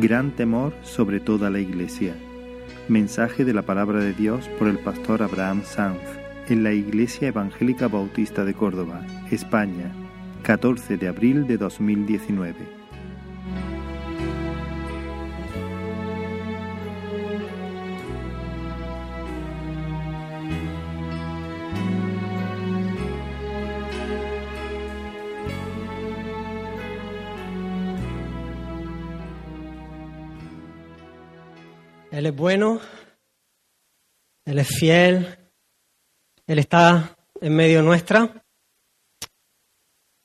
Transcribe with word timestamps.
Gran 0.00 0.30
temor 0.30 0.72
sobre 0.82 1.20
toda 1.20 1.50
la 1.50 1.60
Iglesia. 1.60 2.14
Mensaje 2.88 3.44
de 3.44 3.52
la 3.52 3.60
palabra 3.60 4.00
de 4.00 4.14
Dios 4.14 4.48
por 4.58 4.66
el 4.66 4.78
pastor 4.78 5.22
Abraham 5.22 5.60
Sanz 5.62 6.00
en 6.48 6.62
la 6.62 6.72
Iglesia 6.72 7.28
Evangélica 7.28 7.86
Bautista 7.86 8.46
de 8.46 8.54
Córdoba, 8.54 9.04
España, 9.30 9.92
14 10.42 10.96
de 10.96 11.06
abril 11.06 11.46
de 11.46 11.58
2019. 11.58 12.79
Es 34.60 34.76
fiel, 34.78 35.38
Él 36.46 36.58
está 36.58 37.16
en 37.40 37.56
medio 37.56 37.80
nuestra, 37.80 38.44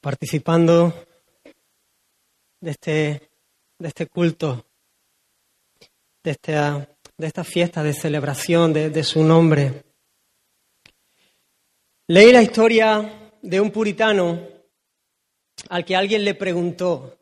participando 0.01 1.07
de 2.59 2.71
este, 2.71 3.29
de 3.79 3.87
este 3.87 4.07
culto, 4.07 4.65
de 6.21 6.31
esta, 6.31 6.97
de 7.17 7.27
esta 7.27 7.45
fiesta 7.45 7.81
de 7.81 7.93
celebración 7.93 8.73
de 8.73 9.03
su 9.05 9.23
nombre. 9.23 9.85
Leí 12.07 12.33
la 12.33 12.41
historia 12.41 13.31
de 13.41 13.61
un 13.61 13.71
puritano 13.71 14.49
al 15.69 15.85
que 15.85 15.95
alguien 15.95 16.25
le 16.25 16.35
preguntó, 16.35 17.19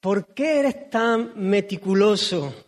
¿por 0.00 0.32
qué 0.32 0.60
eres 0.60 0.88
tan 0.88 1.38
meticuloso 1.38 2.65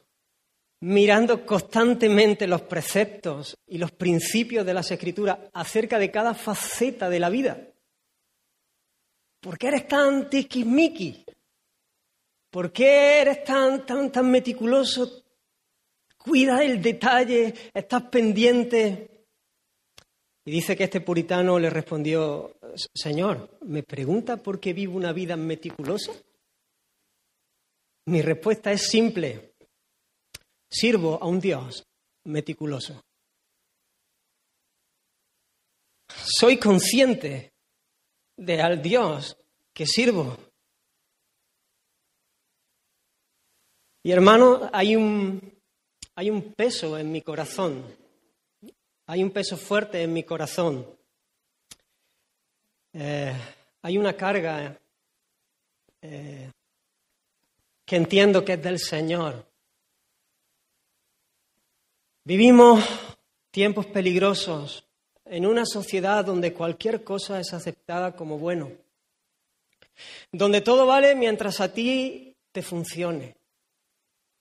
mirando 0.80 1.44
constantemente 1.44 2.46
los 2.46 2.62
preceptos 2.62 3.56
y 3.66 3.78
los 3.78 3.90
principios 3.92 4.64
de 4.64 4.74
las 4.74 4.90
escrituras 4.90 5.38
acerca 5.52 5.98
de 5.98 6.10
cada 6.10 6.34
faceta 6.34 7.08
de 7.08 7.20
la 7.20 7.30
vida. 7.30 7.68
¿Por 9.40 9.58
qué 9.58 9.68
eres 9.68 9.88
tan 9.88 10.28
tiquismiqui? 10.30 11.24
¿Por 12.50 12.72
qué 12.72 13.20
eres 13.20 13.44
tan, 13.44 13.84
tan, 13.84 14.10
tan 14.10 14.30
meticuloso? 14.30 15.24
Cuida 16.16 16.62
el 16.64 16.80
detalle, 16.82 17.54
estás 17.72 18.02
pendiente. 18.04 19.26
Y 20.44 20.50
dice 20.50 20.76
que 20.76 20.84
este 20.84 21.00
puritano 21.00 21.58
le 21.58 21.70
respondió, 21.70 22.56
Señor, 22.94 23.58
¿me 23.62 23.82
pregunta 23.82 24.38
por 24.38 24.58
qué 24.58 24.72
vivo 24.72 24.96
una 24.96 25.12
vida 25.12 25.36
meticulosa? 25.36 26.12
Mi 28.06 28.22
respuesta 28.22 28.72
es 28.72 28.88
simple, 28.88 29.52
Sirvo 30.70 31.18
a 31.22 31.26
un 31.26 31.40
Dios 31.40 31.84
meticuloso. 32.24 33.00
Soy 36.08 36.58
consciente 36.58 37.52
de 38.36 38.62
al 38.62 38.80
Dios 38.80 39.36
que 39.72 39.86
sirvo. 39.86 40.36
Y 44.02 44.12
hermano, 44.12 44.70
hay 44.72 44.96
un, 44.96 45.60
hay 46.14 46.30
un 46.30 46.52
peso 46.54 46.98
en 46.98 47.10
mi 47.10 47.22
corazón, 47.22 47.84
hay 49.06 49.22
un 49.22 49.30
peso 49.30 49.56
fuerte 49.56 50.02
en 50.02 50.12
mi 50.12 50.22
corazón. 50.22 50.86
Eh, 52.92 53.34
hay 53.82 53.98
una 53.98 54.14
carga 54.14 54.78
eh, 56.02 56.50
que 57.84 57.96
entiendo 57.96 58.44
que 58.44 58.54
es 58.54 58.62
del 58.62 58.78
Señor. 58.78 59.47
Vivimos 62.28 62.84
tiempos 63.50 63.86
peligrosos 63.86 64.84
en 65.24 65.46
una 65.46 65.64
sociedad 65.64 66.22
donde 66.26 66.52
cualquier 66.52 67.02
cosa 67.02 67.40
es 67.40 67.54
aceptada 67.54 68.16
como 68.16 68.36
bueno, 68.36 68.70
donde 70.30 70.60
todo 70.60 70.84
vale 70.84 71.14
mientras 71.14 71.58
a 71.62 71.72
ti 71.72 72.36
te 72.52 72.60
funcione, 72.60 73.34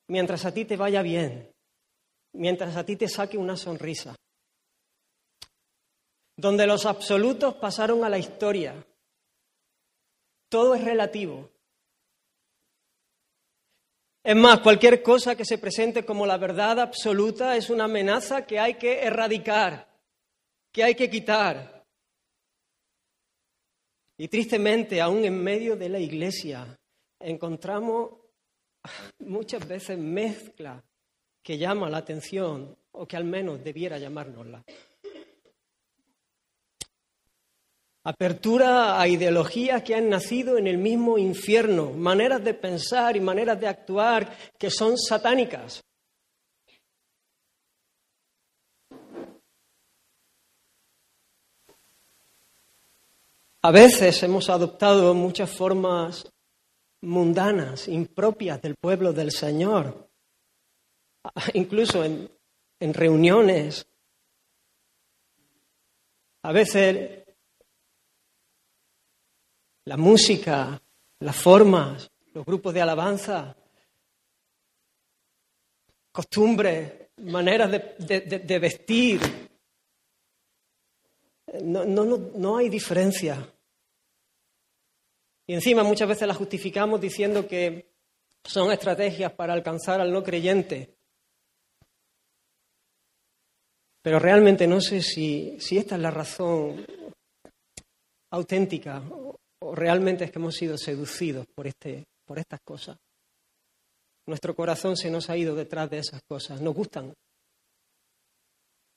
mientras 0.10 0.44
a 0.44 0.54
ti 0.54 0.66
te 0.66 0.76
vaya 0.76 1.02
bien, 1.02 1.50
mientras 2.34 2.76
a 2.76 2.86
ti 2.86 2.98
te 2.98 3.08
saque 3.08 3.38
una 3.38 3.56
sonrisa, 3.56 4.18
donde 6.36 6.68
los 6.68 6.86
absolutos 6.86 7.56
pasaron 7.56 8.04
a 8.04 8.10
la 8.10 8.18
historia, 8.18 8.86
todo 10.50 10.76
es 10.76 10.84
relativo, 10.84 11.50
es 14.28 14.36
más, 14.36 14.60
cualquier 14.60 15.02
cosa 15.02 15.38
que 15.38 15.46
se 15.46 15.58
presente 15.58 16.04
como 16.04 16.26
la 16.26 16.38
verdad 16.38 16.82
absoluta 16.82 17.56
es 17.56 17.70
una 17.70 17.86
amenaza 17.86 18.46
que 18.46 18.60
hay 18.60 18.74
que 18.74 19.00
erradicar, 19.00 19.88
que 20.70 20.84
hay 20.84 20.96
que 20.96 21.10
quitar. 21.10 21.86
Y 24.18 24.28
tristemente, 24.28 25.00
aún 25.00 25.24
en 25.24 25.42
medio 25.42 25.78
de 25.78 25.88
la 25.88 26.00
iglesia, 26.00 26.78
encontramos 27.22 28.16
muchas 29.20 29.66
veces 29.66 29.98
mezcla 29.98 30.84
que 31.42 31.58
llama 31.58 31.90
la 31.90 32.00
atención 32.00 32.78
o 32.92 33.08
que 33.08 33.16
al 33.16 33.24
menos 33.24 33.64
debiera 33.64 33.98
llamárnosla. 33.98 34.62
Apertura 38.10 39.02
a 39.02 39.06
ideologías 39.10 39.84
que 39.84 39.94
han 39.94 40.08
nacido 40.08 40.58
en 40.58 40.66
el 40.66 40.78
mismo 40.78 41.18
infierno, 41.18 41.92
maneras 41.92 42.42
de 42.42 42.54
pensar 42.54 43.18
y 43.18 43.20
maneras 43.20 43.60
de 43.60 43.68
actuar 43.68 44.34
que 44.58 44.72
son 44.72 44.98
satánicas. 44.98 45.84
A 53.62 53.72
veces 53.72 54.24
hemos 54.24 54.50
adoptado 54.50 55.14
muchas 55.14 55.52
formas 55.52 56.32
mundanas, 57.02 57.90
impropias 57.90 58.62
del 58.62 58.76
pueblo 58.76 59.12
del 59.12 59.32
Señor, 59.32 60.10
incluso 61.54 62.06
en, 62.06 62.32
en 62.80 62.94
reuniones. 62.94 63.86
A 66.44 66.54
veces 66.54 67.27
la 69.88 69.96
música, 69.96 70.82
las 71.20 71.36
formas, 71.36 72.12
los 72.34 72.46
grupos 72.46 72.74
de 72.74 72.82
alabanza, 72.82 73.56
costumbres, 76.12 77.10
maneras 77.20 77.72
de, 77.72 78.60
vestir. 78.60 79.22
No, 81.64 81.86
no, 81.86 82.04
no 82.04 82.58
hay 82.58 82.68
diferencia. 82.68 83.50
Y 85.48 85.54
encima 85.54 85.84
muchas 85.84 86.10
veces 86.10 86.28
las 86.28 86.36
justificamos 86.36 87.00
diciendo 87.00 87.48
que 87.48 87.94
son 88.44 88.74
estrategias 88.74 89.32
para 89.32 89.54
alcanzar 89.54 90.02
al 90.02 90.12
no 90.12 90.22
creyente. 90.22 90.98
Pero 94.02 94.20
realmente 94.20 94.68
no 94.68 94.82
sé 94.82 95.02
si, 95.02 95.58
si 95.62 95.78
esta 95.78 95.96
es 95.96 96.02
la 96.02 96.12
razón 96.12 96.86
auténtica 98.32 99.02
o 99.60 99.76
realmente 99.76 100.26
es 100.26 100.32
que 100.32 100.40
hemos 100.40 100.56
sido 100.56 100.78
seducidos 100.78 101.46
por, 101.48 101.68
este, 101.68 102.06
por 102.26 102.40
estas 102.40 102.60
cosas. 102.62 102.98
Nuestro 104.28 104.56
corazón 104.56 104.98
se 104.98 105.10
nos 105.10 105.30
ha 105.30 105.38
ido 105.38 105.56
detrás 105.56 105.90
de 105.90 106.00
esas 106.00 106.22
cosas. 106.24 106.62
Nos 106.62 106.76
gustan. 106.76 107.14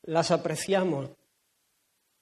Las 0.03 0.31
apreciamos. 0.31 1.11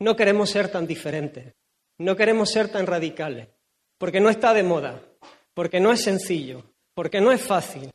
No 0.01 0.15
queremos 0.15 0.51
ser 0.51 0.71
tan 0.71 0.87
diferentes. 0.87 1.55
No 1.99 2.17
queremos 2.17 2.51
ser 2.51 2.71
tan 2.71 2.87
radicales. 2.87 3.49
Porque 3.97 4.21
no 4.21 4.29
está 4.29 4.53
de 4.53 4.63
moda. 4.63 5.03
Porque 5.55 5.81
no 5.81 5.91
es 5.91 6.03
sencillo. 6.03 6.63
Porque 6.95 7.21
no 7.21 7.33
es 7.33 7.43
fácil. 7.43 7.91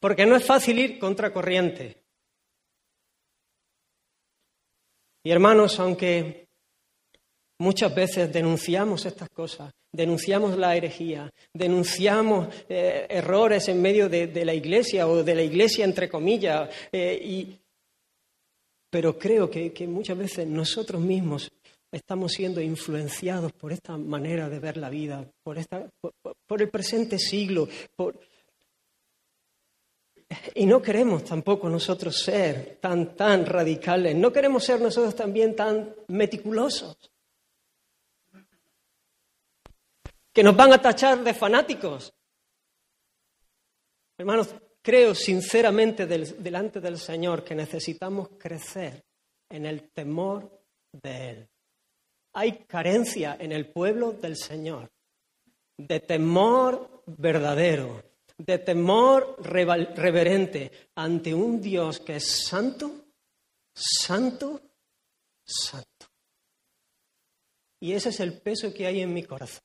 Porque 0.00 0.26
no 0.26 0.36
es 0.36 0.44
fácil 0.44 0.78
ir 0.78 0.98
contracorriente. 0.98 2.04
Y 5.24 5.32
hermanos, 5.32 5.80
aunque 5.80 6.45
Muchas 7.58 7.94
veces 7.94 8.30
denunciamos 8.30 9.06
estas 9.06 9.30
cosas, 9.30 9.72
denunciamos 9.90 10.58
la 10.58 10.76
herejía, 10.76 11.32
denunciamos 11.54 12.48
eh, 12.68 13.06
errores 13.08 13.68
en 13.68 13.80
medio 13.80 14.10
de, 14.10 14.44
la 14.44 14.52
iglesia 14.52 15.08
o 15.08 15.22
de 15.22 15.34
la 15.34 15.42
iglesia 15.42 15.86
entre 15.86 16.06
comillas, 16.06 16.68
eh, 16.92 17.58
pero 18.90 19.18
creo 19.18 19.50
que, 19.50 19.72
muchas 19.86 20.18
veces 20.18 20.46
nosotros 20.46 21.00
mismos 21.00 21.50
estamos 21.90 22.32
siendo 22.32 22.60
influenciados 22.60 23.52
por 23.52 23.72
esta 23.72 23.96
manera 23.96 24.50
de 24.50 24.58
ver 24.58 24.76
la 24.76 24.90
vida, 24.90 25.26
por, 25.42 25.56
esta, 25.56 25.88
por 26.46 26.60
el 26.60 26.68
presente 26.68 27.18
siglo, 27.18 27.68
por... 27.96 28.20
Y 30.54 30.66
no 30.66 30.82
queremos 30.82 31.24
tampoco 31.24 31.70
nosotros 31.70 32.18
ser 32.18 32.78
tan, 32.82 33.16
tan 33.16 33.46
radicales, 33.46 34.14
no 34.14 34.30
queremos 34.30 34.64
ser 34.64 34.80
nosotros 34.80 35.14
también 35.14 35.56
tan 35.56 35.94
meticulosos. 36.08 36.98
Que 40.36 40.42
nos 40.42 40.54
van 40.54 40.70
a 40.70 40.82
tachar 40.82 41.24
de 41.24 41.32
fanáticos. 41.32 42.12
Hermanos, 44.18 44.54
creo 44.82 45.14
sinceramente 45.14 46.04
delante 46.04 46.78
del 46.78 46.98
Señor 46.98 47.42
que 47.42 47.54
necesitamos 47.54 48.28
crecer 48.38 49.02
en 49.48 49.64
el 49.64 49.88
temor 49.92 50.62
de 50.92 51.30
Él. 51.30 51.48
Hay 52.34 52.66
carencia 52.66 53.38
en 53.40 53.50
el 53.50 53.72
pueblo 53.72 54.12
del 54.12 54.36
Señor 54.36 54.90
de 55.78 56.00
temor 56.00 57.02
verdadero, 57.06 58.04
de 58.36 58.58
temor 58.58 59.36
reverente 59.42 60.70
ante 60.96 61.32
un 61.32 61.62
Dios 61.62 62.00
que 62.00 62.16
es 62.16 62.44
santo, 62.46 63.06
santo, 63.74 64.60
santo. 65.42 66.06
Y 67.80 67.92
ese 67.92 68.10
es 68.10 68.20
el 68.20 68.38
peso 68.38 68.74
que 68.74 68.86
hay 68.86 69.00
en 69.00 69.14
mi 69.14 69.22
corazón. 69.22 69.62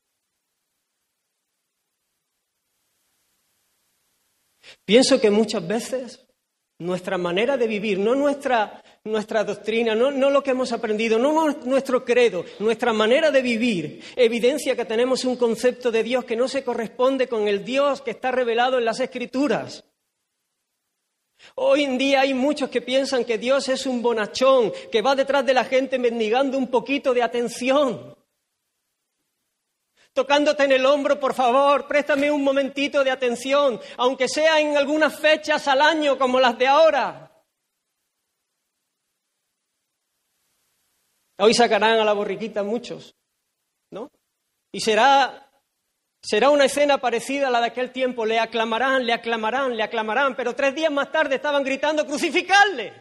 Pienso 4.85 5.19
que 5.19 5.29
muchas 5.29 5.67
veces 5.67 6.25
nuestra 6.81 7.17
manera 7.17 7.57
de 7.57 7.67
vivir, 7.67 7.99
no 7.99 8.15
nuestra, 8.15 8.83
nuestra 9.03 9.43
doctrina, 9.43 9.93
no, 9.93 10.11
no, 10.11 10.29
lo 10.29 10.41
que 10.41 10.51
hemos 10.51 10.71
aprendido, 10.71 11.19
no 11.19 11.49
nuestro 11.63 12.03
credo, 12.03 12.43
nuestra 12.59 12.91
manera 12.91 13.29
de 13.31 13.41
vivir, 13.41 14.03
evidencia 14.15 14.75
que 14.75 14.85
tenemos 14.85 15.23
un 15.23 15.35
concepto 15.35 15.91
de 15.91 16.03
Dios 16.03 16.25
que 16.25 16.35
no 16.35 16.47
se 16.47 16.63
corresponde 16.63 17.27
con 17.27 17.47
el 17.47 17.63
Dios 17.63 18.01
que 18.01 18.11
está 18.11 18.31
revelado 18.31 18.79
en 18.79 18.85
las 18.85 18.99
Escrituras. 18.99 19.83
Hoy 21.55 21.83
en 21.83 21.97
día 21.97 22.21
hay 22.21 22.33
muchos 22.33 22.69
que 22.69 22.81
piensan 22.81 23.25
que 23.25 23.37
Dios 23.37 23.69
es 23.69 23.85
un 23.85 24.01
bonachón, 24.01 24.71
que 24.91 25.01
va 25.01 25.15
detrás 25.15 25.45
de 25.45 25.53
la 25.53 25.65
gente 25.65 25.97
mendigando 25.97 26.57
un 26.57 26.67
poquito 26.67 27.13
de 27.13 27.23
atención 27.23 28.15
tocándote 30.13 30.63
en 30.63 30.73
el 30.73 30.85
hombro, 30.85 31.19
por 31.19 31.33
favor, 31.33 31.87
préstame 31.87 32.31
un 32.31 32.43
momentito 32.43 33.03
de 33.03 33.11
atención, 33.11 33.79
aunque 33.97 34.27
sea 34.27 34.59
en 34.59 34.77
algunas 34.77 35.17
fechas 35.19 35.67
al 35.67 35.81
año 35.81 36.17
como 36.17 36.39
las 36.39 36.57
de 36.57 36.67
ahora. 36.67 37.31
Hoy 41.39 41.53
sacarán 41.53 41.99
a 41.99 42.05
la 42.05 42.13
borriquita 42.13 42.61
muchos, 42.61 43.15
¿no? 43.89 44.11
Y 44.71 44.79
será, 44.79 45.49
será 46.21 46.51
una 46.51 46.65
escena 46.65 46.99
parecida 46.99 47.47
a 47.47 47.51
la 47.51 47.61
de 47.61 47.67
aquel 47.67 47.91
tiempo. 47.91 48.25
Le 48.25 48.39
aclamarán, 48.39 49.05
le 49.05 49.13
aclamarán, 49.13 49.75
le 49.75 49.81
aclamarán, 49.81 50.35
pero 50.35 50.53
tres 50.53 50.75
días 50.75 50.91
más 50.91 51.11
tarde 51.11 51.35
estaban 51.35 51.63
gritando, 51.63 52.05
crucificarle. 52.05 53.00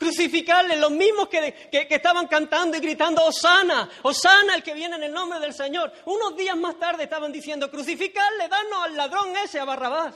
Crucificarle, 0.00 0.78
los 0.78 0.92
mismos 0.92 1.28
que, 1.28 1.68
estaban 1.70 2.26
cantando 2.26 2.74
y 2.74 2.80
gritando, 2.80 3.22
Osana, 3.22 3.86
Osana, 4.02 4.54
el 4.54 4.62
que 4.62 4.72
viene 4.72 4.96
en 4.96 5.02
el 5.02 5.12
nombre 5.12 5.38
del 5.38 5.52
Señor. 5.52 5.92
Unos 6.06 6.34
días 6.38 6.56
más 6.56 6.78
tarde 6.78 7.02
estaban 7.02 7.30
diciendo, 7.30 7.70
crucificarle, 7.70 8.48
danos 8.48 8.82
al 8.82 8.96
ladrón 8.96 9.36
ese, 9.44 9.60
a 9.60 9.66
Barrabás. 9.66 10.14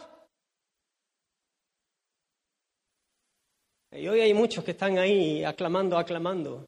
Y 3.92 4.08
hoy 4.08 4.20
hay 4.20 4.32
muchos 4.32 4.64
que 4.64 4.70
están 4.70 4.96
ahí 4.96 5.44
aclamando, 5.44 5.98
aclamando. 5.98 6.64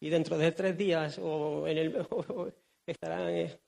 Y 0.00 0.08
dentro 0.08 0.38
de 0.38 0.52
tres 0.52 0.74
días 0.78 1.18
o 1.22 1.68
en 1.68 1.76
el, 1.76 2.06
estarán 2.86 3.60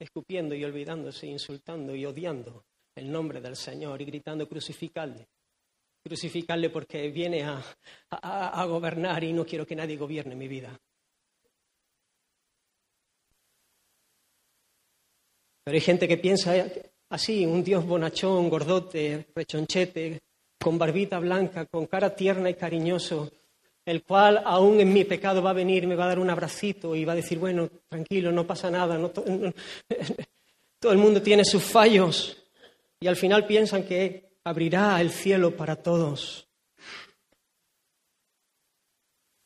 escupiendo 0.00 0.56
y 0.56 0.64
olvidándose, 0.64 1.28
insultando 1.28 1.94
y 1.94 2.04
odiando 2.04 2.64
el 2.96 3.08
nombre 3.08 3.40
del 3.40 3.54
Señor 3.54 4.02
y 4.02 4.06
gritando, 4.06 4.48
crucificarle 4.48 5.28
crucificarle 6.10 6.70
porque 6.70 7.08
viene 7.08 7.44
a, 7.44 8.64
gobernar 8.66 9.22
y 9.22 9.32
no 9.32 9.46
quiero 9.46 9.64
que 9.64 9.76
nadie 9.76 9.96
gobierne 9.96 10.34
mi 10.34 10.48
vida. 10.48 10.76
Pero 15.62 15.74
hay 15.76 15.80
gente 15.80 16.08
que 16.08 16.16
piensa 16.16 16.52
así, 17.10 17.46
un 17.46 17.62
Dios 17.62 17.86
bonachón, 17.86 18.50
gordote, 18.50 19.28
rechonchete, 19.32 20.20
con 20.58 20.76
barbita 20.78 21.20
blanca, 21.20 21.66
con 21.66 21.86
cara 21.86 22.12
tierna 22.16 22.50
y 22.50 22.54
cariñoso, 22.54 23.30
el 23.84 24.02
cual 24.02 24.42
aún 24.44 24.80
en 24.80 24.92
mi 24.92 25.04
pecado 25.04 25.40
va 25.40 25.50
a 25.50 25.62
venir, 25.62 25.86
me 25.86 25.94
va 25.94 26.06
a 26.06 26.08
dar 26.08 26.18
un 26.18 26.28
abracito 26.28 26.96
y 26.96 27.04
va 27.04 27.12
a 27.12 27.22
decir, 27.22 27.38
bueno, 27.38 27.70
tranquilo, 27.88 28.32
no 28.32 28.44
pasa 28.44 28.68
nada, 28.68 28.98
todo 30.80 30.92
el 30.92 30.98
mundo 30.98 31.22
tiene 31.22 31.44
sus 31.44 31.62
fallos. 31.62 32.36
Y 32.98 33.06
al 33.06 33.16
final 33.16 33.46
piensan 33.46 33.84
que 33.84 34.29
abrirá 34.44 35.00
el 35.00 35.10
cielo 35.10 35.56
para 35.56 35.76
todos. 35.76 36.48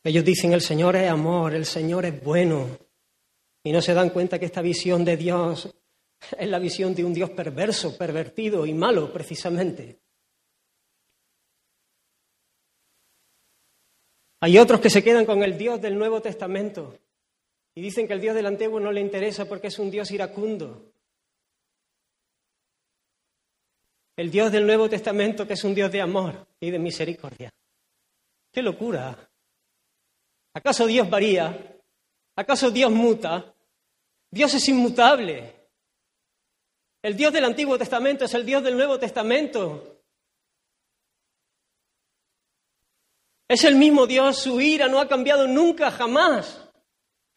Ellos 0.03 0.25
dicen, 0.25 0.53
el 0.53 0.61
Señor 0.61 0.97
es 0.97 1.11
amor, 1.11 1.55
el 1.55 1.65
Señor 1.65 2.05
es 2.05 2.23
bueno. 2.23 2.79
Y 3.65 3.73
no 3.73 3.81
se 3.81 3.95
dan 3.95 4.11
cuenta 4.11 4.39
que 4.39 4.45
esta 4.45 4.61
visión 4.61 5.05
de 5.05 5.17
Dios 5.17 5.75
es 6.39 6.49
la 6.49 6.59
visión 6.59 6.95
de 6.95 7.05
un 7.05 7.15
Dios 7.15 7.31
perverso, 7.31 7.97
pervertido 7.97 8.67
y 8.67 8.75
malo, 8.75 9.13
precisamente. 9.13 10.01
Hay 14.41 14.59
otros 14.59 14.81
que 14.81 14.91
se 14.91 15.03
quedan 15.03 15.25
con 15.25 15.43
el 15.43 15.57
Dios 15.57 15.81
del 15.81 15.97
Nuevo 15.97 16.21
Testamento 16.21 16.99
y 17.75 17.81
dicen 17.81 18.07
que 18.07 18.13
el 18.13 18.21
Dios 18.21 18.35
del 18.35 18.45
Antiguo 18.45 18.79
no 18.79 18.93
le 18.93 19.01
interesa 19.01 19.47
porque 19.47 19.69
es 19.69 19.79
un 19.79 19.91
Dios 19.91 20.11
iracundo. 20.11 20.94
El 24.17 24.31
Dios 24.31 24.53
del 24.53 24.67
Nuevo 24.67 24.89
Testamento, 24.89 25.47
que 25.47 25.55
es 25.55 25.65
un 25.65 25.75
Dios 25.75 25.91
de 25.91 26.01
amor 26.01 26.47
y 26.61 26.71
de 26.71 26.79
misericordia. 26.79 27.53
¡Qué 28.53 28.63
locura! 28.63 29.29
¿Acaso 30.55 30.87
Dios 30.87 31.11
varía? 31.11 31.81
¿Acaso 32.37 32.71
Dios 32.71 32.93
muta? 32.93 33.53
Dios 34.31 34.55
es 34.55 34.69
inmutable. 34.69 35.53
El 37.03 37.17
Dios 37.17 37.33
del 37.33 37.45
Antiguo 37.45 37.77
Testamento 37.77 38.25
es 38.25 38.35
el 38.35 38.47
Dios 38.47 38.63
del 38.63 38.77
Nuevo 38.77 38.99
Testamento. 39.01 40.01
Es 43.49 43.65
el 43.65 43.75
mismo 43.75 44.07
Dios, 44.07 44.39
su 44.39 44.61
ira 44.61 44.87
no 44.87 45.01
ha 45.01 45.09
cambiado 45.09 45.49
nunca, 45.49 45.91
jamás. 45.91 46.61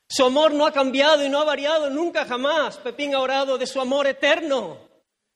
Su 0.07 0.25
amor 0.25 0.53
no 0.53 0.65
ha 0.65 0.71
cambiado 0.71 1.25
y 1.25 1.29
no 1.29 1.39
ha 1.39 1.43
variado 1.43 1.89
nunca, 1.89 2.25
jamás. 2.25 2.77
Pepín 2.77 3.15
ha 3.15 3.19
orado 3.19 3.57
de 3.57 3.65
su 3.65 3.81
amor 3.81 4.05
eterno 4.05 4.86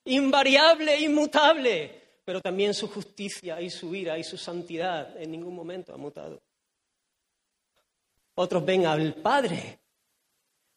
invariable, 0.05 0.99
inmutable, 0.99 2.01
pero 2.23 2.41
también 2.41 2.73
su 2.73 2.87
justicia 2.87 3.61
y 3.61 3.69
su 3.69 3.93
ira 3.93 4.17
y 4.17 4.23
su 4.23 4.37
santidad 4.37 5.19
en 5.21 5.31
ningún 5.31 5.55
momento 5.55 5.93
ha 5.93 5.97
mutado. 5.97 6.41
Otros 8.35 8.65
ven 8.65 8.85
al 8.85 9.15
Padre 9.15 9.81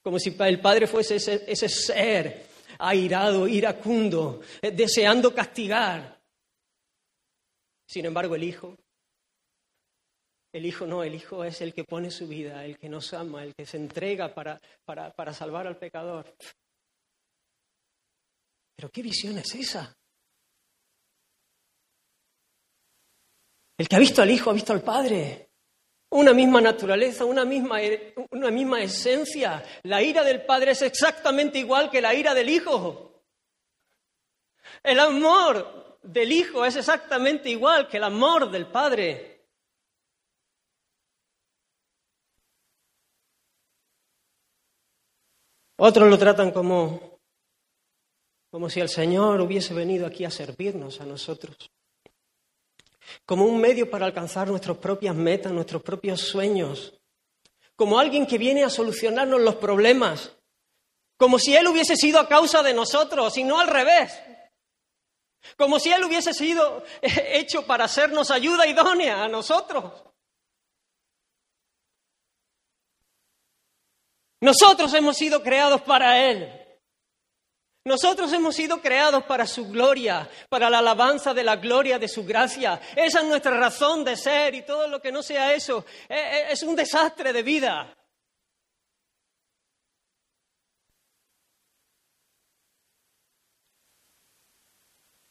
como 0.05 0.19
si 0.19 0.37
el 0.39 0.61
Padre 0.61 0.87
fuese 0.87 1.17
ese, 1.17 1.69
ser 1.69 2.47
airado, 2.79 3.49
iracundo, 3.49 4.43
eh, 4.61 4.71
deseando 4.71 5.35
castigar. 5.35 6.21
Sin 7.87 8.05
embargo, 8.05 8.35
el 8.35 8.45
Hijo, 8.45 8.77
el 10.53 10.67
Hijo 10.67 10.87
no, 10.87 11.03
el 11.03 11.15
Hijo 11.15 11.43
es 11.43 11.63
el 11.63 11.73
que 11.73 11.85
pone 11.85 12.11
su 12.11 12.29
vida, 12.29 12.67
el 12.67 12.77
que 12.77 12.91
nos 12.91 13.15
ama, 13.15 13.45
el 13.45 13.55
que 13.55 13.65
se 13.65 13.79
entrega 13.79 14.35
para, 14.35 14.61
para, 14.85 15.11
para 15.11 15.33
salvar 15.33 15.67
al 15.67 15.79
pecador. 15.79 16.27
Pero 18.77 18.91
¿qué 18.91 19.03
visión 19.03 19.39
es 19.39 19.55
esa? 19.55 19.97
El 23.77 23.89
que 23.89 23.97
ha 23.97 23.99
visto 23.99 24.23
al 24.23 24.31
Hijo 24.31 24.51
ha 24.51 24.55
visto 24.55 24.73
al 24.73 24.83
Padre. 24.83 25.51
Una 26.11 26.33
misma 26.33 26.61
naturaleza, 26.61 27.25
una 27.25 27.45
misma, 27.45 27.79
una 28.31 28.51
misma 28.51 28.81
esencia. 28.83 29.65
La 29.83 30.03
ira 30.03 30.23
del 30.23 30.45
Padre 30.45 30.73
es 30.73 30.83
exactamente 30.83 31.59
igual 31.59 31.91
que 31.91 32.01
la 32.01 32.15
ira 32.15 32.35
del 32.35 32.49
Hijo. 32.49 33.25
El 34.83 35.01
amor 35.01 35.99
del 36.03 36.31
Hijo 36.31 36.65
es 36.65 36.77
exactamente 36.77 37.51
igual 37.51 37.89
que 37.89 37.97
el 37.97 38.05
amor 38.05 38.51
del 38.51 38.67
Padre. 38.67 39.35
Otros 45.77 46.09
lo 46.09 46.17
tratan 46.17 46.53
como 46.53 47.14
como 48.55 48.71
si 48.71 48.79
el 48.79 48.89
Señor 48.89 49.41
hubiese 49.41 49.75
venido 49.75 50.07
aquí 50.07 50.25
a 50.25 50.31
servirnos 50.31 51.01
a 51.01 51.05
nosotros, 51.05 51.73
como 53.27 53.47
un 53.47 53.61
medio 53.61 53.91
para 53.91 54.07
alcanzar 54.07 54.47
nuestras 54.47 54.77
propias 54.77 55.17
metas, 55.17 55.51
nuestros 55.51 55.83
propios 55.83 56.21
sueños, 56.21 56.95
como 57.75 57.99
alguien 57.99 58.29
que 58.29 58.39
viene 58.39 58.63
a 58.63 58.71
solucionarnos 58.71 59.41
los 59.41 59.57
problemas, 59.57 60.37
como 61.17 61.41
si 61.41 61.57
Él 61.57 61.67
hubiese 61.67 61.97
sido 61.97 62.21
a 62.21 62.29
causa 62.29 62.63
de 62.63 62.73
nosotros 62.75 63.37
y 63.39 63.43
no 63.43 63.59
al 63.59 63.67
revés, 63.67 64.13
como 65.57 65.81
si 65.81 65.91
Él 65.91 66.05
hubiese 66.05 66.33
sido 66.33 66.85
hecho 67.03 67.67
para 67.67 67.87
hacernos 67.87 68.31
ayuda 68.31 68.69
idónea 68.69 69.25
a 69.25 69.29
nosotros. 69.29 70.05
Nosotros 74.41 74.95
hemos 74.95 75.17
sido 75.17 75.43
creados 75.43 75.83
para 75.83 76.31
Él. 76.31 76.64
Nosotros 77.87 78.33
hemos 78.33 78.57
sido 78.57 78.81
creados 78.81 79.25
para 79.25 79.47
su 79.47 79.69
gloria, 79.69 80.27
para 80.49 80.71
la 80.71 80.79
alabanza 80.79 81.35
de 81.35 81.45
la 81.45 81.57
gloria 81.57 81.99
de 81.99 82.09
su 82.09 82.25
gracia. 82.25 82.81
Esa 82.97 83.21
es 83.21 83.27
nuestra 83.27 83.59
razón 83.59 84.03
de 84.05 84.17
ser 84.17 84.55
y 84.55 84.63
todo 84.63 84.89
lo 84.89 85.03
que 85.03 85.13
no 85.13 85.23
sea 85.23 85.53
eso 85.53 85.85
e, 86.09 86.15
e, 86.15 86.53
es 86.53 86.63
un 86.63 86.75
desastre 86.75 87.31
de 87.31 87.43
vida. 87.43 87.95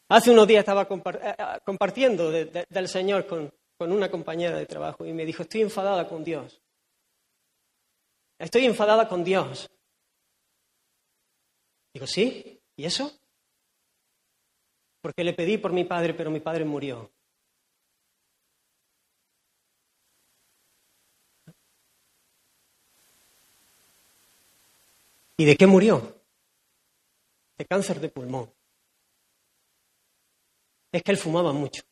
Hace 0.10 0.30
unos 0.30 0.48
días 0.48 0.60
estaba 0.60 0.84
eh, 0.84 0.88
eh, 1.24 1.36
compartiendo 1.66 2.30
del 2.30 2.88
Señor 2.88 3.26
con 3.26 3.52
una 3.80 4.12
compañera 4.12 4.58
de 4.58 4.68
trabajo 4.68 5.08
y 5.08 5.14
me 5.14 5.26
dijo, 5.26 5.42
estoy 5.42 5.62
enfadada 5.62 6.08
con 6.08 6.24
Dios. 6.24 6.62
Estoy 8.38 8.66
enfadada 8.66 9.08
con 9.08 9.24
Dios. 9.24 9.72
Digo, 11.94 12.08
¿sí? 12.08 12.60
¿Y 12.76 12.86
eso? 12.86 13.12
Porque 15.02 15.24
le 15.24 15.34
pedí 15.34 15.58
por 15.58 15.72
mi 15.72 15.84
padre, 15.84 16.14
pero 16.14 16.32
mi 16.32 16.40
padre 16.40 16.66
murió. 16.66 17.12
¿Y 25.38 25.46
de 25.46 25.56
qué 25.56 25.68
murió? 25.68 26.22
De 27.58 27.66
cáncer 27.66 28.00
de 28.00 28.10
pulmón. 28.10 28.52
Es 30.92 31.04
que 31.04 31.12
él 31.12 31.18
fumaba 31.18 31.54
mucho. 31.54 31.84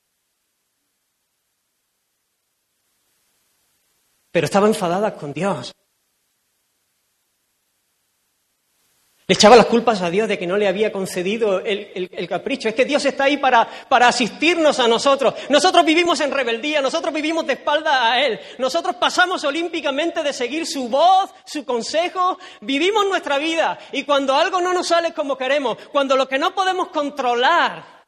Pero 4.32 4.46
estaba 4.46 4.68
enfadada 4.68 5.16
con 5.16 5.34
Dios. 5.34 5.76
Le 9.32 9.36
echaba 9.36 9.56
las 9.56 9.68
culpas 9.68 10.02
a 10.02 10.10
Dios 10.10 10.28
de 10.28 10.38
que 10.38 10.46
no 10.46 10.58
le 10.58 10.68
había 10.68 10.92
concedido 10.92 11.62
el, 11.62 12.28
capricho. 12.28 12.68
Es 12.68 12.76
que 12.76 12.84
Dios 12.84 13.06
está 13.06 13.24
ahí 13.24 13.38
para, 13.38 13.66
para, 13.88 14.10
asistirnos 14.10 14.78
a 14.82 14.90
nosotros. 14.90 15.34
Nosotros 15.48 15.86
vivimos 15.86 16.20
en 16.20 16.32
rebeldía, 16.32 16.82
nosotros 16.82 17.14
vivimos 17.14 17.48
de 17.48 17.54
espalda 17.54 18.12
a 18.12 18.22
Él. 18.26 18.38
Nosotros 18.58 18.98
pasamos 18.98 19.42
olímpicamente 19.46 20.22
de 20.22 20.34
seguir 20.34 20.68
su 20.68 20.90
voz, 20.90 21.30
su 21.46 21.64
consejo. 21.64 22.38
Vivimos 22.60 23.06
nuestra 23.08 23.38
vida. 23.38 23.80
Y 23.94 24.04
cuando 24.04 24.36
algo 24.36 24.60
no 24.60 24.74
nos 24.74 24.88
sale 24.88 25.14
como 25.14 25.38
queremos, 25.38 25.78
cuando 25.94 26.18
lo 26.18 26.28
que 26.28 26.38
no 26.38 26.54
podemos 26.54 26.90
controlar 26.90 28.01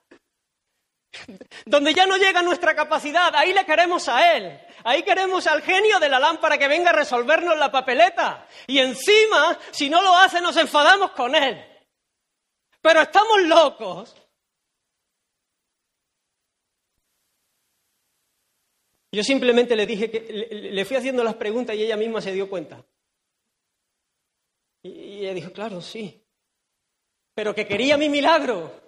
donde 1.65 1.93
ya 1.93 2.05
no 2.05 2.17
llega 2.17 2.41
nuestra 2.41 2.75
capacidad, 2.75 3.35
ahí 3.35 3.53
le 3.53 3.65
queremos 3.65 4.07
a 4.07 4.35
Él. 4.35 4.59
Ahí 4.83 5.03
queremos 5.03 5.47
al 5.47 5.61
genio 5.61 5.99
de 5.99 6.09
la 6.09 6.19
lámpara 6.19 6.57
que 6.57 6.67
venga 6.67 6.89
a 6.89 6.93
resolvernos 6.93 7.57
la 7.57 7.71
papeleta. 7.71 8.47
Y 8.67 8.79
encima, 8.79 9.57
si 9.71 9.89
no 9.89 10.01
lo 10.01 10.15
hace, 10.15 10.41
nos 10.41 10.57
enfadamos 10.57 11.11
con 11.11 11.35
Él. 11.35 11.63
Pero 12.81 13.01
estamos 13.01 13.41
locos. 13.43 14.15
Yo 19.11 19.23
simplemente 19.23 19.75
le 19.75 19.85
dije 19.85 20.09
que 20.09 20.19
le 20.71 20.85
fui 20.85 20.97
haciendo 20.97 21.23
las 21.23 21.35
preguntas 21.35 21.75
y 21.75 21.83
ella 21.83 21.95
misma 21.95 22.19
se 22.19 22.33
dio 22.33 22.49
cuenta. 22.49 22.83
Y 24.81 25.19
ella 25.19 25.33
dijo, 25.33 25.53
claro, 25.53 25.81
sí. 25.81 26.21
Pero 27.33 27.55
que 27.55 27.65
quería 27.65 27.95
mi 27.95 28.09
milagro 28.09 28.82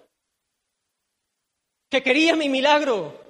que 1.88 2.02
quería 2.02 2.34
mi 2.36 2.48
milagro. 2.48 3.26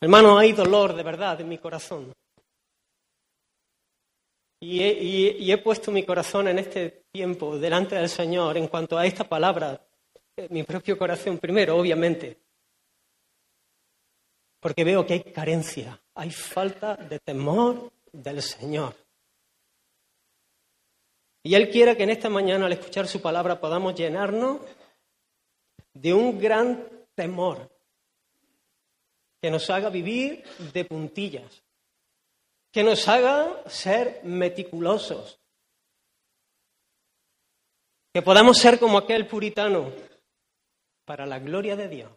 Hermano, 0.00 0.38
hay 0.38 0.52
dolor 0.52 0.94
de 0.94 1.02
verdad 1.02 1.40
en 1.40 1.48
mi 1.48 1.58
corazón. 1.58 2.12
Y 4.60 5.50
he, 5.50 5.58
puesto 5.58 5.92
mi 5.92 6.04
corazón 6.04 6.48
en 6.48 6.58
este 6.58 7.04
tiempo 7.12 7.58
delante 7.58 7.94
del 7.94 8.08
Señor 8.08 8.56
en 8.56 8.68
cuanto 8.68 8.96
a 8.96 9.06
esta 9.06 9.24
palabra, 9.24 9.80
mi 10.50 10.62
propio 10.62 10.98
corazón 10.98 11.38
primero, 11.38 11.76
obviamente, 11.76 12.38
porque 14.60 14.84
veo 14.84 15.06
que 15.06 15.14
hay 15.14 15.22
carencia, 15.24 16.00
hay 16.14 16.30
falta 16.30 16.96
de 16.96 17.18
temor 17.20 17.92
del 18.12 18.42
Señor. 18.42 19.05
Y 21.46 21.54
Él 21.54 21.70
quiere 21.70 21.96
que 21.96 22.02
en 22.02 22.10
esta 22.10 22.28
mañana, 22.28 22.66
al 22.66 22.72
escuchar 22.72 23.06
su 23.06 23.22
palabra, 23.22 23.60
podamos 23.60 23.94
llenarnos 23.94 24.62
de 25.94 26.12
un 26.12 26.40
gran 26.40 26.84
temor 27.14 27.70
que 29.40 29.48
nos 29.48 29.70
haga 29.70 29.88
vivir 29.88 30.42
de 30.72 30.84
puntillas, 30.84 31.62
que 32.72 32.82
nos 32.82 33.06
haga 33.06 33.62
ser 33.68 34.22
meticulosos, 34.24 35.38
que 38.12 38.22
podamos 38.22 38.58
ser 38.58 38.80
como 38.80 38.98
aquel 38.98 39.28
puritano 39.28 39.92
para 41.04 41.26
la 41.26 41.38
gloria 41.38 41.76
de 41.76 41.88
Dios 41.88 42.12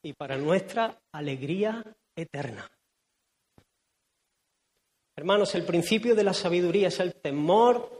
y 0.00 0.12
para 0.12 0.38
nuestra 0.38 0.96
alegría 1.10 1.82
eterna. 2.14 2.70
Hermanos, 5.16 5.56
el 5.56 5.64
principio 5.64 6.14
de 6.14 6.22
la 6.22 6.34
sabiduría 6.34 6.86
es 6.86 7.00
el 7.00 7.16
temor 7.16 7.97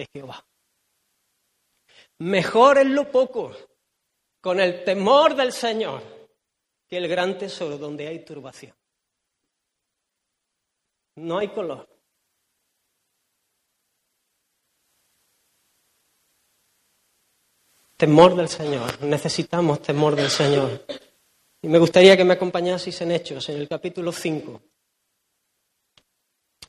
de 0.00 0.08
Jehová. 0.12 0.44
Mejor 2.18 2.78
es 2.78 2.86
lo 2.86 3.10
poco, 3.10 3.54
con 4.40 4.58
el 4.58 4.82
temor 4.82 5.34
del 5.36 5.52
Señor, 5.52 6.02
que 6.88 6.96
el 6.96 7.06
gran 7.06 7.36
tesoro 7.36 7.76
donde 7.76 8.08
hay 8.08 8.24
turbación. 8.24 8.74
No 11.16 11.38
hay 11.38 11.48
color. 11.48 11.86
Temor 17.96 18.34
del 18.34 18.48
Señor. 18.48 19.02
Necesitamos 19.02 19.82
temor 19.82 20.16
del 20.16 20.30
Señor. 20.30 20.86
Y 21.60 21.68
me 21.68 21.78
gustaría 21.78 22.16
que 22.16 22.24
me 22.24 22.34
acompañaseis 22.34 22.98
en 23.02 23.12
Hechos, 23.12 23.50
en 23.50 23.58
el 23.58 23.68
capítulo 23.68 24.12
5. 24.12 24.62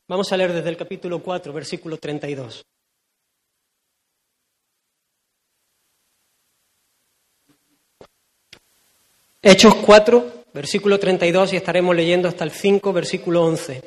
Vamos 0.07 0.29
a 0.33 0.35
leer 0.35 0.51
desde 0.51 0.67
el 0.67 0.75
capítulo 0.75 1.23
4, 1.23 1.53
versículo 1.53 1.95
32. 1.97 2.65
Hechos 9.43 9.74
4, 9.74 10.43
versículo 10.53 11.00
32 11.00 11.53
y 11.53 11.55
estaremos 11.55 11.95
leyendo 11.95 12.27
hasta 12.27 12.43
el 12.43 12.51
5, 12.51 12.93
versículo 12.93 13.43
11. 13.43 13.81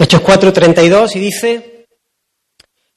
Hechos 0.00 0.20
4, 0.20 0.52
32 0.52 1.14
y 1.14 1.20
dice, 1.20 1.71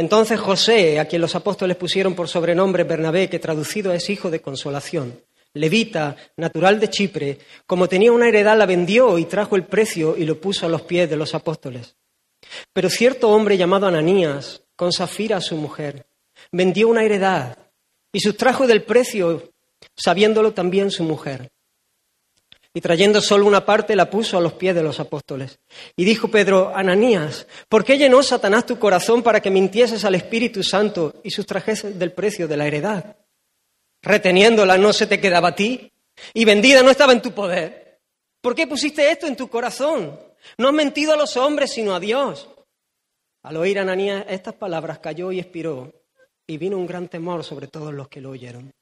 Entonces 0.00 0.40
José, 0.40 0.98
a 0.98 1.04
quien 1.04 1.20
los 1.20 1.34
apóstoles 1.34 1.76
pusieron 1.76 2.14
por 2.14 2.26
sobrenombre 2.26 2.84
Bernabé, 2.84 3.28
que 3.28 3.38
traducido 3.38 3.92
es 3.92 4.08
hijo 4.08 4.30
de 4.30 4.40
consolación, 4.40 5.20
levita, 5.52 6.16
natural 6.38 6.80
de 6.80 6.88
Chipre, 6.88 7.38
como 7.66 7.86
tenía 7.86 8.10
una 8.10 8.26
heredad, 8.26 8.56
la 8.56 8.64
vendió 8.64 9.18
y 9.18 9.26
trajo 9.26 9.56
el 9.56 9.66
precio 9.66 10.16
y 10.16 10.24
lo 10.24 10.40
puso 10.40 10.64
a 10.64 10.70
los 10.70 10.80
pies 10.80 11.10
de 11.10 11.16
los 11.16 11.34
apóstoles. 11.34 11.96
Pero 12.72 12.88
cierto 12.88 13.28
hombre 13.28 13.58
llamado 13.58 13.88
Ananías, 13.88 14.62
con 14.74 14.90
Zafira 14.90 15.38
su 15.42 15.56
mujer, 15.56 16.06
vendió 16.50 16.88
una 16.88 17.04
heredad 17.04 17.58
y 18.10 18.20
sustrajo 18.20 18.66
del 18.66 18.84
precio, 18.84 19.52
sabiéndolo 19.94 20.54
también 20.54 20.90
su 20.90 21.04
mujer. 21.04 21.50
Y 22.72 22.80
trayendo 22.80 23.20
solo 23.20 23.46
una 23.46 23.64
parte 23.64 23.96
la 23.96 24.08
puso 24.08 24.38
a 24.38 24.40
los 24.40 24.52
pies 24.52 24.74
de 24.74 24.82
los 24.82 25.00
apóstoles. 25.00 25.58
Y 25.96 26.04
dijo 26.04 26.28
Pedro, 26.28 26.72
Ananías, 26.74 27.46
¿por 27.68 27.84
qué 27.84 27.98
llenó 27.98 28.22
Satanás 28.22 28.64
tu 28.64 28.78
corazón 28.78 29.22
para 29.22 29.40
que 29.40 29.50
mintieses 29.50 30.04
al 30.04 30.14
Espíritu 30.14 30.62
Santo 30.62 31.14
y 31.24 31.30
sustrajeses 31.30 31.98
del 31.98 32.12
precio 32.12 32.46
de 32.46 32.56
la 32.56 32.66
heredad? 32.66 33.16
Reteniéndola 34.02 34.78
no 34.78 34.92
se 34.92 35.08
te 35.08 35.20
quedaba 35.20 35.48
a 35.48 35.54
ti 35.54 35.92
y 36.32 36.44
vendida 36.44 36.82
no 36.82 36.90
estaba 36.90 37.12
en 37.12 37.22
tu 37.22 37.32
poder. 37.32 38.00
¿Por 38.40 38.54
qué 38.54 38.66
pusiste 38.66 39.10
esto 39.10 39.26
en 39.26 39.36
tu 39.36 39.48
corazón? 39.48 40.18
No 40.56 40.68
has 40.68 40.74
mentido 40.74 41.12
a 41.12 41.16
los 41.16 41.36
hombres 41.36 41.72
sino 41.72 41.94
a 41.94 42.00
Dios. 42.00 42.48
Al 43.42 43.56
oír 43.56 43.78
Ananías 43.80 44.24
estas 44.28 44.54
palabras 44.54 45.00
cayó 45.00 45.32
y 45.32 45.40
expiró 45.40 45.92
y 46.46 46.56
vino 46.56 46.76
un 46.76 46.86
gran 46.86 47.08
temor 47.08 47.42
sobre 47.42 47.66
todos 47.66 47.92
los 47.92 48.08
que 48.08 48.20
lo 48.20 48.30
oyeron. 48.30 48.72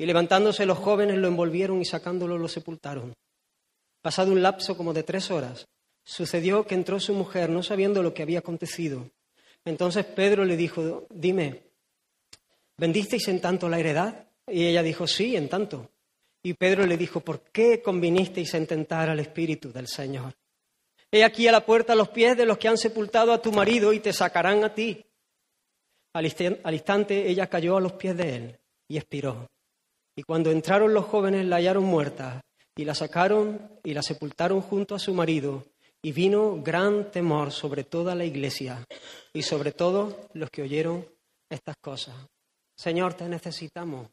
Y 0.00 0.06
levantándose 0.06 0.64
los 0.64 0.78
jóvenes 0.78 1.18
lo 1.18 1.28
envolvieron 1.28 1.82
y 1.82 1.84
sacándolo 1.84 2.38
lo 2.38 2.48
sepultaron. 2.48 3.12
Pasado 4.00 4.32
un 4.32 4.40
lapso 4.40 4.74
como 4.74 4.94
de 4.94 5.02
tres 5.02 5.30
horas, 5.30 5.66
sucedió 6.02 6.66
que 6.66 6.74
entró 6.74 6.98
su 6.98 7.12
mujer 7.12 7.50
no 7.50 7.62
sabiendo 7.62 8.02
lo 8.02 8.14
que 8.14 8.22
había 8.22 8.38
acontecido. 8.38 9.10
Entonces 9.62 10.06
Pedro 10.06 10.46
le 10.46 10.56
dijo, 10.56 11.06
dime, 11.10 11.64
¿vendisteis 12.78 13.28
en 13.28 13.42
tanto 13.42 13.68
la 13.68 13.78
heredad? 13.78 14.24
Y 14.46 14.64
ella 14.64 14.82
dijo, 14.82 15.06
sí, 15.06 15.36
en 15.36 15.50
tanto. 15.50 15.90
Y 16.42 16.54
Pedro 16.54 16.86
le 16.86 16.96
dijo, 16.96 17.20
¿por 17.20 17.42
qué 17.52 17.82
convinisteis 17.82 18.54
en 18.54 18.66
tentar 18.66 19.10
al 19.10 19.20
Espíritu 19.20 19.70
del 19.70 19.86
Señor? 19.86 20.32
He 21.12 21.24
aquí 21.24 21.46
a 21.46 21.52
la 21.52 21.66
puerta 21.66 21.94
los 21.94 22.08
pies 22.08 22.38
de 22.38 22.46
los 22.46 22.56
que 22.56 22.68
han 22.68 22.78
sepultado 22.78 23.34
a 23.34 23.42
tu 23.42 23.52
marido 23.52 23.92
y 23.92 24.00
te 24.00 24.14
sacarán 24.14 24.64
a 24.64 24.74
ti. 24.74 25.04
Al 26.14 26.24
instante 26.24 27.28
ella 27.28 27.48
cayó 27.48 27.76
a 27.76 27.82
los 27.82 27.92
pies 27.92 28.16
de 28.16 28.36
él 28.36 28.58
y 28.88 28.96
expiró. 28.96 29.46
Y 30.20 30.22
cuando 30.22 30.50
entraron 30.50 30.92
los 30.92 31.06
jóvenes 31.06 31.46
la 31.46 31.56
hallaron 31.56 31.84
muerta 31.84 32.42
y 32.76 32.84
la 32.84 32.94
sacaron 32.94 33.80
y 33.82 33.94
la 33.94 34.02
sepultaron 34.02 34.60
junto 34.60 34.94
a 34.94 34.98
su 34.98 35.14
marido. 35.14 35.64
Y 36.02 36.12
vino 36.12 36.60
gran 36.62 37.10
temor 37.10 37.52
sobre 37.52 37.84
toda 37.84 38.14
la 38.14 38.26
iglesia 38.26 38.84
y 39.32 39.40
sobre 39.40 39.72
todos 39.72 40.14
los 40.34 40.50
que 40.50 40.60
oyeron 40.60 41.08
estas 41.48 41.74
cosas. 41.78 42.14
Señor, 42.76 43.14
te 43.14 43.26
necesitamos. 43.30 44.10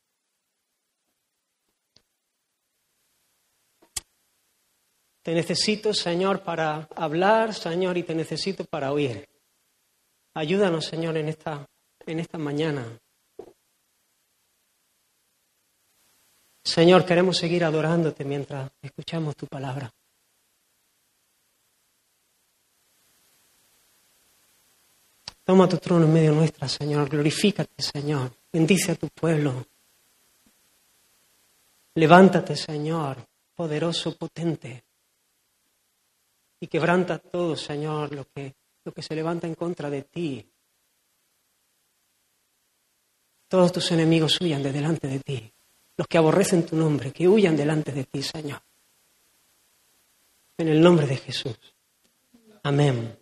Te 5.21 5.33
necesito, 5.33 5.93
Señor, 5.93 6.41
para 6.41 6.87
hablar, 6.95 7.53
Señor, 7.53 7.97
y 7.97 8.03
te 8.03 8.15
necesito 8.15 8.63
para 8.63 8.93
oír. 8.93 9.27
Ayúdanos, 10.35 10.85
Señor, 10.85 11.17
en 11.17 11.27
esta, 11.27 11.65
en 12.05 12.19
esta 12.21 12.37
mañana. 12.37 12.97
Señor, 16.67 17.05
queremos 17.05 17.37
seguir 17.37 17.63
adorándote 17.63 18.25
mientras 18.25 18.69
escuchamos 18.81 19.37
tu 19.37 19.47
palabra. 19.47 19.89
Toma 25.45 25.69
tu 25.69 25.77
trono 25.77 26.03
en 26.03 26.13
medio 26.13 26.33
nuestra, 26.33 26.67
Señor. 26.67 27.07
Glorifícate, 27.07 27.81
Señor. 27.81 28.33
Bendice 28.51 28.91
a 28.91 28.95
tu 28.95 29.07
pueblo. 29.07 29.65
Levántate, 31.95 32.57
Señor, 32.57 33.25
poderoso, 33.55 34.17
potente 34.17 34.83
y 36.59 36.67
quebranta 36.67 37.17
todo, 37.17 37.55
Señor, 37.55 38.13
lo 38.13 38.25
que, 38.25 38.53
lo 38.83 38.91
que 38.91 39.01
se 39.01 39.15
levanta 39.15 39.47
en 39.47 39.55
contra 39.55 39.89
de 39.89 40.01
ti. 40.01 40.45
Todos 43.47 43.71
tus 43.71 43.89
enemigos 43.93 44.41
huyan 44.41 44.61
de 44.61 44.73
delante 44.73 45.07
de 45.07 45.19
ti, 45.21 45.53
los 45.97 46.07
que 46.07 46.17
aborrecen 46.17 46.65
tu 46.65 46.75
nombre, 46.75 47.11
que 47.11 47.27
huyan 47.27 47.57
delante 47.57 47.91
de 47.91 48.05
ti, 48.05 48.21
Señor. 48.21 48.61
En 50.57 50.67
el 50.69 50.81
nombre 50.81 51.05
de 51.05 51.17
Jesús. 51.17 51.57
Amén. 52.63 53.17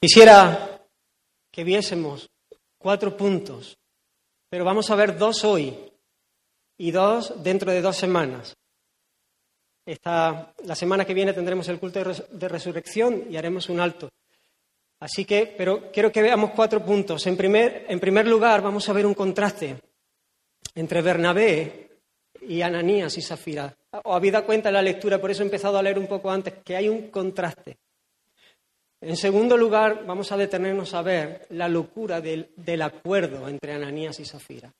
Quisiera 0.00 0.80
que 1.50 1.62
viésemos 1.62 2.28
cuatro 2.78 3.16
puntos, 3.16 3.78
pero 4.48 4.64
vamos 4.64 4.90
a 4.90 4.96
ver 4.96 5.16
dos 5.16 5.44
hoy 5.44 5.76
y 6.78 6.90
dos 6.90 7.34
dentro 7.42 7.70
de 7.70 7.80
dos 7.80 7.96
semanas. 7.96 8.56
Esta, 9.86 10.52
la 10.64 10.74
semana 10.74 11.04
que 11.04 11.14
viene 11.14 11.32
tendremos 11.32 11.68
el 11.68 11.78
culto 11.78 12.00
de, 12.30 12.48
resurrección 12.48 13.26
y 13.30 13.36
haremos 13.36 13.68
un 13.68 13.80
alto. 13.80 14.08
Así 15.02 15.24
que, 15.24 15.52
pero 15.56 15.90
quiero 15.92 16.12
que 16.12 16.22
veamos 16.22 16.50
cuatro 16.50 16.84
puntos. 16.84 17.26
En 17.26 17.36
primer, 17.36 17.86
en 17.88 17.98
primer 17.98 18.26
lugar, 18.26 18.62
vamos 18.62 18.88
a 18.88 18.92
ver 18.92 19.04
un 19.04 19.14
contraste 19.14 19.76
entre 20.74 21.02
Bernabé 21.02 21.90
y 22.42 22.62
Ananías 22.62 23.18
y 23.18 23.22
Zafira. 23.22 23.76
O 24.04 24.14
habida 24.14 24.44
cuenta 24.46 24.68
en 24.68 24.74
la 24.74 24.82
lectura, 24.82 25.20
por 25.20 25.30
eso 25.30 25.42
he 25.42 25.44
empezado 25.44 25.76
a 25.76 25.82
leer 25.82 25.98
un 25.98 26.06
poco 26.06 26.30
antes, 26.30 26.54
que 26.64 26.76
hay 26.76 26.88
un 26.88 27.08
contraste. 27.08 27.78
En 29.00 29.16
segundo 29.16 29.56
lugar, 29.56 30.06
vamos 30.06 30.30
a 30.30 30.36
detenernos 30.36 30.94
a 30.94 31.02
ver 31.02 31.46
la 31.50 31.68
locura 31.68 32.20
del, 32.20 32.50
del 32.56 32.82
acuerdo 32.82 33.48
entre 33.48 33.72
Ananías 33.72 34.20
y 34.20 34.24
Zafira 34.24 34.72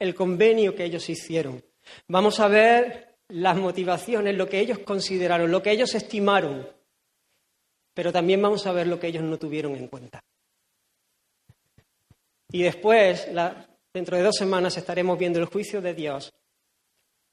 el 0.00 0.14
convenio 0.14 0.74
que 0.74 0.84
ellos 0.84 1.08
hicieron. 1.08 1.62
Vamos 2.08 2.40
a 2.40 2.48
ver 2.48 3.18
las 3.28 3.56
motivaciones, 3.56 4.34
lo 4.34 4.48
que 4.48 4.58
ellos 4.58 4.78
consideraron, 4.80 5.50
lo 5.50 5.62
que 5.62 5.70
ellos 5.70 5.94
estimaron, 5.94 6.66
pero 8.00 8.14
también 8.14 8.40
vamos 8.40 8.66
a 8.66 8.72
ver 8.72 8.86
lo 8.86 8.98
que 8.98 9.08
ellos 9.08 9.22
no 9.22 9.38
tuvieron 9.38 9.76
en 9.76 9.86
cuenta. 9.86 10.24
Y 12.50 12.62
después, 12.62 13.28
dentro 13.92 14.16
de 14.16 14.22
dos 14.22 14.36
semanas, 14.36 14.74
estaremos 14.78 15.18
viendo 15.18 15.38
el 15.38 15.44
juicio 15.44 15.82
de 15.82 15.92
Dios 15.92 16.32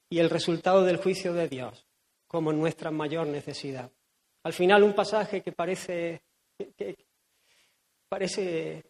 y 0.09 0.19
el 0.19 0.29
resultado 0.29 0.83
del 0.83 0.97
juicio 0.97 1.33
de 1.33 1.47
Dios 1.47 1.87
como 2.27 2.51
nuestra 2.51 2.91
mayor 2.91 3.27
necesidad. 3.27 3.89
Al 4.43 4.51
final, 4.51 4.83
un 4.83 4.93
pasaje 4.93 5.39
que 5.41 5.53
parece, 5.53 6.23
parece, 8.09 8.83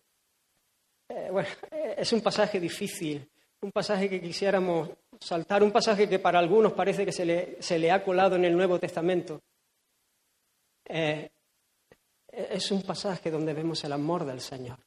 eh, 1.09 1.29
bueno, 1.31 1.47
es 1.95 2.11
un 2.11 2.21
pasaje 2.21 2.59
difícil, 2.59 3.29
un 3.61 3.71
pasaje 3.71 4.09
que 4.09 4.19
quisiéramos 4.19 4.89
saltar, 5.19 5.61
un 5.61 5.71
pasaje 5.71 6.09
que 6.09 6.17
para 6.17 6.39
algunos 6.39 6.73
parece 6.73 7.05
que 7.05 7.11
se 7.11 7.23
le, 7.23 7.61
se 7.61 7.77
le 7.77 7.91
ha 7.91 8.03
colado 8.03 8.35
en 8.35 8.45
el 8.45 8.57
Nuevo 8.57 8.79
Testamento. 8.79 9.43
Eh, 10.89 11.29
es 12.37 12.71
un 12.71 12.83
pasaje 12.83 13.31
donde 13.31 13.53
vemos 13.53 13.83
el 13.83 13.91
amor 13.91 14.25
del 14.25 14.41
Señor, 14.41 14.77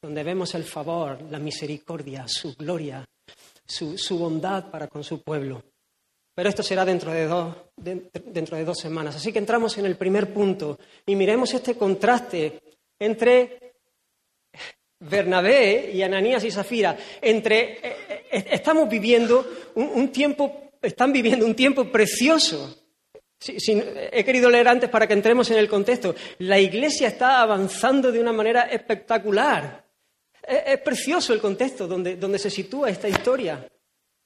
donde 0.00 0.22
vemos 0.22 0.54
el 0.54 0.64
favor, 0.64 1.22
la 1.30 1.38
misericordia, 1.38 2.24
su 2.26 2.54
gloria, 2.54 3.04
su, 3.64 3.96
su 3.96 4.18
bondad 4.18 4.70
para 4.70 4.88
con 4.88 5.04
su 5.04 5.22
pueblo. 5.22 5.62
Pero 6.34 6.48
esto 6.48 6.62
será 6.62 6.84
dentro 6.84 7.12
de, 7.12 7.26
dos, 7.26 7.54
dentro 7.76 8.56
de 8.56 8.64
dos 8.64 8.78
semanas. 8.78 9.16
Así 9.16 9.32
que 9.32 9.38
entramos 9.38 9.76
en 9.78 9.86
el 9.86 9.96
primer 9.96 10.32
punto 10.32 10.78
y 11.04 11.14
miremos 11.14 11.52
este 11.52 11.76
contraste 11.76 12.60
entre 12.98 13.74
Bernabé 14.98 15.90
y 15.92 16.02
Ananías 16.02 16.44
y 16.44 16.50
Zafira, 16.50 16.96
entre, 17.20 17.72
eh, 17.72 17.96
eh, 18.30 18.46
estamos 18.52 18.88
viviendo 18.88 19.44
un, 19.74 20.10
tiempo, 20.10 20.70
están 20.80 21.12
viviendo 21.12 21.44
un 21.44 21.54
tiempo 21.54 21.84
precioso. 21.90 22.81
He 23.46 24.24
querido 24.24 24.50
leer 24.50 24.68
antes 24.68 24.90
para 24.90 25.06
que 25.06 25.14
entremos 25.14 25.50
en 25.50 25.58
el 25.58 25.68
contexto. 25.68 26.14
La 26.38 26.58
iglesia 26.58 27.08
está 27.08 27.42
avanzando 27.42 28.12
de 28.12 28.20
una 28.20 28.32
manera 28.32 28.62
espectacular. 28.62 29.84
Es, 30.42 30.62
es 30.66 30.78
precioso 30.80 31.32
el 31.32 31.40
contexto 31.40 31.86
donde, 31.86 32.16
donde 32.16 32.38
se 32.38 32.50
sitúa 32.50 32.90
esta 32.90 33.08
historia. 33.08 33.66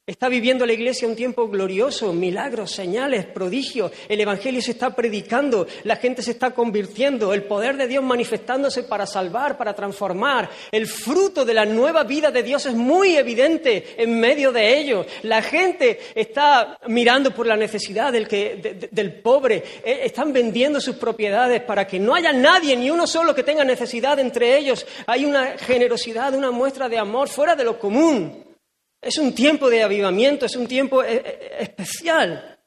Está 0.09 0.29
viviendo 0.29 0.65
la 0.65 0.73
iglesia 0.73 1.09
un 1.09 1.17
tiempo 1.17 1.49
glorioso, 1.49 2.13
milagros, 2.13 2.71
señales, 2.71 3.27
prodigios. 3.27 3.91
El 4.09 4.21
Evangelio 4.21 4.63
se 4.63 4.71
está 4.71 4.95
predicando, 4.95 5.67
la 5.83 5.97
gente 5.97 6.23
se 6.23 6.31
está 6.31 6.53
convirtiendo, 6.53 7.35
el 7.35 7.43
poder 7.43 7.77
de 7.77 7.89
Dios 7.89 8.05
manifestándose 8.05 8.85
para 8.85 9.05
salvar, 9.05 9.59
para 9.59 9.75
transformar. 9.75 10.49
El 10.71 10.87
fruto 10.87 11.45
de 11.45 11.55
la 11.55 11.65
nueva 11.65 12.05
vida 12.05 12.31
de 12.31 12.45
Dios 12.45 12.67
es 12.67 12.75
muy 12.75 13.17
evidente 13.17 13.97
en 14.01 14.21
medio 14.21 14.53
de 14.53 14.79
ellos. 14.79 15.09
La 15.25 15.43
gente 15.43 15.99
está 16.15 16.79
mirando 16.87 17.35
por 17.35 17.49
la 17.49 17.57
necesidad 17.57 18.13
del, 18.13 18.29
que, 18.29 18.89
del 18.89 19.13
pobre. 19.15 19.65
E, 19.83 20.07
están 20.07 20.33
vendiendo 20.33 20.81
sus 20.81 20.95
propiedades 20.95 21.63
para 21.63 21.85
que 21.85 21.99
no 21.99 22.15
haya 22.15 22.33
nadie, 22.33 22.77
ni 22.77 22.91
uno 22.91 23.09
solo 23.09 23.35
que 23.35 23.43
tenga 23.43 23.65
necesidad 23.65 24.21
entre 24.21 24.57
ellos. 24.57 24.87
Hay 25.09 25.25
una 25.25 25.59
generosidad, 25.59 26.33
una 26.33 26.53
muestra 26.53 26.89
de 26.89 26.97
amor 26.97 27.29
fuera 27.29 27.57
de 27.57 27.65
lo 27.65 27.77
común. 27.77 28.46
Es 29.01 29.19
un 29.19 29.35
tiempo 29.35 29.71
de 29.71 29.83
avivamiento, 29.83 30.47
es 30.47 30.57
un 30.57 30.67
tiempo 30.67 31.03
eh, 31.03 31.23
eh, 31.25 31.57
especial. 31.61 32.59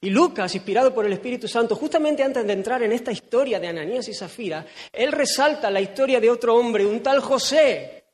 Y 0.00 0.10
Lucas, 0.10 0.54
inspirado 0.54 0.92
por 0.94 1.06
el 1.06 1.14
Espíritu 1.14 1.48
Santo, 1.48 1.76
justamente 1.76 2.22
antes 2.22 2.46
de 2.46 2.52
entrar 2.52 2.82
en 2.82 2.92
esta 2.92 3.10
historia 3.10 3.58
de 3.58 3.68
Ananías 3.68 4.06
y 4.08 4.14
Zafira, 4.14 4.66
él 4.92 5.12
resalta 5.12 5.70
la 5.70 5.80
historia 5.80 6.20
de 6.20 6.28
otro 6.30 6.56
hombre, 6.56 6.84
un 6.84 7.02
tal 7.02 7.20
José. 7.20 8.04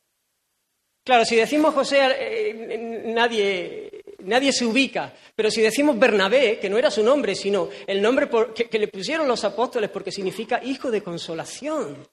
Claro, 1.02 1.24
si 1.24 1.34
decimos 1.34 1.74
José, 1.74 1.98
eh, 2.00 3.02
nadie, 3.06 4.04
nadie 4.20 4.52
se 4.52 4.64
ubica, 4.64 5.12
pero 5.34 5.50
si 5.50 5.60
decimos 5.60 5.98
Bernabé, 5.98 6.60
que 6.60 6.70
no 6.70 6.78
era 6.78 6.90
su 6.90 7.02
nombre, 7.02 7.34
sino 7.34 7.68
el 7.86 8.00
nombre 8.00 8.28
que 8.54 8.78
le 8.78 8.86
pusieron 8.88 9.26
los 9.26 9.42
apóstoles 9.42 9.90
porque 9.90 10.12
significa 10.12 10.62
hijo 10.62 10.90
de 10.90 11.02
consolación. 11.02 12.06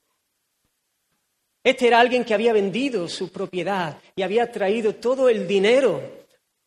Este 1.67 1.87
era 1.87 1.99
alguien 1.99 2.23
que 2.23 2.33
había 2.33 2.53
vendido 2.53 3.09
su 3.09 3.29
propiedad 3.29 3.99
y 4.15 4.21
había 4.21 4.49
traído 4.49 4.95
todo 4.95 5.27
el 5.27 5.45
dinero 5.45 6.01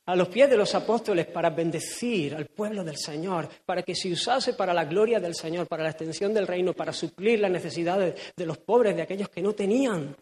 a 0.05 0.15
los 0.15 0.29
pies 0.29 0.51
de 0.51 0.59
los 0.59 0.75
apóstoles 0.75 1.25
para 1.25 1.49
bendecir 1.49 2.35
al 2.35 2.45
pueblo 2.45 2.85
del 2.85 2.99
Señor, 2.99 3.49
para 3.65 3.83
que 3.83 3.95
se 3.95 4.13
usase 4.13 4.53
para 4.53 4.75
la 4.75 4.85
gloria 4.85 5.19
del 5.19 5.35
Señor, 5.35 5.67
para 5.69 5.85
la 5.85 5.89
extensión 5.89 6.35
del 6.35 6.47
reino, 6.47 6.75
para 6.75 6.93
suplir 6.93 7.41
las 7.41 7.51
necesidades 7.51 8.35
de 8.37 8.45
los 8.45 8.59
pobres, 8.59 8.95
de 8.95 9.01
aquellos 9.01 9.31
que 9.31 9.41
no 9.41 9.55
tenían. 9.55 10.15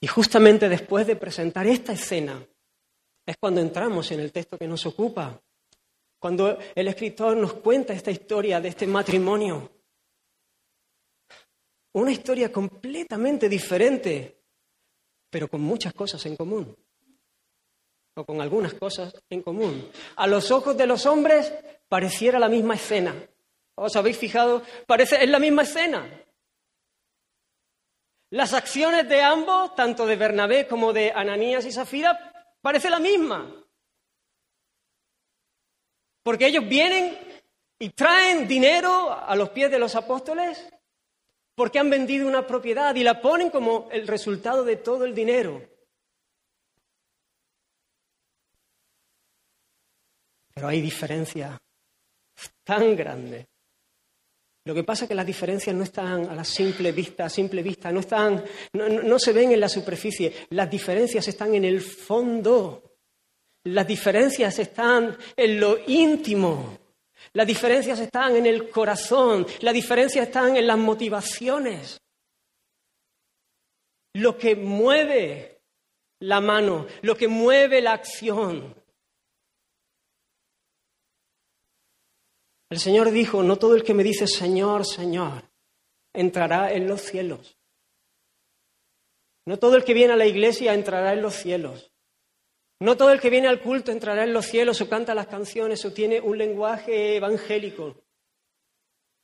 Y 0.00 0.06
justamente 0.06 0.68
después 0.68 1.08
de 1.08 1.16
presentar 1.16 1.66
esta 1.66 1.92
escena 1.92 2.40
es 3.26 3.36
cuando 3.36 3.60
entramos 3.60 4.12
en 4.12 4.20
el 4.20 4.30
texto 4.30 4.56
que 4.56 4.68
nos 4.68 4.86
ocupa, 4.86 5.42
cuando 6.20 6.56
el 6.72 6.86
escritor 6.86 7.36
nos 7.36 7.54
cuenta 7.54 7.92
esta 7.92 8.12
historia 8.12 8.60
de 8.60 8.68
este 8.68 8.86
matrimonio 8.86 9.81
una 11.92 12.12
historia 12.12 12.52
completamente 12.52 13.48
diferente 13.48 14.42
pero 15.32 15.48
con 15.48 15.62
muchas 15.62 15.94
cosas 15.94 16.24
en 16.26 16.36
común, 16.36 16.76
o 18.14 18.24
con 18.26 18.42
algunas 18.42 18.74
cosas 18.74 19.14
en 19.30 19.40
común. 19.40 19.90
A 20.16 20.26
los 20.26 20.50
ojos 20.50 20.76
de 20.76 20.86
los 20.86 21.06
hombres 21.06 21.50
pareciera 21.88 22.38
la 22.38 22.50
misma 22.50 22.74
escena. 22.74 23.14
¿Os 23.74 23.96
habéis 23.96 24.18
fijado? 24.18 24.62
Parece, 24.86 25.24
es 25.24 25.30
la 25.30 25.38
misma 25.38 25.62
escena. 25.62 26.06
Las 28.28 28.52
acciones 28.52 29.08
de 29.08 29.22
ambos, 29.22 29.74
tanto 29.74 30.04
de 30.04 30.16
Bernabé 30.16 30.68
como 30.68 30.92
de 30.92 31.10
Ananías 31.12 31.64
y 31.64 31.72
Zafira, 31.72 32.50
parece 32.60 32.90
la 32.90 32.98
misma. 32.98 33.56
Porque 36.22 36.46
ellos 36.46 36.68
vienen 36.68 37.18
y 37.78 37.88
traen 37.88 38.46
dinero 38.46 39.10
a 39.10 39.34
los 39.34 39.48
pies 39.48 39.70
de 39.70 39.78
los 39.78 39.96
apóstoles 39.96 40.71
porque 41.54 41.78
han 41.78 41.90
vendido 41.90 42.26
una 42.26 42.46
propiedad 42.46 42.94
y 42.94 43.02
la 43.02 43.20
ponen 43.20 43.50
como 43.50 43.88
el 43.90 44.06
resultado 44.06 44.64
de 44.64 44.76
todo 44.76 45.04
el 45.04 45.14
dinero. 45.14 45.62
Pero 50.54 50.68
hay 50.68 50.80
diferencias 50.80 51.58
tan 52.64 52.96
grandes. 52.96 53.46
Lo 54.64 54.74
que 54.74 54.84
pasa 54.84 55.04
es 55.04 55.08
que 55.08 55.14
las 55.14 55.26
diferencias 55.26 55.74
no 55.74 55.82
están 55.82 56.28
a 56.28 56.34
la 56.34 56.44
simple 56.44 56.92
vista, 56.92 57.24
a 57.24 57.28
simple 57.28 57.62
vista, 57.62 57.90
no, 57.90 57.98
están, 57.98 58.44
no, 58.74 58.88
no 58.88 59.18
se 59.18 59.32
ven 59.32 59.50
en 59.50 59.58
la 59.58 59.68
superficie, 59.68 60.46
las 60.50 60.70
diferencias 60.70 61.26
están 61.26 61.54
en 61.54 61.64
el 61.64 61.80
fondo, 61.80 62.92
las 63.64 63.86
diferencias 63.86 64.56
están 64.60 65.16
en 65.36 65.58
lo 65.58 65.78
íntimo. 65.84 66.78
Las 67.32 67.46
diferencias 67.46 67.98
están 68.00 68.36
en 68.36 68.46
el 68.46 68.68
corazón, 68.70 69.46
las 69.60 69.74
diferencias 69.74 70.26
están 70.26 70.56
en 70.56 70.66
las 70.66 70.78
motivaciones. 70.78 72.00
Lo 74.14 74.36
que 74.36 74.54
mueve 74.56 75.62
la 76.20 76.40
mano, 76.40 76.86
lo 77.02 77.16
que 77.16 77.28
mueve 77.28 77.80
la 77.80 77.92
acción. 77.92 78.74
El 82.70 82.78
Señor 82.78 83.10
dijo, 83.10 83.42
no 83.42 83.56
todo 83.58 83.74
el 83.74 83.84
que 83.84 83.94
me 83.94 84.02
dice 84.02 84.26
Señor, 84.26 84.86
Señor, 84.86 85.44
entrará 86.12 86.72
en 86.72 86.88
los 86.88 87.02
cielos. 87.02 87.58
No 89.44 89.58
todo 89.58 89.76
el 89.76 89.84
que 89.84 89.94
viene 89.94 90.14
a 90.14 90.16
la 90.16 90.26
iglesia 90.26 90.72
entrará 90.72 91.12
en 91.12 91.22
los 91.22 91.34
cielos. 91.34 91.91
No 92.82 92.96
todo 92.96 93.12
el 93.12 93.20
que 93.20 93.30
viene 93.30 93.46
al 93.46 93.60
culto 93.60 93.92
entrará 93.92 94.24
en 94.24 94.32
los 94.32 94.46
cielos 94.46 94.80
o 94.80 94.88
canta 94.88 95.14
las 95.14 95.28
canciones 95.28 95.84
o 95.84 95.92
tiene 95.92 96.20
un 96.20 96.36
lenguaje 96.36 97.14
evangélico, 97.14 97.94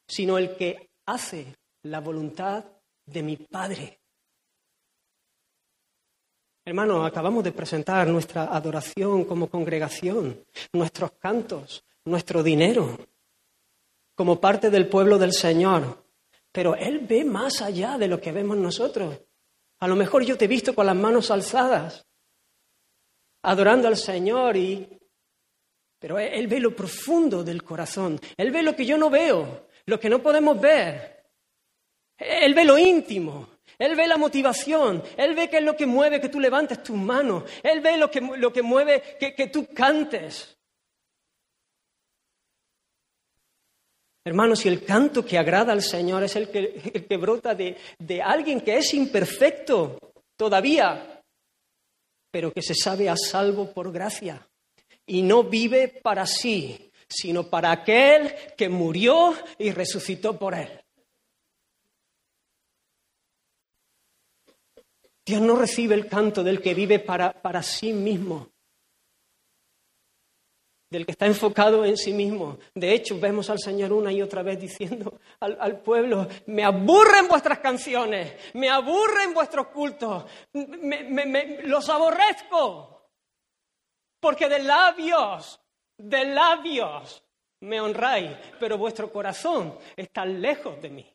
sino 0.07 0.39
el 0.39 0.55
que 0.55 0.91
hace 1.07 1.57
la 1.83 1.99
voluntad 1.99 2.65
de 3.05 3.23
mi 3.25 3.37
Padre. 3.37 3.99
Hermano, 6.65 7.05
acabamos 7.05 7.43
de 7.43 7.51
presentar 7.51 8.07
nuestra 8.07 8.45
adoración 8.45 9.25
como 9.25 9.51
congregación, 9.51 10.45
nuestros 10.73 11.11
cantos, 11.19 11.85
nuestro 12.05 12.45
dinero, 12.45 12.97
como 14.15 14.41
parte 14.41 14.71
del 14.71 14.89
pueblo 14.89 15.19
del 15.19 15.33
Señor. 15.33 16.05
Pero 16.53 16.77
Él 16.77 17.01
ve 17.01 17.25
más 17.25 17.61
allá 17.61 17.99
de 17.99 18.07
lo 18.07 18.21
que 18.21 18.31
vemos 18.31 18.57
nosotros. 18.57 19.21
A 19.81 19.89
lo 19.89 19.97
mejor 19.97 20.23
yo 20.23 20.39
te 20.39 20.45
he 20.45 20.49
visto 20.49 20.77
con 20.77 20.87
las 20.87 20.95
manos 20.95 21.33
alzadas, 21.33 22.08
adorando 23.43 23.89
al 23.89 23.97
Señor 23.97 24.57
y... 24.57 24.89
Pero 25.99 26.19
Él 26.19 26.47
ve 26.47 26.61
lo 26.61 26.75
profundo 26.77 27.43
del 27.43 27.63
corazón. 27.63 28.21
Él 28.37 28.53
ve 28.53 28.63
lo 28.63 28.77
que 28.77 28.87
yo 28.87 28.97
no 28.97 29.11
veo, 29.11 29.69
lo 29.87 29.99
que 29.99 30.09
no 30.09 30.23
podemos 30.23 30.61
ver. 30.61 31.25
Él 32.17 32.55
ve 32.55 32.65
lo 32.65 32.79
íntimo. 32.79 33.49
Él 33.79 33.97
ve 33.97 34.07
la 34.07 34.17
motivación. 34.17 35.03
Él 35.17 35.35
ve 35.35 35.49
qué 35.49 35.59
es 35.59 35.65
lo 35.65 35.77
que 35.77 35.87
mueve 35.87 36.21
que 36.21 36.29
tú 36.29 36.41
levantes 36.41 36.83
tus 36.83 36.97
manos. 36.97 37.45
Él 37.63 37.81
ve 37.81 37.97
lo 37.97 38.11
que, 38.11 38.21
lo 38.21 38.53
que 38.53 38.63
mueve 38.63 39.17
que, 39.19 39.35
que 39.35 39.49
tú 39.49 39.67
cantes. 39.75 40.57
Hermanos, 44.25 44.59
si 44.59 44.69
el 44.69 44.85
canto 44.85 45.25
que 45.25 45.39
agrada 45.39 45.73
al 45.73 45.83
Señor 45.83 46.23
es 46.23 46.37
el 46.37 46.51
que, 46.51 46.93
el 46.93 47.07
que 47.07 47.17
brota 47.17 47.55
de, 47.55 47.77
de 47.99 48.21
alguien 48.21 48.61
que 48.61 48.77
es 48.77 48.93
imperfecto 48.93 49.99
todavía, 50.37 51.18
pero 52.31 52.53
que 52.53 52.63
se 52.63 52.75
sabe 52.75 53.09
a 53.09 53.17
salvo 53.17 53.73
por 53.73 53.93
gracia 53.93 54.47
y 55.07 55.23
no 55.23 55.45
vive 55.45 55.89
para 55.89 56.27
sí, 56.27 56.91
sino 57.09 57.49
para 57.49 57.73
aquel 57.73 58.35
que 58.57 58.69
murió 58.69 59.35
y 59.59 59.71
resucitó 59.71 60.39
por 60.39 60.55
él. 60.55 60.81
Dios 65.25 65.43
no 65.43 65.57
recibe 65.57 65.95
el 65.95 66.07
canto 66.07 66.43
del 66.43 66.63
que 66.63 66.75
vive 66.75 66.99
para, 66.99 67.33
para 67.33 67.63
sí 67.63 67.93
mismo, 67.93 68.51
del 70.91 71.05
que 71.05 71.13
está 71.13 71.27
enfocado 71.27 71.85
en 71.85 71.97
sí 71.97 72.13
mismo. 72.13 72.59
De 72.75 72.93
hecho, 72.93 73.19
vemos 73.19 73.51
al 73.51 73.59
Señor 73.59 73.93
una 73.93 74.13
y 74.13 74.23
otra 74.23 74.43
vez 74.43 74.59
diciendo 74.59 75.21
al, 75.41 75.81
pueblo, 75.81 76.27
me 76.47 76.65
aburren 76.65 77.29
vuestras 77.29 77.59
canciones, 77.59 78.35
me 78.55 78.71
aburren 78.71 79.35
vuestros 79.35 79.69
cultos, 79.69 80.25
me, 80.53 81.63
los 81.65 81.89
aborrezco, 81.89 83.11
porque 84.21 84.49
de 84.49 84.61
labios, 84.61 85.61
de 85.99 86.25
labios 86.25 87.23
me 87.61 87.81
honráis, 87.81 88.31
pero 88.59 88.79
vuestro 88.79 89.13
corazón 89.13 89.79
está 89.97 90.25
lejos 90.25 90.81
de 90.81 90.91
mí. 90.91 91.15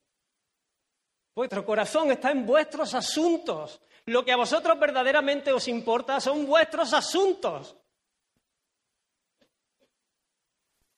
Vuestro 1.36 1.66
corazón 1.66 2.12
está 2.12 2.30
en 2.30 2.46
vuestros 2.46 2.94
asuntos. 2.94 3.82
Lo 4.06 4.24
que 4.24 4.34
a 4.34 4.38
vosotros 4.38 4.80
verdaderamente 4.80 5.52
os 5.52 5.68
importa 5.68 6.20
son 6.20 6.46
vuestros 6.46 6.94
asuntos. 6.94 7.76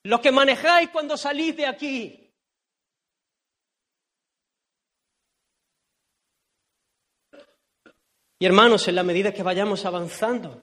Lo 0.06 0.22
que 0.22 0.32
manejáis 0.32 0.90
cuando 0.90 1.18
salís 1.18 1.58
de 1.58 1.66
aquí. 1.66 2.32
Y 8.38 8.46
hermanos, 8.46 8.88
en 8.88 8.96
la 8.96 9.02
medida 9.02 9.34
que 9.34 9.42
vayamos 9.42 9.84
avanzando 9.84 10.62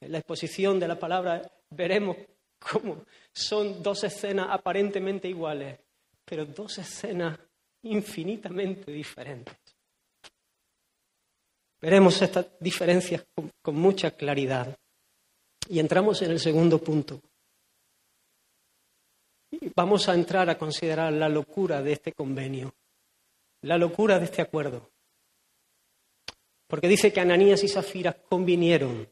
en 0.00 0.10
la 0.10 0.18
exposición 0.18 0.80
de 0.80 0.88
la 0.88 0.98
palabra, 0.98 1.40
veremos 1.70 2.16
cómo 2.58 3.04
son 3.32 3.80
dos 3.80 4.02
escenas 4.02 4.48
aparentemente 4.50 5.28
iguales, 5.28 5.78
pero 6.24 6.46
dos 6.46 6.78
escenas 6.78 7.38
infinitamente 7.82 8.90
diferentes. 8.90 9.56
Veremos 11.80 12.20
estas 12.20 12.46
diferencias 12.58 13.24
con, 13.32 13.52
con 13.62 13.76
mucha 13.76 14.10
claridad. 14.10 14.76
Y 15.68 15.78
entramos 15.78 16.22
en 16.22 16.32
el 16.32 16.40
segundo 16.40 16.82
punto. 16.82 17.20
Vamos 19.74 20.08
a 20.08 20.14
entrar 20.14 20.48
a 20.48 20.58
considerar 20.58 21.12
la 21.12 21.28
locura 21.28 21.82
de 21.82 21.92
este 21.92 22.12
convenio, 22.12 22.74
la 23.62 23.78
locura 23.78 24.18
de 24.18 24.26
este 24.26 24.42
acuerdo. 24.42 24.90
Porque 26.66 26.88
dice 26.88 27.12
que 27.12 27.20
Ananías 27.20 27.62
y 27.64 27.68
Zafira 27.68 28.12
convinieron, 28.12 29.08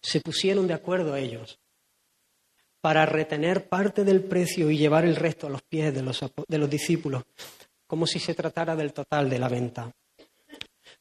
se 0.00 0.20
pusieron 0.20 0.66
de 0.66 0.74
acuerdo 0.74 1.16
ellos 1.16 1.58
para 2.80 3.04
retener 3.04 3.68
parte 3.68 4.04
del 4.04 4.22
precio 4.22 4.70
y 4.70 4.78
llevar 4.78 5.04
el 5.04 5.16
resto 5.16 5.46
a 5.46 5.50
los 5.50 5.62
pies 5.62 5.92
de 5.92 6.58
los 6.58 6.70
discípulos, 6.70 7.24
como 7.86 8.06
si 8.06 8.18
se 8.18 8.34
tratara 8.34 8.76
del 8.76 8.92
total 8.92 9.28
de 9.28 9.38
la 9.38 9.48
venta. 9.48 9.92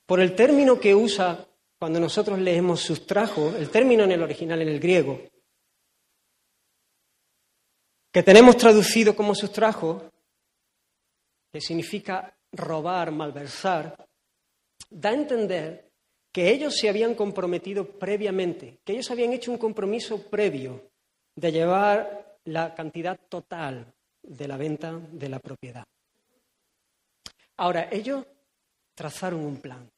Por 0.05 0.19
el 0.19 0.33
término 0.33 0.79
que 0.79 0.95
usa 0.95 1.45
cuando 1.77 1.99
nosotros 1.99 2.39
leemos 2.39 2.81
sustrajo, 2.81 3.53
el 3.55 3.69
término 3.69 4.03
en 4.03 4.13
el 4.13 4.23
original 4.23 4.61
en 4.61 4.69
el 4.69 4.79
griego, 4.79 5.21
que 8.15 8.23
tenemos 8.23 8.55
traducido 8.55 9.13
como 9.13 9.35
sustrajo, 9.35 10.09
que 11.51 11.59
significa 11.59 12.33
robar, 12.53 13.11
malversar, 13.11 14.07
da 14.89 15.09
a 15.09 15.13
entender 15.13 15.91
que 16.31 16.49
ellos 16.49 16.77
se 16.77 16.87
habían 16.87 17.13
comprometido 17.13 17.85
previamente, 17.85 18.79
que 18.85 18.93
ellos 18.93 19.11
habían 19.11 19.33
hecho 19.33 19.51
un 19.51 19.57
compromiso 19.57 20.29
previo 20.29 20.91
de 21.35 21.51
llevar 21.51 22.37
la 22.45 22.73
cantidad 22.73 23.19
total 23.27 23.93
de 24.23 24.47
la 24.47 24.55
venta 24.55 24.97
de 25.11 25.27
la 25.27 25.39
propiedad. 25.39 25.83
Ahora, 27.57 27.89
ellos 27.91 28.25
trazaron 28.93 29.41
un 29.41 29.57
plan. 29.57 29.91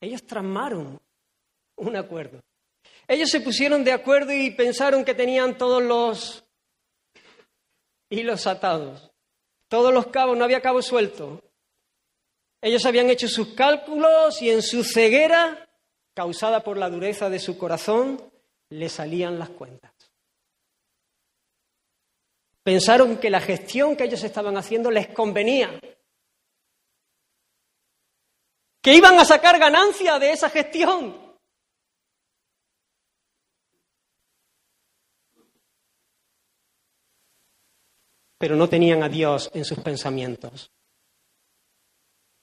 Ellos 0.00 0.22
tramaron 0.24 0.98
un 1.76 1.94
acuerdo. 1.94 2.40
Ellos 3.06 3.28
se 3.28 3.42
pusieron 3.42 3.84
de 3.84 3.92
acuerdo 3.92 4.32
y 4.32 4.52
pensaron 4.52 5.04
que 5.04 5.12
tenían 5.12 5.58
todos 5.58 5.82
los 5.82 6.45
y 8.08 8.22
los 8.22 8.46
atados. 8.46 9.10
Todos 9.68 9.92
los 9.92 10.08
cabos, 10.08 10.36
no 10.36 10.44
había 10.44 10.62
cabo 10.62 10.82
suelto. 10.82 11.42
Ellos 12.60 12.84
habían 12.86 13.10
hecho 13.10 13.28
sus 13.28 13.54
cálculos 13.54 14.40
y 14.42 14.50
en 14.50 14.62
su 14.62 14.84
ceguera, 14.84 15.68
causada 16.14 16.62
por 16.62 16.76
la 16.76 16.88
dureza 16.88 17.28
de 17.28 17.38
su 17.38 17.58
corazón, 17.58 18.22
le 18.70 18.88
salían 18.88 19.38
las 19.38 19.50
cuentas. 19.50 19.92
Pensaron 22.62 23.18
que 23.18 23.30
la 23.30 23.40
gestión 23.40 23.96
que 23.96 24.04
ellos 24.04 24.24
estaban 24.24 24.56
haciendo 24.56 24.90
les 24.90 25.08
convenía, 25.08 25.78
que 28.82 28.94
iban 28.94 29.18
a 29.18 29.24
sacar 29.24 29.58
ganancia 29.58 30.18
de 30.18 30.32
esa 30.32 30.50
gestión. 30.50 31.25
Pero 38.46 38.54
no 38.54 38.68
tenían 38.68 39.02
a 39.02 39.08
Dios 39.08 39.50
en 39.54 39.64
sus 39.64 39.80
pensamientos. 39.80 40.70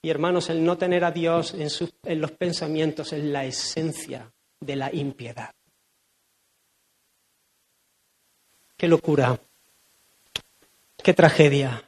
Y 0.02 0.10
hermanos, 0.10 0.50
el 0.50 0.62
no 0.62 0.76
tener 0.76 1.02
a 1.02 1.10
Dios 1.10 1.54
en, 1.54 1.68
en 2.02 2.20
los 2.20 2.30
pensamientos 2.32 3.14
es 3.14 3.24
la 3.24 3.46
esencia 3.46 4.30
de 4.60 4.76
la 4.76 4.94
impiedad. 4.94 5.54
Qué 8.76 8.86
locura, 8.86 9.40
qué 11.02 11.14
tragedia. 11.14 11.82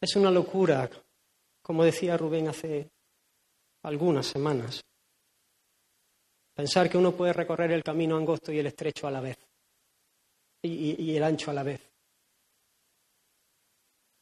Es 0.00 0.16
una 0.16 0.30
locura, 0.30 0.88
como 1.60 1.84
decía 1.84 2.16
Rubén 2.16 2.48
hace 2.48 2.88
algunas 3.82 4.26
semanas. 4.26 4.82
Pensar 6.54 6.88
que 6.88 6.96
uno 6.96 7.12
puede 7.12 7.34
recorrer 7.34 7.72
el 7.72 7.84
camino 7.84 8.16
angosto 8.16 8.50
y 8.50 8.60
el 8.60 8.66
estrecho 8.66 9.06
a 9.06 9.10
la 9.10 9.20
vez, 9.20 9.36
y 10.62 11.14
el 11.14 11.22
ancho 11.22 11.50
a 11.50 11.54
la 11.54 11.64
vez. 11.64 11.89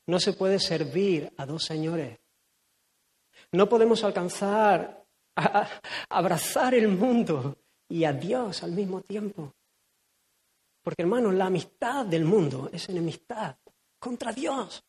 No 0.08 0.18
se 0.18 0.32
puede 0.32 0.58
servir 0.58 1.30
a 1.36 1.44
dos 1.44 1.64
señores. 1.64 2.18
No 3.52 3.68
podemos 3.68 4.02
alcanzar, 4.04 5.04
a, 5.36 5.68
abrazar 6.08 6.74
el 6.74 6.88
mundo 6.88 7.58
y 7.88 8.04
a 8.04 8.12
Dios 8.14 8.62
al 8.62 8.72
mismo 8.72 9.02
tiempo. 9.02 9.54
Porque 10.82 11.02
hermanos, 11.02 11.34
la 11.34 11.46
amistad 11.46 12.06
del 12.06 12.24
mundo 12.24 12.70
es 12.72 12.88
enemistad 12.88 13.56
contra 13.98 14.32
Dios. 14.32 14.82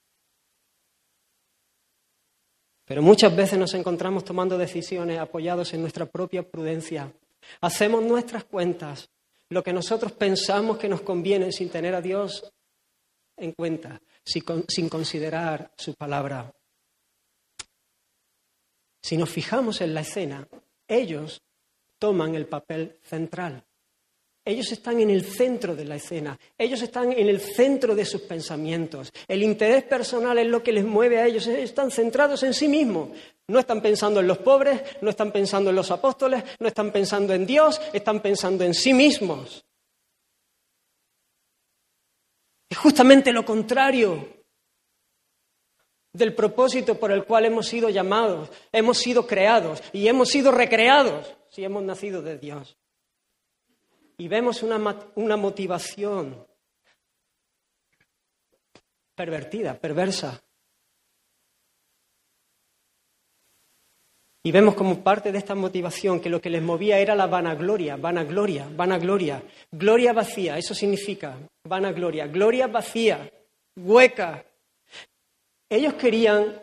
Pero 2.86 3.02
muchas 3.02 3.36
veces 3.36 3.60
nos 3.60 3.74
encontramos 3.74 4.24
tomando 4.24 4.58
decisiones 4.58 5.20
apoyados 5.20 5.74
en 5.74 5.82
nuestra 5.82 6.06
propia 6.06 6.50
prudencia. 6.50 7.12
Hacemos 7.60 8.04
nuestras 8.04 8.46
cuentas, 8.46 9.10
lo 9.50 9.62
que 9.64 9.74
nosotros 9.74 10.14
pensamos 10.14 10.78
que 10.78 10.88
nos 10.88 11.02
conviene 11.02 11.52
sin 11.52 11.70
tener 11.70 11.94
a 11.94 12.02
Dios 12.02 12.54
en 13.36 13.52
cuenta, 13.52 14.02
sin 14.24 14.90
considerar 14.90 15.72
su 15.78 15.96
palabra. 15.96 16.54
Si 19.02 19.18
nos 19.18 19.30
fijamos 19.30 19.82
en 19.82 19.94
la 19.94 20.02
escena, 20.02 20.48
ellos 20.88 21.42
toman 21.98 22.36
el 22.36 22.48
papel 22.48 22.98
central. 23.04 23.64
Ellos 24.46 24.72
están 24.72 25.00
en 25.00 25.10
el 25.10 25.26
centro 25.26 25.76
de 25.76 25.86
la 25.86 25.98
escena, 25.98 26.40
ellos 26.58 26.82
están 26.82 27.12
en 27.12 27.28
el 27.28 27.40
centro 27.40 27.94
de 27.94 28.06
sus 28.06 28.22
pensamientos. 28.22 29.12
El 29.28 29.44
interés 29.44 29.84
personal 29.84 30.40
es 30.40 30.48
lo 30.48 30.64
que 30.64 30.72
les 30.72 30.86
mueve 30.86 31.20
a 31.20 31.28
ellos, 31.28 31.46
ellos 31.46 31.70
están 31.70 31.92
centrados 31.92 32.42
en 32.44 32.54
sí 32.54 32.68
mismos. 32.68 33.10
No 33.48 33.60
están 33.60 33.82
pensando 33.82 34.20
en 34.20 34.28
los 34.28 34.38
pobres, 34.40 34.82
no 35.02 35.10
están 35.10 35.32
pensando 35.32 35.70
en 35.70 35.76
los 35.76 35.92
apóstoles, 35.92 36.44
no 36.60 36.68
están 36.68 36.92
pensando 36.92 37.34
en 37.34 37.46
Dios, 37.46 37.82
están 37.94 38.22
pensando 38.22 38.64
en 38.64 38.74
sí 38.74 38.94
mismos. 38.94 39.66
Es 42.69 42.69
justamente 42.82 43.32
lo 43.32 43.46
contrario 43.46 44.44
del 46.14 46.34
propósito 46.34 47.00
por 47.00 47.12
el 47.12 47.24
cual 47.26 47.46
hemos 47.46 47.68
sido 47.68 47.90
llamados, 47.90 48.50
hemos 48.72 48.98
sido 48.98 49.28
creados 49.28 49.82
y 49.94 50.08
hemos 50.08 50.30
sido 50.30 50.52
recreados 50.52 51.36
si 51.50 51.64
hemos 51.64 51.84
nacido 51.84 52.22
de 52.22 52.38
Dios 52.38 52.80
y 54.20 54.28
vemos 54.28 54.62
una, 54.64 55.38
motivación 55.38 56.46
pervertida, 59.16 59.80
perversa. 59.80 60.44
Y 64.44 64.52
vemos 64.52 64.76
como 64.76 65.02
parte 65.04 65.32
de 65.32 65.38
esta 65.38 65.56
motivación 65.56 66.20
que 66.20 66.30
lo 66.30 66.42
que 66.42 66.50
les 66.50 66.62
movía 66.62 67.00
era 67.00 67.16
la 67.16 67.28
vanagloria, 67.28 67.96
vanagloria, 67.96 68.68
vanagloria, 68.76 69.42
gloria 69.72 70.12
vacía, 70.12 70.58
eso 70.58 70.74
significa 70.74 71.38
vanagloria, 71.64 72.28
gloria 72.28 72.68
vacía, 72.68 73.32
hueca. 73.76 74.46
Ellos 75.70 75.94
querían 75.94 76.62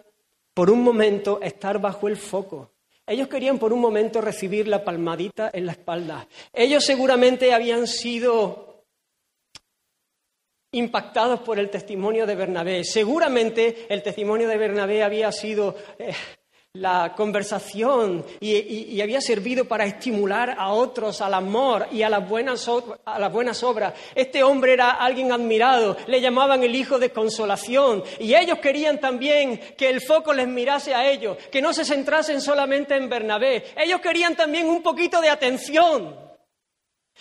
por 0.55 0.71
un 0.71 0.83
momento 0.83 1.41
estar 1.43 1.81
bajo 1.81 2.09
el 2.09 2.17
foco. 2.17 2.73
Ellos 3.07 3.29
querían 3.29 3.59
por 3.59 3.73
un 3.73 3.81
momento 3.81 4.21
recibir 4.21 4.67
la 4.67 4.85
palmadita 4.85 5.51
en 5.53 5.67
la 5.67 5.73
espalda. 5.73 6.27
Ellos 6.53 6.85
seguramente 6.85 7.53
habían 7.53 7.87
sido 7.87 8.85
impactados 10.73 11.41
por 11.41 11.59
el 11.59 11.71
testimonio 11.71 12.27
de 12.27 12.35
Bernabé. 12.35 12.85
Seguramente 12.85 13.87
el 13.89 14.03
testimonio 14.03 14.49
de 14.49 14.59
Bernabé 14.59 15.05
había 15.05 15.31
sido 15.31 15.77
eh, 15.99 16.13
la 16.81 17.15
conversación 17.17 18.25
y, 18.41 19.01
había 19.01 19.21
servido 19.21 19.67
para 19.67 19.85
estimular 19.85 20.57
a 20.59 20.73
otros 20.73 21.21
al 21.21 21.35
amor 21.35 21.87
y 21.93 22.03
a 22.03 22.09
las, 22.09 22.29
buenas, 22.29 22.69
a 23.05 23.19
las 23.19 23.33
buenas 23.33 23.63
obras. 23.63 23.95
Este 24.15 24.43
hombre 24.43 24.73
era 24.73 24.91
alguien 24.91 25.33
admirado, 25.33 25.97
le 26.07 26.21
llamaban 26.21 26.63
el 26.63 26.75
hijo 26.75 26.99
de 26.99 27.11
consolación 27.11 28.03
y 28.19 28.35
ellos 28.35 28.59
querían 28.59 28.99
también 28.99 29.59
que 29.77 29.89
el 29.89 30.01
foco 30.01 30.33
les 30.33 30.49
mirase 30.49 30.95
a 30.95 31.09
ellos, 31.09 31.37
que 31.51 31.63
no 31.63 31.73
se 31.73 31.85
centrasen 31.85 32.41
solamente 32.41 32.97
en 32.97 33.09
Bernabé, 33.09 33.65
ellos 33.77 34.01
querían 34.01 34.35
también 34.35 34.69
un 34.69 34.83
poquito 34.83 35.21
de 35.21 35.31
atención. 35.31 36.27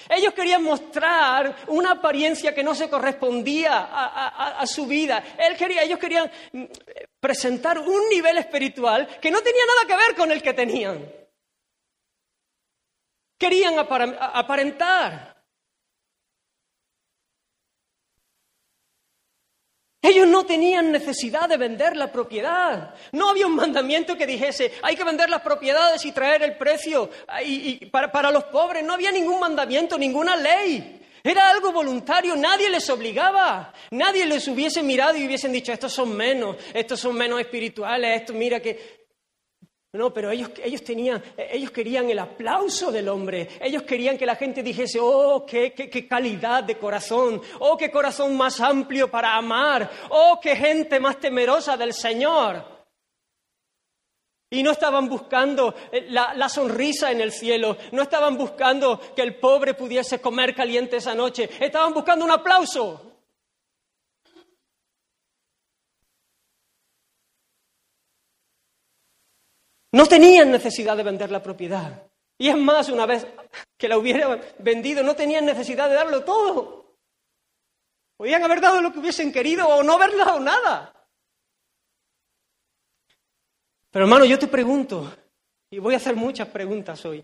Ellos 0.09 0.33
querían 0.33 0.61
mostrar 0.61 1.55
una 1.67 1.91
apariencia 1.91 2.53
que 2.53 2.63
no 2.63 2.75
se 2.75 2.89
correspondía 2.89 3.87
a, 3.89 4.67
su 4.67 4.85
vida. 4.85 5.23
ellos 5.39 5.97
querían 5.97 6.29
presentar 7.25 7.79
un 7.79 8.07
nivel 8.07 8.38
espiritual 8.38 9.07
que 9.19 9.31
no 9.31 9.41
tenía 9.41 9.63
nada 9.65 9.88
que 9.88 10.05
ver 10.05 10.15
con 10.15 10.31
el 10.31 10.43
que 10.43 10.53
tenían. 10.53 11.11
Querían 13.35 13.79
aparentar. 13.79 15.43
Ellos 20.03 20.27
no 20.27 20.45
tenían 20.45 20.91
necesidad 20.91 21.49
de 21.49 21.57
vender 21.57 21.97
la 21.97 22.11
propiedad. 22.11 22.93
No 23.11 23.31
había 23.31 23.47
un 23.47 23.55
mandamiento 23.55 24.15
que 24.15 24.27
dijese, 24.27 24.73
hay 24.83 24.95
que 24.95 25.03
vender 25.03 25.27
las 25.27 25.41
propiedades 25.41 26.05
y 26.05 26.11
traer 26.11 26.43
el 26.43 26.55
precio 26.59 27.09
para, 27.91 28.11
para 28.11 28.29
los 28.29 28.43
pobres. 28.43 28.83
No 28.83 28.93
había 28.93 29.11
ningún 29.11 29.39
mandamiento, 29.39 29.97
ninguna 29.97 30.35
ley. 30.35 31.04
Era 31.25 31.49
algo 31.49 31.71
voluntario, 31.71 32.35
nadie 32.35 32.69
les 32.69 32.88
obligaba, 32.88 33.73
nadie 33.89 34.27
les 34.27 34.47
hubiese 34.47 34.83
mirado 34.83 35.17
y 35.17 35.25
hubiesen 35.25 35.51
dicho, 35.51 35.73
estos 35.73 35.91
son 35.91 36.15
menos, 36.15 36.55
estos 36.71 36.99
son 36.99 37.15
menos 37.15 37.39
espirituales, 37.39 38.21
esto 38.21 38.33
mira 38.33 38.59
que... 38.59 39.07
No, 39.93 40.13
pero 40.13 40.29
ellos, 40.29 40.51
ellos, 40.63 40.83
tenían, 40.83 41.23
ellos 41.35 41.71
querían 41.71 42.07
el 42.11 42.19
aplauso 42.19 42.91
del 42.91 43.09
hombre, 43.09 43.47
ellos 43.59 43.81
querían 43.81 44.19
que 44.19 44.25
la 44.27 44.35
gente 44.35 44.61
dijese, 44.61 44.99
oh, 45.01 45.43
qué, 45.47 45.73
qué, 45.73 45.89
qué 45.89 46.07
calidad 46.07 46.63
de 46.63 46.77
corazón, 46.77 47.41
oh, 47.57 47.75
qué 47.75 47.89
corazón 47.89 48.38
más 48.38 48.61
amplio 48.61 49.09
para 49.09 49.35
amar, 49.35 49.89
oh, 50.09 50.39
qué 50.39 50.55
gente 50.55 50.99
más 50.99 51.19
temerosa 51.19 51.75
del 51.75 51.93
Señor. 51.93 52.74
Y 54.55 54.63
no 54.63 54.71
estaban 54.71 55.09
buscando 55.09 55.75
eh, 55.91 56.07
la, 56.07 56.47
sonrisa 56.47 57.11
en 57.11 57.19
el 57.19 57.33
cielo, 57.33 57.75
no 57.91 58.03
estaban 58.03 58.37
buscando 58.37 59.13
que 59.13 59.21
el 59.21 59.35
pobre 59.35 59.73
pudiese 59.73 60.21
comer 60.21 60.55
caliente 60.55 60.95
esa 60.95 61.13
noche, 61.13 61.49
estaban 61.59 61.93
buscando 61.93 62.23
un 62.23 62.31
aplauso. 62.31 63.01
No 69.91 70.05
tenían 70.05 70.51
necesidad 70.51 70.95
de 70.95 71.03
vender 71.03 71.31
la 71.31 71.43
propiedad. 71.43 72.09
Y 72.37 72.47
es 72.47 72.57
más, 72.57 72.87
una 72.87 73.05
vez 73.05 73.27
que 73.77 73.89
la 73.89 73.97
hubieran 73.97 74.39
vendido, 74.59 75.03
no 75.03 75.17
tenían 75.17 75.45
necesidad 75.45 75.89
de 75.89 75.95
darlo 75.95 76.23
todo. 76.23 76.95
Podían 78.15 78.41
haber 78.41 78.61
dado 78.61 78.81
lo 78.81 78.93
que 78.93 78.99
hubiesen 78.99 79.33
querido 79.33 79.67
o 79.67 79.83
no 79.83 79.95
haber 79.95 80.15
dado 80.15 80.39
nada. 80.39 80.94
Pero 83.95 84.08
hermano, 84.08 84.25
yo 84.25 84.38
te 84.38 84.47
pregunto, 84.47 85.10
y 85.71 85.79
voy 85.79 85.93
a 85.93 85.97
hacer 85.97 86.17
muchas 86.17 86.49
preguntas 86.49 87.05
hoy. 87.05 87.23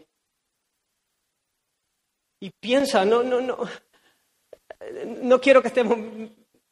Y 2.40 2.50
piensa, 2.50 3.04
no, 3.04 3.22
no, 3.22 3.42
no, 3.42 3.58
no 5.22 5.42
quiero 5.42 5.62
que 5.62 5.68
estemos 5.68 5.98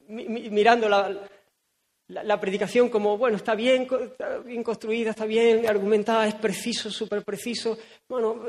mirando 0.08 0.88
la, 0.88 2.40
predicación 2.40 2.88
como, 2.88 3.18
bueno, 3.18 3.36
está 3.36 3.56
bien, 3.56 3.90
bien 4.46 4.64
construida, 4.64 5.10
está 5.10 5.26
bien 5.26 5.68
argumentada, 5.68 6.28
es 6.28 6.36
preciso, 6.36 6.90
súper 6.90 7.26
preciso. 7.26 7.78
Bueno, 8.08 8.46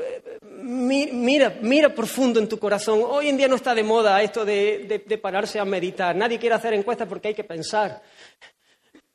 mira, 0.53 1.57
mira 1.61 1.93
profundo 1.93 2.39
en 2.39 2.47
tu 2.47 2.57
corazón. 2.57 3.01
Hoy 3.05 3.27
en 3.27 3.35
día 3.35 3.49
no 3.49 3.57
está 3.57 3.75
de 3.75 3.83
moda 3.83 4.23
esto 4.23 4.45
de, 4.45 5.19
pararse 5.21 5.59
a 5.59 5.65
meditar. 5.65 6.15
Nadie 6.15 6.39
quiere 6.39 6.55
hacer 6.55 6.73
encuestas 6.75 7.09
porque 7.09 7.27
hay 7.27 7.33
que 7.33 7.43
pensar. 7.43 8.01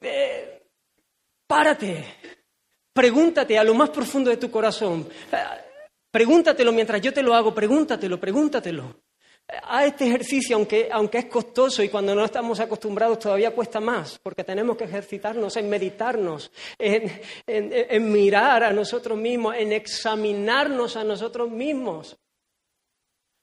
Eh, 0.03 0.56
Párate. 1.47 2.05
Pregúntate 2.93 3.59
a 3.59 3.65
lo 3.65 3.75
más 3.75 3.91
profundo 3.91 4.31
de 4.31 4.37
tu 4.37 4.51
corazón. 4.51 5.09
Pregúntatelo 6.11 6.73
mientras 6.73 7.01
yo 7.01 7.13
te 7.13 7.23
lo 7.23 7.35
hago, 7.35 7.55
pregúntatelo, 7.55 8.19
pregúntatelo. 8.19 9.03
a 9.65 9.85
este 9.85 10.07
ejercicio, 10.07 10.57
aunque, 10.57 10.89
aunque 10.91 11.19
es 11.19 11.27
costoso 11.27 11.83
y 11.83 11.89
cuando 11.89 12.15
no 12.15 12.25
estamos 12.25 12.59
acostumbrados 12.59 13.21
todavía 13.21 13.55
cuesta 13.55 13.81
más, 13.81 14.19
porque 14.21 14.43
tenemos 14.43 14.77
que 14.77 14.85
ejercitarnos 14.85 15.57
en 15.57 15.69
meditarnos, 15.69 16.51
en 16.79 18.13
mirar 18.13 18.65
a 18.65 18.73
nosotros 18.73 19.17
mismos, 19.17 19.55
en 19.57 19.73
examinarnos 19.73 20.97
a 20.97 21.05
nosotros 21.05 21.51
mismos. 21.51 22.17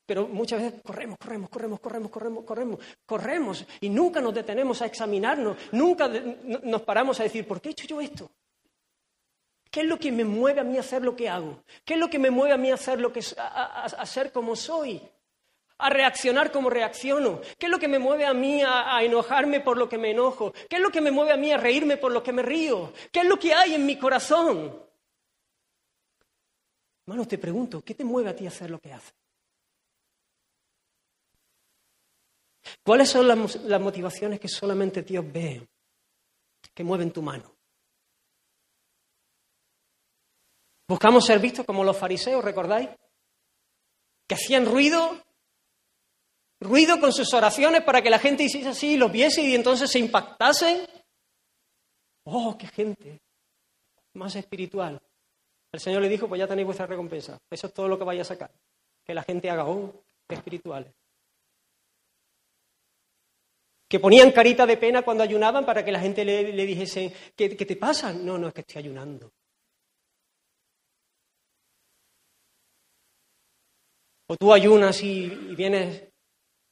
Pero 0.06 0.28
muchas 0.28 0.62
veces 0.62 0.82
corremos, 0.84 1.18
corremos, 1.18 1.50
corremos, 1.50 1.80
corremos, 1.80 2.12
corremos, 2.12 2.44
corremos, 2.44 2.80
corremos 3.06 3.66
y 3.80 3.90
nunca 3.90 4.20
nos 4.20 4.34
detenemos 4.34 4.82
a 4.82 4.86
examinarnos, 4.86 5.58
nunca 5.72 6.10
nos 6.64 6.82
paramos 6.82 7.20
a 7.20 7.24
decir, 7.24 7.48
¿por 7.48 7.62
qué 7.62 7.70
he 7.70 7.72
hecho 7.72 7.88
yo 7.88 8.02
esto? 8.02 8.30
¿Qué 9.72 9.80
es 9.80 9.88
lo 9.88 9.98
que 9.98 10.12
me 10.12 10.26
mueve 10.26 10.60
a 10.60 10.64
mí 10.64 10.78
a 10.78 10.82
hacer 10.82 11.02
lo 11.02 11.16
que 11.16 11.30
hago? 11.30 11.64
¿Qué 11.84 11.96
es 11.96 12.00
lo 12.00 12.10
que 12.10 12.20
me 12.20 12.30
mueve 12.30 12.54
a 12.54 12.58
mí 12.58 12.70
a 12.70 12.76
hacer, 12.76 13.00
lo 13.00 13.12
que, 13.12 13.22
a, 13.38 14.06
ser 14.06 14.32
como 14.32 14.56
soy? 14.56 15.02
A 15.80 15.90
reaccionar 15.90 16.52
como 16.52 16.70
reacciono. 16.70 17.42
¿Qué 17.58 17.66
es 17.66 17.72
lo 17.72 17.80
que 17.80 17.88
me 17.88 17.98
mueve 17.98 18.26
a 18.26 18.34
mí 18.34 18.62
a, 18.62 18.96
a 18.96 19.04
enojarme 19.04 19.62
por 19.62 19.78
lo 19.78 19.90
que 19.90 19.98
me 19.98 20.12
enojo? 20.12 20.54
¿Qué 20.70 20.76
es 20.76 20.82
lo 20.82 20.92
que 20.92 21.02
me 21.02 21.10
mueve 21.10 21.32
a 21.32 21.38
mí 21.38 21.52
a 21.52 21.58
reírme 21.58 21.98
por 21.98 22.12
lo 22.12 22.22
que 22.22 22.34
me 22.34 22.44
río? 22.44 22.94
¿Qué 23.12 23.22
es 23.22 23.26
lo 23.26 23.40
que 23.40 23.54
hay 23.54 23.74
en 23.74 23.86
mi 23.86 23.98
corazón? 23.98 24.80
Hermano, 27.08 27.28
te 27.28 27.40
pregunto, 27.40 27.82
¿qué 27.82 27.96
te 27.96 28.04
mueve 28.04 28.30
a 28.30 28.36
ti 28.36 28.46
a 28.46 28.50
hacer 28.50 28.70
lo 28.70 28.80
que 28.80 28.94
haces? 28.94 29.23
¿Cuáles 32.84 33.10
son 33.10 33.28
las, 33.28 33.82
motivaciones 33.82 34.40
que 34.40 34.48
solamente 34.48 35.02
Dios 35.02 35.26
ve, 35.32 35.68
que 36.74 36.84
mueven 36.84 37.12
tu 37.12 37.22
mano? 37.22 37.56
Buscamos 40.88 41.26
ser 41.26 41.40
vistos 41.40 41.66
como 41.66 41.84
los 41.84 41.98
fariseos, 41.98 42.44
¿recordáis? 42.44 42.90
Que 44.28 44.36
hacían 44.36 44.66
ruido, 44.66 45.22
ruido 46.60 47.00
con 47.00 47.12
sus 47.12 47.34
oraciones 47.34 47.84
para 47.84 48.02
que 48.02 48.10
la 48.10 48.20
gente 48.20 48.44
hiciese 48.44 48.70
así, 48.70 48.98
los 48.98 49.12
viese 49.12 49.42
y 49.42 49.56
entonces 49.56 49.90
se 49.90 50.00
impactasen. 50.00 50.88
¡Oh, 52.26 52.58
qué 52.58 52.68
gente! 52.68 53.22
Más 54.14 54.36
espiritual. 54.36 55.02
El 55.72 55.80
Señor 55.80 56.02
le 56.02 56.10
dijo, 56.10 56.28
pues 56.28 56.40
ya 56.40 56.48
tenéis 56.48 56.66
vuestra 56.66 56.86
recompensa. 56.86 57.38
Eso 57.50 57.68
es 57.68 57.74
todo 57.74 57.88
lo 57.88 57.98
que 57.98 58.04
vais 58.04 58.22
a 58.22 58.26
sacar. 58.26 58.52
Que 59.04 59.14
la 59.14 59.24
gente 59.24 59.50
haga, 59.50 59.66
oh, 59.66 60.04
espirituales 60.30 60.94
que 63.94 64.00
ponían 64.00 64.32
carita 64.32 64.66
de 64.66 64.78
pena 64.78 65.04
cuando 65.04 65.22
ayunaban 65.22 65.68
para 65.68 65.86
que 65.86 65.92
la 65.92 66.00
gente 66.00 66.26
le, 66.26 66.66
dijese, 66.66 67.14
¿qué, 67.36 67.50
te 67.50 67.76
pasa? 67.76 68.12
No, 68.12 68.40
no, 68.40 68.48
es 68.48 68.54
que 68.56 68.62
estoy 68.62 68.80
ayunando. 68.80 69.32
O 74.26 74.36
tú 74.36 74.52
ayunas 74.52 75.00
y, 75.04 75.28
vienes 75.56 76.10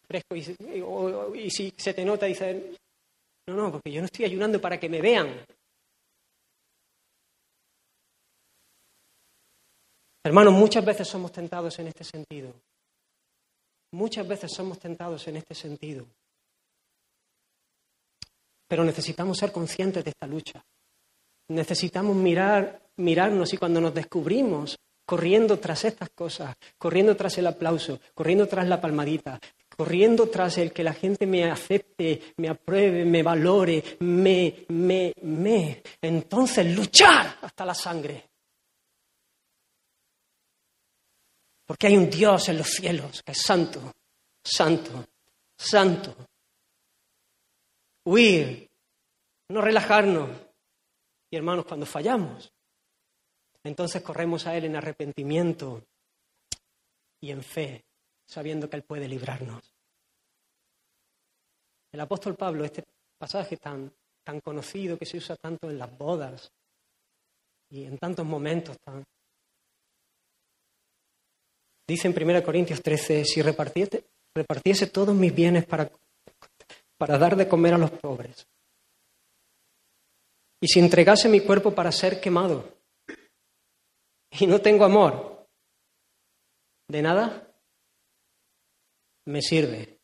fresco 0.07 0.35
y, 0.35 1.51
si 1.51 1.71
se 1.77 1.93
te 1.93 2.03
nota 2.03 2.25
dices, 2.25 2.75
no, 3.45 3.53
no, 3.53 3.71
porque 3.71 3.91
yo 3.91 4.01
no 4.01 4.05
estoy 4.05 4.25
ayunando 4.25 4.59
para 4.59 4.79
que 4.79 4.89
me 4.89 4.99
vean. 4.99 5.45
Hermanos, 10.25 10.53
muchas 10.53 10.83
veces 10.83 11.07
somos 11.07 11.31
tentados 11.31 11.77
en 11.77 11.85
este 11.85 12.03
sentido. 12.03 12.51
Muchas 13.91 14.27
veces 14.27 14.51
somos 14.51 14.79
tentados 14.79 15.27
en 15.27 15.37
este 15.37 15.53
sentido. 15.53 16.07
Pero 18.71 18.85
necesitamos 18.85 19.37
ser 19.37 19.51
conscientes 19.51 20.01
de 20.01 20.11
esta 20.11 20.25
lucha. 20.25 20.63
Necesitamos 21.49 22.15
mirar, 22.15 22.87
mirarnos 22.95 23.51
y 23.51 23.57
cuando 23.57 23.81
nos 23.81 23.93
descubrimos 23.93 24.79
corriendo 25.05 25.59
tras 25.59 25.83
estas 25.83 26.09
cosas, 26.11 26.55
corriendo 26.77 27.13
tras 27.17 27.37
el 27.37 27.47
aplauso, 27.47 27.99
corriendo 28.13 28.47
tras 28.47 28.65
la 28.69 28.79
palmadita, 28.79 29.41
corriendo 29.75 30.29
tras 30.29 30.57
el 30.57 30.71
que 30.71 30.85
la 30.85 30.93
gente 30.93 31.27
me 31.27 31.51
acepte, 31.51 32.33
me 32.37 32.47
apruebe, 32.47 33.03
me 33.03 33.21
valore, 33.21 33.83
me, 33.99 34.63
me, 34.69 35.11
me. 35.21 35.83
Entonces 36.01 36.73
luchar 36.73 37.39
hasta 37.41 37.65
la 37.65 37.75
sangre. 37.75 38.29
Porque 41.65 41.87
hay 41.87 41.97
un 41.97 42.09
Dios 42.09 42.47
en 42.47 42.59
los 42.59 42.67
cielos 42.67 43.21
que 43.21 43.33
es 43.33 43.41
santo, 43.41 43.91
santo, 44.41 45.05
santo, 45.57 46.15
huir, 48.05 48.69
no 49.49 49.61
relajarnos. 49.61 50.29
Y 51.29 51.37
hermanos, 51.37 51.65
cuando 51.65 51.85
fallamos, 51.85 52.51
entonces 53.63 54.01
corremos 54.01 54.47
a 54.47 54.55
Él 54.57 54.65
en 54.65 54.75
arrepentimiento 54.75 55.83
y 57.21 57.31
en 57.31 57.43
fe, 57.43 57.85
sabiendo 58.25 58.69
que 58.69 58.77
Él 58.77 58.83
puede 58.83 59.07
librarnos. 59.07 59.63
El 61.91 61.99
apóstol 61.99 62.35
Pablo, 62.35 62.63
este 62.63 62.83
pasaje 63.17 63.57
tan, 63.57 63.93
tan 64.23 64.39
conocido 64.39 64.97
que 64.97 65.05
se 65.05 65.17
usa 65.17 65.35
tanto 65.35 65.69
en 65.69 65.77
las 65.77 65.95
bodas 65.97 66.51
y 67.69 67.85
en 67.85 67.97
tantos 67.97 68.25
momentos 68.25 68.77
tan... 68.79 69.03
Dice 71.87 72.07
en 72.07 72.29
1 72.29 72.43
Corintios 72.43 72.81
13, 72.81 73.25
si 73.25 73.41
repartiese, 73.41 74.05
repartiese 74.33 74.87
todos 74.87 75.13
mis 75.13 75.33
bienes 75.33 75.65
para 75.65 75.91
para 77.01 77.17
dar 77.17 77.35
de 77.35 77.47
comer 77.47 77.73
a 77.73 77.79
los 77.79 77.89
pobres. 77.89 78.47
Y 80.61 80.67
si 80.67 80.79
entregase 80.79 81.27
mi 81.27 81.39
cuerpo 81.39 81.73
para 81.73 81.91
ser 81.91 82.21
quemado 82.21 82.77
y 84.39 84.45
no 84.45 84.61
tengo 84.61 84.85
amor, 84.85 85.47
de 86.87 87.01
nada 87.01 87.51
me 89.25 89.41
sirve. 89.41 89.97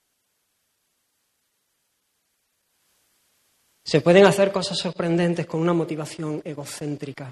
Se 3.86 4.02
pueden 4.02 4.26
hacer 4.26 4.52
cosas 4.52 4.80
sorprendentes 4.80 5.46
con 5.46 5.62
una 5.62 5.74
motivación 5.74 6.42
egocéntrica. 6.44 7.32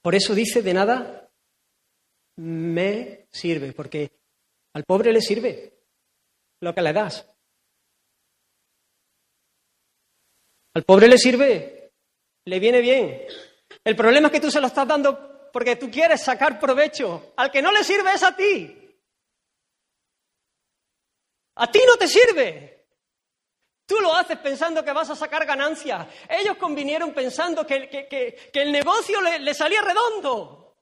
Por 0.00 0.14
eso 0.14 0.34
dice, 0.34 0.62
de 0.62 0.72
nada 0.72 1.30
me 2.36 3.26
sirve, 3.30 3.74
porque 3.74 4.10
al 4.72 4.84
pobre 4.84 5.12
le 5.12 5.20
sirve 5.20 5.74
lo 6.62 6.74
que 6.74 6.80
le 6.80 6.94
das. 6.94 7.35
Al 10.76 10.84
pobre 10.84 11.08
le 11.08 11.16
sirve, 11.16 11.90
le 12.44 12.60
viene 12.60 12.82
bien. 12.82 13.26
El 13.82 13.96
problema 13.96 14.28
es 14.28 14.32
que 14.32 14.40
tú 14.40 14.50
se 14.50 14.60
lo 14.60 14.66
estás 14.66 14.86
dando 14.86 15.48
porque 15.50 15.76
tú 15.76 15.90
quieres 15.90 16.22
sacar 16.22 16.60
provecho. 16.60 17.32
Al 17.38 17.50
que 17.50 17.62
no 17.62 17.72
le 17.72 17.82
sirve 17.82 18.12
es 18.12 18.22
a 18.22 18.36
ti. 18.36 18.94
A 21.54 21.70
ti 21.70 21.80
no 21.86 21.96
te 21.96 22.06
sirve. 22.06 22.88
Tú 23.86 23.98
lo 24.00 24.14
haces 24.14 24.36
pensando 24.36 24.84
que 24.84 24.92
vas 24.92 25.08
a 25.08 25.16
sacar 25.16 25.46
ganancias. 25.46 26.08
Ellos 26.28 26.58
convinieron 26.58 27.14
pensando 27.14 27.66
que, 27.66 28.50
el 28.52 28.70
negocio 28.70 29.22
le 29.22 29.54
salía 29.54 29.80
redondo. 29.80 30.76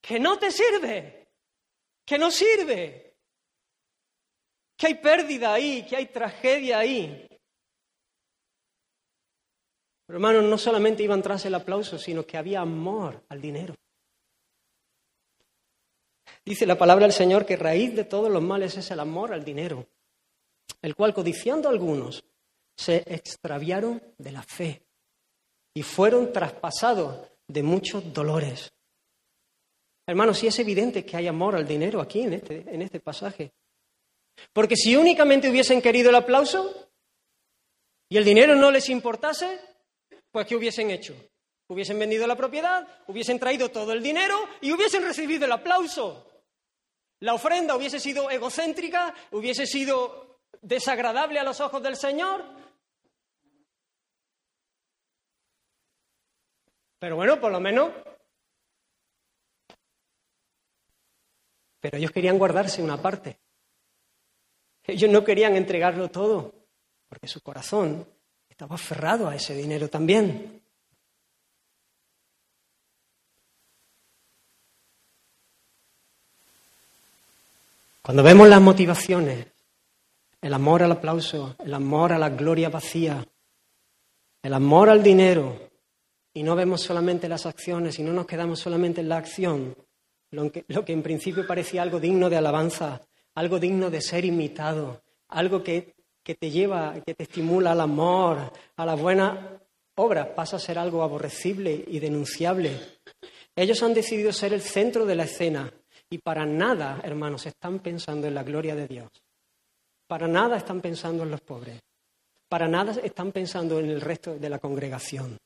Que 0.00 0.18
no 0.18 0.38
te 0.38 0.50
sirve. 0.50 1.34
Que 2.02 2.16
no 2.16 2.30
sirve. 2.30 3.14
Que 4.74 4.86
hay 4.86 4.94
pérdida 4.94 5.52
ahí, 5.52 5.84
que 5.86 5.96
hay 5.96 6.06
tragedia 6.06 6.78
ahí. 6.78 7.27
Pero 10.08 10.16
hermanos, 10.16 10.44
no 10.44 10.56
solamente 10.56 11.02
iban 11.02 11.20
tras 11.20 11.44
el 11.44 11.54
aplauso, 11.54 11.98
sino 11.98 12.24
que 12.24 12.38
había 12.38 12.62
amor 12.62 13.24
al 13.28 13.42
dinero. 13.42 13.74
Dice 16.46 16.64
la 16.64 16.78
palabra 16.78 17.04
del 17.04 17.12
Señor 17.12 17.44
que 17.44 17.56
raíz 17.56 17.94
de 17.94 18.04
todos 18.04 18.30
los 18.30 18.42
males 18.42 18.74
es 18.78 18.90
el 18.90 19.00
amor 19.00 19.34
al 19.34 19.44
dinero, 19.44 19.86
el 20.80 20.96
cual 20.96 21.12
codiciando 21.12 21.68
algunos 21.68 22.24
se 22.74 23.04
extraviaron 23.06 24.02
de 24.16 24.32
la 24.32 24.42
fe 24.42 24.82
y 25.74 25.82
fueron 25.82 26.32
traspasados 26.32 27.28
de 27.46 27.62
muchos 27.62 28.10
dolores. 28.10 28.72
Hermanos, 30.06 30.38
sí 30.38 30.46
es 30.46 30.58
evidente 30.58 31.04
que 31.04 31.18
hay 31.18 31.26
amor 31.26 31.54
al 31.54 31.68
dinero 31.68 32.00
aquí 32.00 32.22
en 32.22 32.32
este, 32.32 32.64
en 32.66 32.80
este 32.80 32.98
pasaje. 32.98 33.52
Porque 34.54 34.74
si 34.74 34.96
únicamente 34.96 35.50
hubiesen 35.50 35.82
querido 35.82 36.08
el 36.08 36.16
aplauso 36.16 36.88
y 38.08 38.16
el 38.16 38.24
dinero 38.24 38.56
no 38.56 38.70
les 38.70 38.88
importase, 38.88 39.67
pues 40.38 40.46
¿qué 40.46 40.54
hubiesen 40.54 40.92
hecho? 40.92 41.16
Hubiesen 41.66 41.98
vendido 41.98 42.24
la 42.24 42.36
propiedad, 42.36 42.86
hubiesen 43.08 43.40
traído 43.40 43.72
todo 43.72 43.92
el 43.92 44.00
dinero 44.00 44.38
y 44.60 44.70
hubiesen 44.70 45.02
recibido 45.02 45.46
el 45.46 45.50
aplauso. 45.50 46.30
La 47.18 47.34
ofrenda 47.34 47.74
hubiese 47.74 47.98
sido 47.98 48.30
egocéntrica, 48.30 49.12
hubiese 49.32 49.66
sido 49.66 50.38
desagradable 50.62 51.40
a 51.40 51.42
los 51.42 51.58
ojos 51.60 51.82
del 51.82 51.96
Señor. 51.96 52.44
Pero 57.00 57.16
bueno, 57.16 57.40
por 57.40 57.50
lo 57.50 57.58
menos. 57.58 57.90
Pero 61.80 61.98
ellos 61.98 62.12
querían 62.12 62.38
guardarse 62.38 62.80
una 62.80 63.02
parte. 63.02 63.40
Ellos 64.84 65.10
no 65.10 65.24
querían 65.24 65.56
entregarlo 65.56 66.08
todo, 66.12 66.54
porque 67.08 67.26
su 67.26 67.40
corazón 67.40 68.06
estaba 68.58 68.74
aferrado 68.74 69.28
a 69.28 69.36
ese 69.36 69.54
dinero 69.54 69.88
también. 69.88 70.60
Cuando 78.02 78.24
vemos 78.24 78.48
las 78.48 78.60
motivaciones, 78.60 79.46
el 80.40 80.52
amor 80.52 80.82
al 80.82 80.90
aplauso, 80.90 81.54
el 81.60 81.72
amor 81.72 82.12
a 82.12 82.18
la 82.18 82.30
gloria 82.30 82.68
vacía, 82.68 83.24
el 84.42 84.52
amor 84.52 84.90
al 84.90 85.04
dinero, 85.04 85.70
y 86.34 86.42
no 86.42 86.56
vemos 86.56 86.80
solamente 86.80 87.28
las 87.28 87.46
acciones 87.46 87.96
y 88.00 88.02
no 88.02 88.12
nos 88.12 88.26
quedamos 88.26 88.58
solamente 88.58 89.02
en 89.02 89.08
la 89.08 89.18
acción, 89.18 89.76
lo 90.32 90.50
que, 90.50 90.64
lo 90.66 90.84
que 90.84 90.94
en 90.94 91.04
principio 91.04 91.46
parecía 91.46 91.82
algo 91.82 92.00
digno 92.00 92.28
de 92.28 92.38
alabanza, 92.38 93.02
algo 93.36 93.60
digno 93.60 93.88
de 93.88 94.00
ser 94.00 94.24
imitado, 94.24 95.04
algo 95.28 95.62
que, 95.62 95.94
que 96.28 96.34
te 96.34 96.50
lleva, 96.50 96.92
que 97.06 97.14
te 97.14 97.22
estimula 97.22 97.72
al 97.72 97.80
amor, 97.80 98.52
a 98.76 98.84
la 98.84 98.94
buena 98.94 99.58
obra, 99.94 100.34
pasa 100.34 100.56
a 100.56 100.60
ser 100.60 100.78
algo 100.78 101.02
aborrecible 101.02 101.86
y 101.86 101.98
denunciable. 102.00 102.78
Ellos 103.56 103.82
han 103.82 103.94
decidido 103.94 104.30
ser 104.30 104.52
el 104.52 104.60
centro 104.60 105.06
de 105.06 105.14
la 105.14 105.24
escena 105.24 105.72
y 106.10 106.18
para 106.18 106.44
nada, 106.44 107.00
hermanos, 107.02 107.46
están 107.46 107.78
pensando 107.78 108.26
en 108.26 108.34
la 108.34 108.42
gloria 108.42 108.74
de 108.74 108.86
Dios. 108.86 109.08
Para 110.06 110.28
nada 110.28 110.58
están 110.58 110.82
pensando 110.82 111.22
en 111.22 111.30
los 111.30 111.40
pobres. 111.40 111.80
Para 112.46 112.68
nada 112.68 112.92
están 113.02 113.32
pensando 113.32 113.78
en 113.78 113.88
el 113.88 114.02
resto 114.02 114.38
de 114.38 114.50
la 114.50 114.58
congregación. 114.58 115.38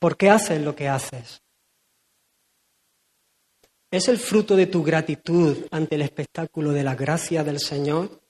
¿Por 0.00 0.16
qué 0.16 0.28
haces 0.28 0.60
lo 0.60 0.74
que 0.74 0.88
haces? 0.88 1.40
¿Es 3.90 4.08
el 4.08 4.18
fruto 4.18 4.54
de 4.54 4.66
tu 4.66 4.82
gratitud 4.82 5.66
ante 5.70 5.94
el 5.94 6.02
espectáculo 6.02 6.72
de 6.72 6.84
la 6.84 6.94
gracia 6.94 7.42
del 7.42 7.58
Señor? 7.58 8.20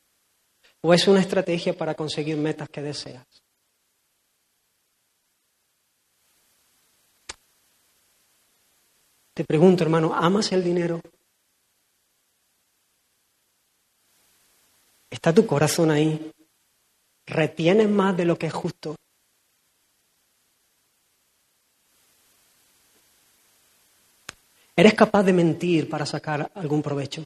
¿O 0.82 0.94
es 0.94 1.08
una 1.08 1.20
estrategia 1.20 1.76
para 1.76 1.94
conseguir 1.94 2.36
metas 2.36 2.68
que 2.68 2.80
deseas? 2.80 3.26
Te 9.34 9.44
pregunto, 9.44 9.82
hermano, 9.82 10.14
¿amas 10.14 10.52
el 10.52 10.62
dinero? 10.62 11.00
¿Está 15.10 15.32
tu 15.32 15.46
corazón 15.46 15.90
ahí? 15.90 16.32
¿Retienes 17.26 17.88
más 17.88 18.16
de 18.16 18.24
lo 18.24 18.38
que 18.38 18.46
es 18.46 18.52
justo? 18.52 18.94
¿Eres 24.78 24.94
capaz 24.94 25.24
de 25.24 25.32
mentir 25.32 25.88
para 25.88 26.06
sacar 26.06 26.52
algún 26.54 26.82
provecho? 26.82 27.24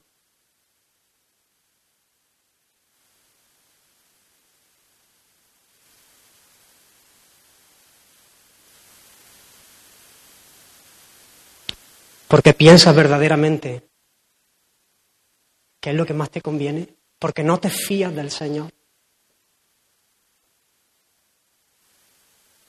Porque 12.26 12.54
piensas 12.54 12.96
verdaderamente 12.96 13.82
qué 15.78 15.90
es 15.90 15.96
lo 15.96 16.06
que 16.06 16.14
más 16.14 16.30
te 16.30 16.40
conviene, 16.40 16.88
porque 17.18 17.44
no 17.44 17.60
te 17.60 17.68
fías 17.68 18.14
del 18.14 18.30
Señor. 18.30 18.72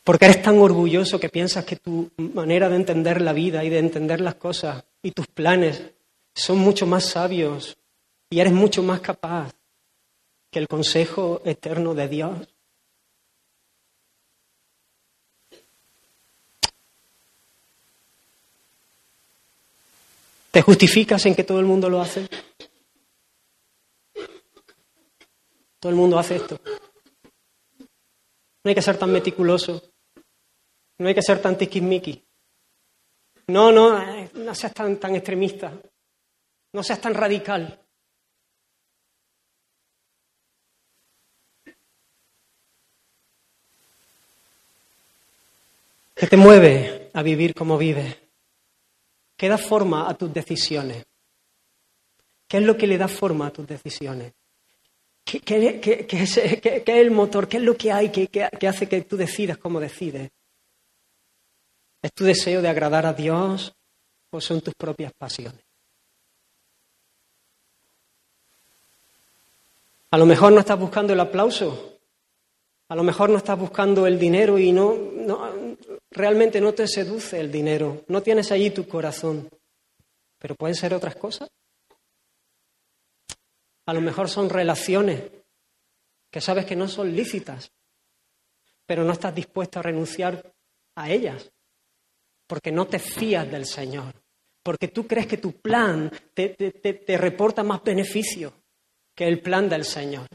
Porque 0.04 0.26
eres 0.26 0.42
tan 0.42 0.60
orgulloso 0.60 1.20
que 1.20 1.30
piensas 1.30 1.64
que 1.64 1.78
tu 1.78 2.12
manera 2.18 2.68
de 2.68 2.76
entender 2.76 3.22
la 3.22 3.32
vida 3.32 3.64
y 3.64 3.70
de 3.70 3.80
entender 3.80 4.20
las 4.20 4.36
cosas 4.36 4.84
y 5.02 5.12
tus 5.12 5.28
planes 5.28 5.82
son 6.36 6.58
mucho 6.58 6.86
más 6.86 7.06
sabios 7.06 7.78
y 8.30 8.40
eres 8.40 8.52
mucho 8.52 8.84
más 8.84 9.00
capaz 9.00 9.54
que 10.52 10.60
el 10.60 10.68
consejo 10.68 11.42
eterno 11.46 11.94
de 11.94 12.08
Dios. 12.08 12.48
¿Te 20.52 20.62
justificas 20.62 21.26
en 21.26 21.34
que 21.34 21.44
todo 21.44 21.60
el 21.60 21.66
mundo 21.66 21.90
lo 21.90 22.02
hace? 22.02 22.28
Todo 25.80 25.90
el 25.90 25.96
mundo 25.96 26.20
hace 26.20 26.36
esto. 26.36 26.60
No 28.64 28.70
hay 28.70 28.76
que 28.76 28.82
ser 28.82 28.98
tan 28.98 29.12
meticuloso. 29.12 29.93
No 30.98 31.08
hay 31.08 31.16
que 31.16 31.22
ser 31.22 31.42
tan 31.42 31.58
tiquismiqui. 31.58 32.24
No, 33.48 33.72
no, 33.72 34.00
no 34.34 34.56
seas 34.56 34.74
tan, 34.74 34.98
tan 34.98 35.16
extremista. 35.16 35.74
No 36.72 36.84
seas 36.84 37.02
tan 37.02 37.14
radical. 37.14 37.80
¿Qué 46.16 46.28
te 46.28 46.38
mueve 46.38 47.10
a 47.14 47.22
vivir 47.22 47.54
como 47.54 47.78
vives? 47.78 48.16
¿Qué 49.36 49.50
da 49.50 49.58
forma 49.58 50.10
a 50.10 50.14
tus 50.14 50.34
decisiones? 50.34 51.04
¿Qué 52.48 52.58
es 52.58 52.64
lo 52.64 52.78
que 52.78 52.88
le 52.88 52.98
da 52.98 53.08
forma 53.08 53.48
a 53.48 53.52
tus 53.52 53.68
decisiones? 53.68 54.32
¿Qué, 55.26 55.42
es, 56.12 56.38
el 56.88 57.12
motor? 57.12 57.48
¿Qué 57.48 57.58
es 57.58 57.64
lo 57.64 57.76
que 57.76 57.92
hay 57.92 58.10
que, 58.10 58.68
hace 58.68 58.88
que 58.88 59.02
tú 59.02 59.18
decidas 59.18 59.58
como 59.58 59.80
decides? 59.80 60.30
¿Es 62.04 62.14
tu 62.14 62.26
deseo 62.26 62.62
de 62.62 62.68
agradar 62.68 63.06
a 63.06 63.14
Dios 63.14 63.74
o 64.30 64.42
son 64.42 64.60
tus 64.60 64.74
propias 64.76 65.14
pasiones? 65.14 65.64
A 70.12 70.18
lo 70.18 70.26
mejor 70.26 70.52
no 70.52 70.60
estás 70.60 70.78
buscando 70.78 71.14
el 71.14 71.20
aplauso, 71.22 71.98
a 72.90 72.96
lo 72.96 73.04
mejor 73.04 73.30
no 73.30 73.38
estás 73.38 73.58
buscando 73.58 74.06
el 74.06 74.20
dinero 74.20 74.60
y 74.60 74.74
no, 74.74 74.98
realmente 76.12 76.60
no 76.60 76.74
te 76.74 76.88
seduce 76.90 77.40
el 77.40 77.50
dinero, 77.50 78.04
no 78.10 78.22
tienes 78.22 78.52
allí 78.52 78.70
tu 78.70 78.86
corazón, 78.86 79.50
pero 80.38 80.56
pueden 80.56 80.76
ser 80.76 80.94
otras 80.94 81.16
cosas. 81.16 81.50
A 83.86 83.94
lo 83.94 84.02
mejor 84.02 84.30
son 84.30 84.50
relaciones 84.50 85.24
que 86.30 86.42
sabes 86.42 86.66
que 86.66 86.76
no 86.76 86.90
son 86.90 87.16
lícitas, 87.16 87.72
pero 88.86 89.06
no 89.06 89.14
estás 89.14 89.34
dispuesto 89.34 89.80
a 89.80 89.84
renunciar 89.84 90.54
a 90.96 91.10
ellas 91.10 91.53
porque 92.48 92.72
no 92.72 92.88
te 92.88 93.00
fías 93.00 93.50
del 93.50 93.66
Señor, 93.66 94.14
porque 94.64 94.88
tú 94.88 95.06
crees 95.06 95.28
que 95.28 95.38
tu 95.38 95.60
plan 95.60 96.12
te, 96.34 96.56
reporta 97.18 97.64
más 97.64 97.84
beneficio 97.84 98.54
que 99.16 99.28
el 99.28 99.42
plan 99.42 99.70
del 99.70 99.86
Señor. 99.86 100.28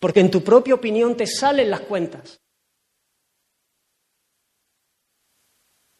Porque 0.00 0.20
en 0.20 0.30
tu 0.30 0.42
propia 0.42 0.74
opinión 0.74 1.16
te 1.16 1.26
salen 1.26 1.70
las 1.70 1.80
cuentas. 1.80 2.40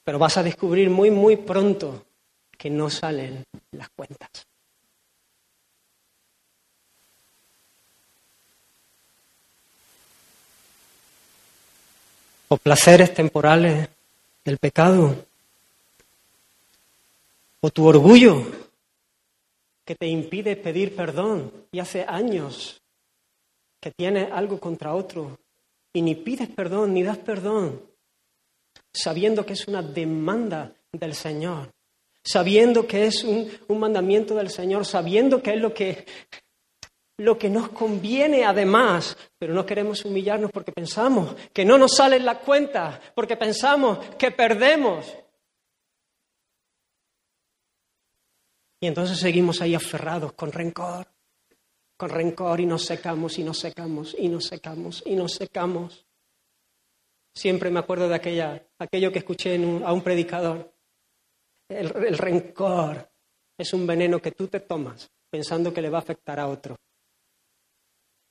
Pero 0.05 0.19
vas 0.19 0.37
a 0.39 0.43
descubrir 0.43 0.89
muy, 0.89 1.11
muy 1.11 1.37
pronto 1.37 2.07
que 2.57 2.71
no 2.71 2.89
salen 2.89 3.45
las 3.73 3.91
cuentas. 3.91 4.48
O 12.49 12.57
placeres 12.57 13.13
temporales 13.13 13.89
del 14.45 14.59
pecado, 14.59 15.25
o 17.61 17.71
tu 17.71 17.87
orgullo 17.87 18.47
que 19.85 19.95
te 19.95 20.07
impide 20.07 20.57
pedir 20.57 20.95
perdón 20.95 21.51
y 21.73 21.81
hace 21.81 22.05
años 22.07 22.81
que 23.81 23.91
tienes 23.91 24.31
algo 24.33 24.61
contra 24.61 24.95
otro 24.95 25.39
y 25.93 26.03
ni 26.03 26.15
pides 26.15 26.49
perdón 26.49 26.95
ni 26.95 27.03
das 27.03 27.19
perdón, 27.19 27.81
sabiendo 28.93 29.45
que 29.45 29.55
es 29.55 29.67
una 29.67 29.83
demanda 29.83 30.73
del 30.93 31.15
Señor, 31.15 31.71
sabiendo 32.23 32.87
que 32.87 33.07
es 33.07 33.25
un, 33.25 33.51
un 33.69 33.79
mandamiento 33.79 34.35
del 34.35 34.51
Señor, 34.51 34.85
sabiendo 34.85 35.43
que 35.43 35.55
es 35.55 35.61
lo 35.61 35.75
que 35.75 36.07
lo 37.19 37.37
que 37.37 37.51
nos 37.51 37.71
conviene 37.71 38.45
además, 38.45 39.17
pero 39.39 39.53
no 39.53 39.67
queremos 39.67 40.05
humillarnos 40.05 40.53
porque 40.53 40.73
pensamos 40.73 41.35
que 41.53 41.65
no 41.65 41.77
nos 41.77 41.97
salen 41.97 42.25
las 42.25 42.39
cuentas, 42.39 43.01
porque 43.15 43.37
pensamos 43.37 43.99
que 44.17 44.31
perdemos. 44.31 45.05
Y 48.81 48.87
entonces 48.87 49.19
seguimos 49.19 49.61
ahí 49.61 49.75
aferrados 49.75 50.33
con 50.35 50.53
rencor, 50.53 51.09
con 51.97 52.11
rencor 52.11 52.61
y 52.61 52.67
nos 52.67 52.85
secamos 52.85 53.37
y 53.39 53.43
nos 53.43 53.59
secamos 53.59 54.15
y 54.17 54.29
nos 54.29 54.45
secamos 54.45 55.03
y 55.05 55.17
nos 55.17 55.33
secamos. 55.33 56.07
Siempre 57.35 57.71
me 57.71 57.81
acuerdo 57.81 58.09
de 58.09 58.15
aquella, 58.15 58.65
aquello 58.79 59.11
que 59.11 59.19
escuché 59.19 59.57
a 59.85 59.93
un 59.93 60.03
predicador. 60.03 60.73
el 61.69 62.17
rencor 62.17 63.11
es 63.59 63.73
un 63.73 63.87
veneno 63.87 64.23
que 64.23 64.31
tú 64.31 64.47
te 64.47 64.61
tomas 64.61 65.11
pensando 65.31 65.75
que 65.75 65.83
le 65.83 65.91
va 65.91 65.99
a 65.99 66.03
afectar 66.03 66.41
a 66.41 66.47
otro. 66.47 66.77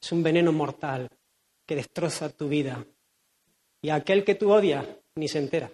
Es 0.01 0.11
un 0.11 0.23
veneno 0.23 0.51
mortal 0.51 1.09
que 1.65 1.75
destroza 1.75 2.29
tu 2.29 2.47
vida. 2.47 2.85
Y 3.81 3.89
aquel 3.89 4.23
que 4.23 4.35
tú 4.35 4.51
odias 4.51 4.85
ni 5.15 5.27
se 5.27 5.39
entera. 5.39 5.71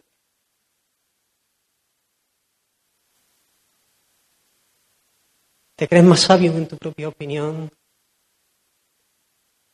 ¿Te 5.76 5.88
crees 5.88 6.05
más 6.05 6.21
sabio 6.21 6.51
en 6.53 6.67
tu 6.67 6.78
propia 6.78 7.07
opinión 7.07 7.69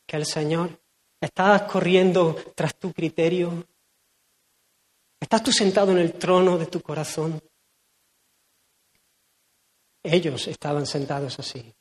que 0.06 0.16
el 0.16 0.26
Señor? 0.26 0.80
¿Estás 1.20 1.62
corriendo 1.70 2.34
tras 2.56 2.76
tu 2.78 2.92
criterio? 2.92 3.66
¿Estás 5.20 5.42
tú 5.42 5.52
sentado 5.52 5.92
en 5.92 5.98
el 5.98 6.14
trono 6.14 6.56
de 6.56 6.66
tu 6.66 6.80
corazón? 6.80 7.40
Ellos 10.02 10.48
estaban 10.48 10.86
sentados 10.86 11.38
así. 11.38 11.74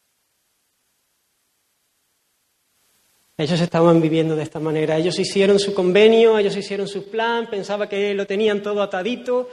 Ellos 3.40 3.62
estaban 3.62 4.02
viviendo 4.02 4.36
de 4.36 4.44
esta 4.44 4.60
manera. 4.60 4.98
Ellos 4.98 5.18
hicieron 5.18 5.60
su 5.60 5.74
convenio, 5.74 6.38
ellos 6.38 6.58
hicieron 6.58 6.90
su 6.90 7.10
plan, 7.10 7.50
pensaba 7.50 7.88
que 7.88 8.14
lo 8.14 8.28
tenían 8.28 8.62
todo 8.62 8.82
atadito, 8.82 9.50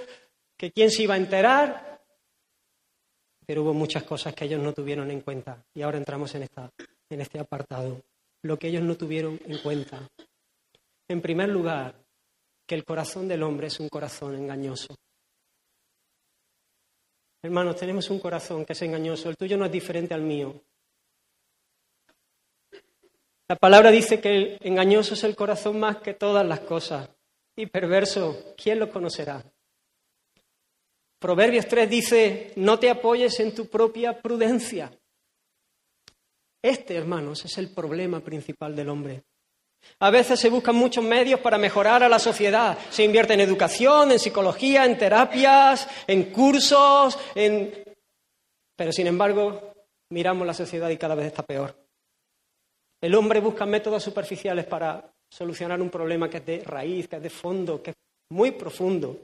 que 0.57 0.73
quién 0.73 0.91
se 0.91 1.05
iba 1.05 1.15
a 1.15 1.19
enterar. 1.19 2.01
Pero 3.47 3.63
hubo 3.63 3.73
muchas 3.73 4.03
cosas 4.03 4.35
que 4.35 4.47
ellos 4.47 4.61
no 4.61 4.73
tuvieron 4.73 5.09
en 5.13 5.21
cuenta. 5.21 5.65
Y 5.73 5.83
ahora 5.83 5.99
entramos 5.99 6.35
en, 6.35 6.43
esta, 6.43 6.69
en 7.09 7.21
este 7.21 7.39
apartado. 7.39 8.03
Lo 8.43 8.59
que 8.59 8.67
ellos 8.67 8.83
no 8.83 8.97
tuvieron 8.97 9.39
en 9.47 9.59
cuenta. 9.59 10.01
En 11.07 11.21
primer 11.21 11.49
lugar, 11.49 11.95
que 12.67 12.75
el 12.75 12.85
corazón 12.85 13.29
del 13.29 13.45
hombre 13.45 13.69
es 13.69 13.79
un 13.79 13.89
corazón 13.89 14.35
engañoso. 14.35 14.97
Hermanos, 17.41 17.77
tenemos 17.77 18.11
un 18.11 18.19
corazón 18.19 18.65
que 18.65 18.73
es 18.73 18.83
engañoso. 18.83 19.31
El 19.31 19.37
tuyo 19.37 19.57
no 19.57 19.65
es 19.65 19.71
diferente 19.71 20.13
al 20.13 20.23
mío. 20.23 20.61
La 23.49 23.57
palabra 23.57 23.93
dice 23.93 24.21
que 24.21 24.59
engañoso 24.63 25.15
es 25.15 25.23
el 25.23 25.37
corazón 25.37 25.79
más 25.79 25.99
que 25.99 26.15
todas 26.15 26.45
las 26.45 26.61
cosas. 26.61 27.09
Y 27.55 27.67
perverso, 27.67 28.55
¿quién 28.57 28.81
lo 28.81 28.91
conocerá? 28.91 29.45
Proverbios 31.19 31.67
3 31.67 31.89
dice, 31.89 32.53
no 32.57 32.79
te 32.79 32.91
apoyes 32.91 33.39
en 33.41 33.55
tu 33.55 33.69
propia 33.69 34.21
prudencia. 34.21 34.93
Este, 36.61 36.97
hermanos, 36.97 37.45
es 37.45 37.57
el 37.59 37.73
problema 37.73 38.21
principal 38.21 38.75
del 38.75 38.89
hombre. 38.89 39.23
A 40.01 40.11
veces 40.11 40.41
se 40.41 40.51
buscan 40.51 40.75
muchos 40.75 41.05
medios 41.05 41.39
para 41.39 41.57
mejorar 41.57 42.03
a 42.03 42.09
la 42.09 42.19
sociedad. 42.19 42.77
Se 42.91 43.05
invierte 43.05 43.35
en 43.35 43.41
educación, 43.41 44.11
en 44.11 44.19
psicología, 44.19 44.85
en 44.85 44.99
terapias, 44.99 45.89
en 46.09 46.33
cursos, 46.33 47.17
en... 47.37 47.73
Pero 48.75 48.93
sin 48.93 49.07
embargo, 49.07 49.73
miramos 50.11 50.47
la 50.47 50.55
sociedad 50.55 50.91
y 50.91 50.99
cada 50.99 51.15
vez 51.15 51.27
está 51.27 51.45
peor. 51.45 51.86
El 53.07 53.15
hombre 53.15 53.39
busca 53.39 53.65
métodos 53.65 54.03
superficiales 54.03 54.67
para 54.67 55.09
solucionar 55.31 55.81
un 55.81 55.91
problema 55.91 56.29
que 56.29 56.39
es 56.39 56.45
de 56.47 56.65
raíz, 56.65 57.07
que 57.07 57.15
es 57.15 57.23
de 57.23 57.31
fondo, 57.31 57.81
que 57.81 57.91
es 57.91 57.97
muy 58.31 58.51
profundo. 58.51 59.17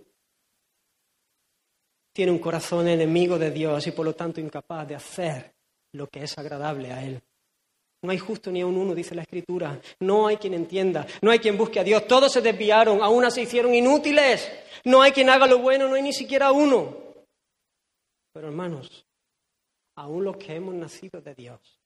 Tiene 2.12 2.30
un 2.30 2.39
corazón 2.39 2.87
enemigo 2.87 3.41
de 3.41 3.51
Dios 3.51 3.85
y 3.89 3.91
por 3.91 4.07
lo 4.07 4.14
tanto 4.14 4.41
incapaz 4.41 4.87
de 4.87 4.95
hacer 4.95 5.53
lo 5.95 6.07
que 6.07 6.22
es 6.22 6.39
agradable 6.39 6.93
a 6.93 7.05
Él. 7.05 7.20
No 8.03 8.12
hay 8.12 8.18
justo 8.18 8.53
ni 8.53 8.61
a 8.61 8.66
un 8.66 8.76
uno, 8.76 8.95
dice 8.95 9.16
la 9.16 9.22
Escritura. 9.22 9.80
No 9.99 10.28
hay 10.28 10.37
quien 10.37 10.55
entienda, 10.55 11.05
no 11.20 11.33
hay 11.33 11.41
quien 11.41 11.59
busque 11.59 11.80
a 11.80 11.85
Dios. 11.85 12.07
Todos 12.07 12.30
se 12.30 12.41
desviaron, 12.41 13.03
aún 13.03 13.28
se 13.33 13.43
hicieron 13.43 13.74
inútiles. 13.74 14.49
No 14.85 15.03
hay 15.03 15.11
quien 15.11 15.28
haga 15.28 15.49
lo 15.49 15.59
bueno, 15.59 15.89
no 15.89 15.97
hay 15.97 16.03
ni 16.03 16.12
siquiera 16.12 16.53
uno. 16.53 16.97
Pero 18.33 18.47
hermanos, 18.47 19.05
aún 19.97 20.22
los 20.22 20.37
que 20.37 20.55
hemos 20.55 20.72
nacido 20.72 21.20
de 21.20 21.35
Dios, 21.35 21.82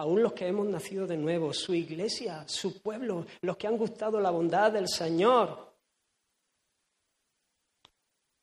aún 0.00 0.22
los 0.22 0.32
que 0.32 0.46
hemos 0.46 0.66
nacido 0.66 1.06
de 1.06 1.18
nuevo, 1.18 1.52
su 1.52 1.74
iglesia, 1.74 2.48
su 2.48 2.80
pueblo, 2.80 3.26
los 3.42 3.58
que 3.58 3.66
han 3.66 3.76
gustado 3.76 4.18
la 4.18 4.30
bondad 4.30 4.72
del 4.72 4.88
Señor, 4.88 5.74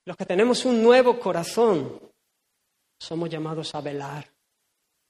los 0.06 0.16
que 0.16 0.26
tenemos 0.26 0.66
un 0.66 0.84
nuevo 0.84 1.20
corazón, 1.20 2.00
somos 3.00 3.28
llamados 3.28 3.74
a 3.74 3.82
velar, 3.82 4.32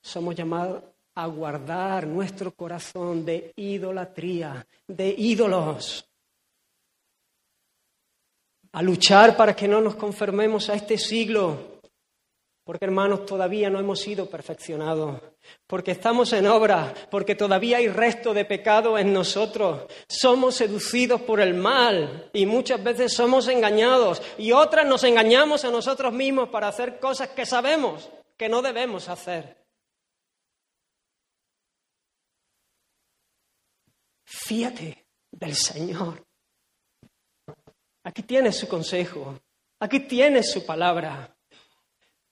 somos 0.01 0.35
llamados 0.35 0.83
a 1.15 1.27
guardar 1.27 2.07
nuestro 2.07 2.53
corazón 2.53 3.25
de 3.25 3.51
idolatría, 3.57 4.65
de 4.87 5.09
ídolos, 5.17 6.07
a 8.71 8.81
luchar 8.81 9.35
para 9.35 9.53
que 9.53 9.67
no 9.67 9.81
nos 9.81 9.95
conformemos 9.95 10.69
a 10.69 10.75
este 10.75 10.97
siglo, 10.97 11.81
porque 12.63 12.85
hermanos 12.85 13.25
todavía 13.25 13.69
no 13.69 13.81
hemos 13.81 13.99
sido 13.99 14.29
perfeccionados, 14.29 15.21
porque 15.67 15.91
estamos 15.91 16.33
en 16.33 16.47
obra, 16.47 16.93
porque 17.11 17.35
todavía 17.35 17.77
hay 17.77 17.87
resto 17.87 18.33
de 18.33 18.45
pecado 18.45 18.97
en 18.97 19.13
nosotros, 19.13 19.85
somos 20.07 20.55
seducidos 20.55 21.21
por 21.21 21.39
el 21.39 21.53
mal 21.53 22.29
y 22.33 22.45
muchas 22.45 22.83
veces 22.83 23.13
somos 23.13 23.47
engañados 23.47 24.21
y 24.37 24.51
otras 24.51 24.85
nos 24.85 25.03
engañamos 25.03 25.65
a 25.65 25.71
nosotros 25.71 26.13
mismos 26.13 26.49
para 26.49 26.67
hacer 26.67 26.99
cosas 26.99 27.29
que 27.29 27.45
sabemos 27.45 28.09
que 28.37 28.49
no 28.49 28.61
debemos 28.61 29.09
hacer. 29.09 29.57
Fíate 34.23 35.07
del 35.31 35.55
Señor. 35.55 36.25
Aquí 38.03 38.23
tienes 38.23 38.57
su 38.57 38.67
consejo, 38.67 39.37
aquí 39.79 40.01
tienes 40.01 40.51
su 40.51 40.65
palabra. 40.65 41.36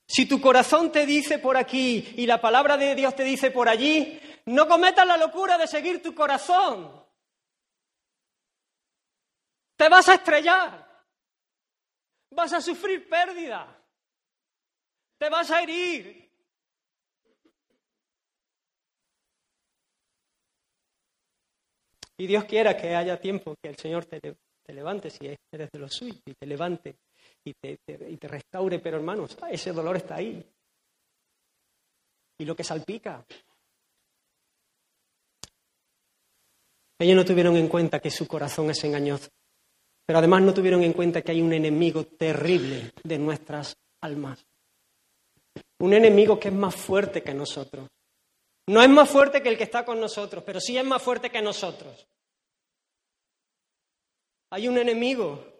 Si 0.07 0.27
tu 0.27 0.39
corazón 0.39 0.91
te 0.91 1.05
dice 1.05 1.39
por 1.39 1.57
aquí 1.57 2.13
y 2.17 2.25
la 2.25 2.39
palabra 2.39 2.77
de 2.77 2.93
Dios 2.93 3.15
te 3.15 3.23
dice 3.23 3.51
por 3.51 3.67
allí, 3.67 4.19
no 4.45 4.67
cometas 4.67 5.07
la 5.07 5.17
locura 5.17 5.57
de 5.57 5.67
seguir 5.67 6.01
tu 6.01 6.13
corazón. 6.13 7.03
Te 9.75 9.89
vas 9.89 10.07
a 10.09 10.15
estrellar. 10.15 10.85
Vas 12.31 12.53
a 12.53 12.61
sufrir 12.61 13.09
pérdida. 13.09 13.81
Te 15.17 15.29
vas 15.29 15.49
a 15.49 15.61
herir. 15.61 16.25
Y 22.17 22.27
Dios 22.27 22.45
quiera 22.45 22.77
que 22.77 22.95
haya 22.95 23.19
tiempo 23.19 23.55
que 23.61 23.69
el 23.69 23.75
Señor 23.75 24.05
te, 24.05 24.19
levante, 24.67 25.09
si 25.09 25.25
eres 25.25 25.69
de 25.71 25.79
los 25.79 25.93
suyos, 25.93 26.21
y 26.25 26.33
te 26.33 26.45
levante 26.45 26.95
y 27.45 27.53
te, 27.53 27.79
y 28.09 28.17
te 28.17 28.27
restaure. 28.27 28.79
Pero 28.79 28.97
hermanos, 28.97 29.37
ese 29.49 29.71
dolor 29.71 29.97
está 29.97 30.15
ahí. 30.15 30.43
Y 32.37 32.45
lo 32.45 32.55
que 32.55 32.63
salpica. 32.63 33.25
Ellos 36.99 37.15
no 37.15 37.25
tuvieron 37.25 37.55
en 37.57 37.67
cuenta 37.67 37.99
que 37.99 38.09
su 38.09 38.27
corazón 38.27 38.69
es 38.69 38.83
engañoso. 38.83 39.29
Pero 40.05 40.19
además 40.19 40.43
no 40.43 40.53
tuvieron 40.53 40.83
en 40.83 40.93
cuenta 40.93 41.21
que 41.21 41.31
hay 41.31 41.41
un 41.41 41.53
enemigo 41.53 42.05
terrible 42.05 42.91
de 43.03 43.17
nuestras 43.17 43.75
almas. 44.01 44.45
Un 45.79 45.93
enemigo 45.93 46.39
que 46.39 46.49
es 46.49 46.53
más 46.53 46.75
fuerte 46.75 47.21
que 47.23 47.33
nosotros. 47.33 47.87
No 48.67 48.81
es 48.81 48.89
más 48.89 49.09
fuerte 49.09 49.41
que 49.41 49.49
el 49.49 49.57
que 49.57 49.63
está 49.63 49.85
con 49.85 49.99
nosotros, 49.99 50.43
pero 50.43 50.59
sí 50.59 50.77
es 50.77 50.85
más 50.85 51.01
fuerte 51.01 51.29
que 51.29 51.41
nosotros. 51.41 52.07
Hay 54.51 54.67
un 54.67 54.77
enemigo. 54.77 55.54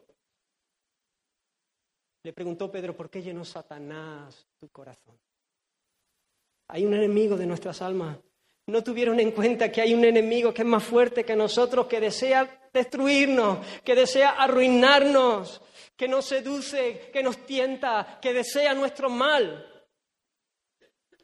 Le 2.25 2.33
preguntó 2.33 2.71
Pedro, 2.71 2.95
¿por 2.95 3.07
qué 3.07 3.21
llenó 3.21 3.45
Satanás 3.45 4.47
tu 4.57 4.69
corazón? 4.69 5.15
Hay 6.69 6.83
un 6.83 6.95
enemigo 6.95 7.37
de 7.37 7.45
nuestras 7.45 7.83
almas. 7.83 8.17
No 8.65 8.83
tuvieron 8.83 9.19
en 9.19 9.29
cuenta 9.29 9.71
que 9.71 9.79
hay 9.79 9.93
un 9.93 10.03
enemigo 10.03 10.51
que 10.51 10.63
es 10.63 10.67
más 10.67 10.83
fuerte 10.83 11.23
que 11.23 11.35
nosotros, 11.35 11.85
que 11.85 11.99
desea 11.99 12.67
destruirnos, 12.73 13.59
que 13.83 13.93
desea 13.93 14.31
arruinarnos, 14.41 15.61
que 15.95 16.07
nos 16.07 16.25
seduce, 16.25 17.11
que 17.13 17.21
nos 17.21 17.45
tienta, 17.45 18.17
que 18.19 18.33
desea 18.33 18.73
nuestro 18.73 19.07
mal. 19.07 19.85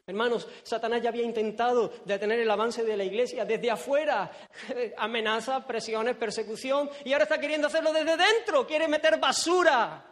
Hermanos, 0.06 0.46
Satanás 0.62 1.02
ya 1.02 1.08
había 1.08 1.24
intentado 1.24 1.92
detener 2.04 2.38
el 2.38 2.50
avance 2.50 2.84
de 2.84 2.96
la 2.96 3.02
iglesia 3.02 3.44
desde 3.44 3.72
afuera, 3.72 4.30
amenaza, 4.98 5.66
presiones, 5.66 6.14
persecución, 6.14 6.88
y 7.04 7.12
ahora 7.12 7.24
está 7.24 7.40
queriendo 7.40 7.66
hacerlo 7.66 7.92
desde 7.92 8.16
dentro, 8.16 8.64
quiere 8.68 8.86
meter 8.86 9.18
basura 9.18 10.10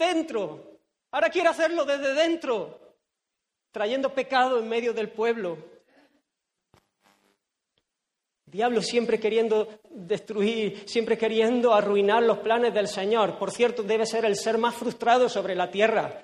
dentro, 0.00 0.78
ahora 1.12 1.28
quiere 1.28 1.48
hacerlo 1.48 1.84
desde 1.84 2.14
dentro, 2.14 2.96
trayendo 3.70 4.12
pecado 4.12 4.58
en 4.58 4.68
medio 4.68 4.92
del 4.92 5.10
pueblo. 5.10 5.58
Diablo 8.46 8.82
siempre 8.82 9.20
queriendo 9.20 9.80
destruir, 9.90 10.82
siempre 10.88 11.16
queriendo 11.16 11.72
arruinar 11.72 12.24
los 12.24 12.38
planes 12.38 12.74
del 12.74 12.88
Señor. 12.88 13.38
Por 13.38 13.52
cierto, 13.52 13.84
debe 13.84 14.06
ser 14.06 14.24
el 14.24 14.34
ser 14.34 14.58
más 14.58 14.74
frustrado 14.74 15.28
sobre 15.28 15.54
la 15.54 15.70
tierra. 15.70 16.20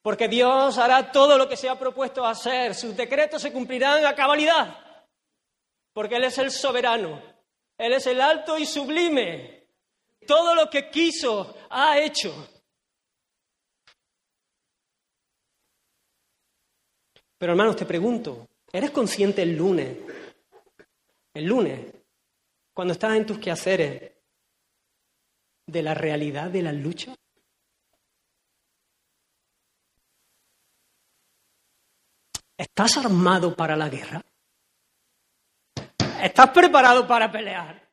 Porque 0.00 0.26
Dios 0.26 0.78
hará 0.78 1.12
todo 1.12 1.36
lo 1.36 1.46
que 1.46 1.56
se 1.58 1.68
ha 1.68 1.78
propuesto 1.78 2.24
hacer. 2.24 2.74
Sus 2.74 2.96
decretos 2.96 3.42
se 3.42 3.52
cumplirán 3.52 4.06
a 4.06 4.14
cabalidad. 4.14 4.78
Porque 5.92 6.16
Él 6.16 6.24
es 6.24 6.38
el 6.38 6.50
soberano. 6.50 7.20
Él 7.76 7.92
es 7.92 8.06
el 8.06 8.22
alto 8.22 8.56
y 8.56 8.64
sublime. 8.64 9.66
Todo 10.26 10.54
lo 10.54 10.70
que 10.70 10.88
quiso 10.88 11.56
ha 11.68 11.98
hecho. 11.98 12.34
Pero 17.38 17.52
hermanos, 17.52 17.76
te 17.76 17.86
pregunto, 17.86 18.48
¿eres 18.72 18.90
consciente 18.90 19.42
el 19.42 19.56
lunes? 19.56 19.96
El 21.32 21.44
lunes, 21.44 21.94
cuando 22.74 22.92
estás 22.92 23.14
en 23.14 23.26
tus 23.26 23.38
quehaceres, 23.38 24.12
de 25.66 25.82
la 25.82 25.94
realidad 25.94 26.50
de 26.50 26.62
la 26.62 26.72
lucha? 26.72 27.14
¿Estás 32.56 32.96
armado 32.96 33.54
para 33.54 33.76
la 33.76 33.88
guerra? 33.88 34.20
¿Estás 36.22 36.50
preparado 36.50 37.06
para 37.06 37.30
pelear? 37.30 37.88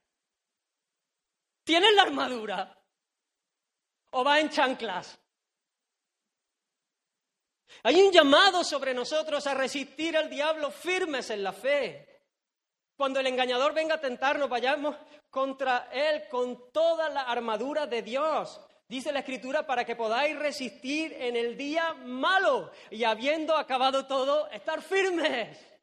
¿Tienes 1.64 1.94
la 1.96 2.04
armadura? 2.04 2.76
o 4.18 4.24
va 4.24 4.40
en 4.40 4.50
chanclas? 4.50 5.20
Hay 7.84 8.02
un 8.02 8.12
llamado 8.12 8.64
sobre 8.64 8.94
nosotros 8.94 9.46
a 9.48 9.54
resistir 9.54 10.18
al 10.18 10.30
diablo 10.30 10.72
firmes 10.72 11.30
en 11.30 11.44
la 11.44 11.54
fe. 11.54 12.24
Cuando 12.96 13.20
el 13.20 13.28
engañador 13.28 13.74
venga 13.74 13.96
a 13.96 14.02
tentarnos, 14.02 14.50
vayamos 14.50 14.96
contra 15.30 15.90
él 15.92 16.24
con 16.30 16.72
toda 16.72 17.10
la 17.10 17.24
armadura 17.24 17.88
de 17.88 18.02
Dios. 18.02 18.62
Dice 18.88 19.12
la 19.12 19.20
Escritura, 19.20 19.66
para 19.66 19.84
que 19.84 19.96
podáis 19.96 20.38
resistir 20.38 21.14
en 21.14 21.36
el 21.36 21.58
día 21.58 21.94
malo 21.94 22.72
y 22.92 23.04
habiendo 23.04 23.58
acabado 23.58 24.06
todo, 24.06 24.50
estar 24.52 24.82
firmes 24.82 25.75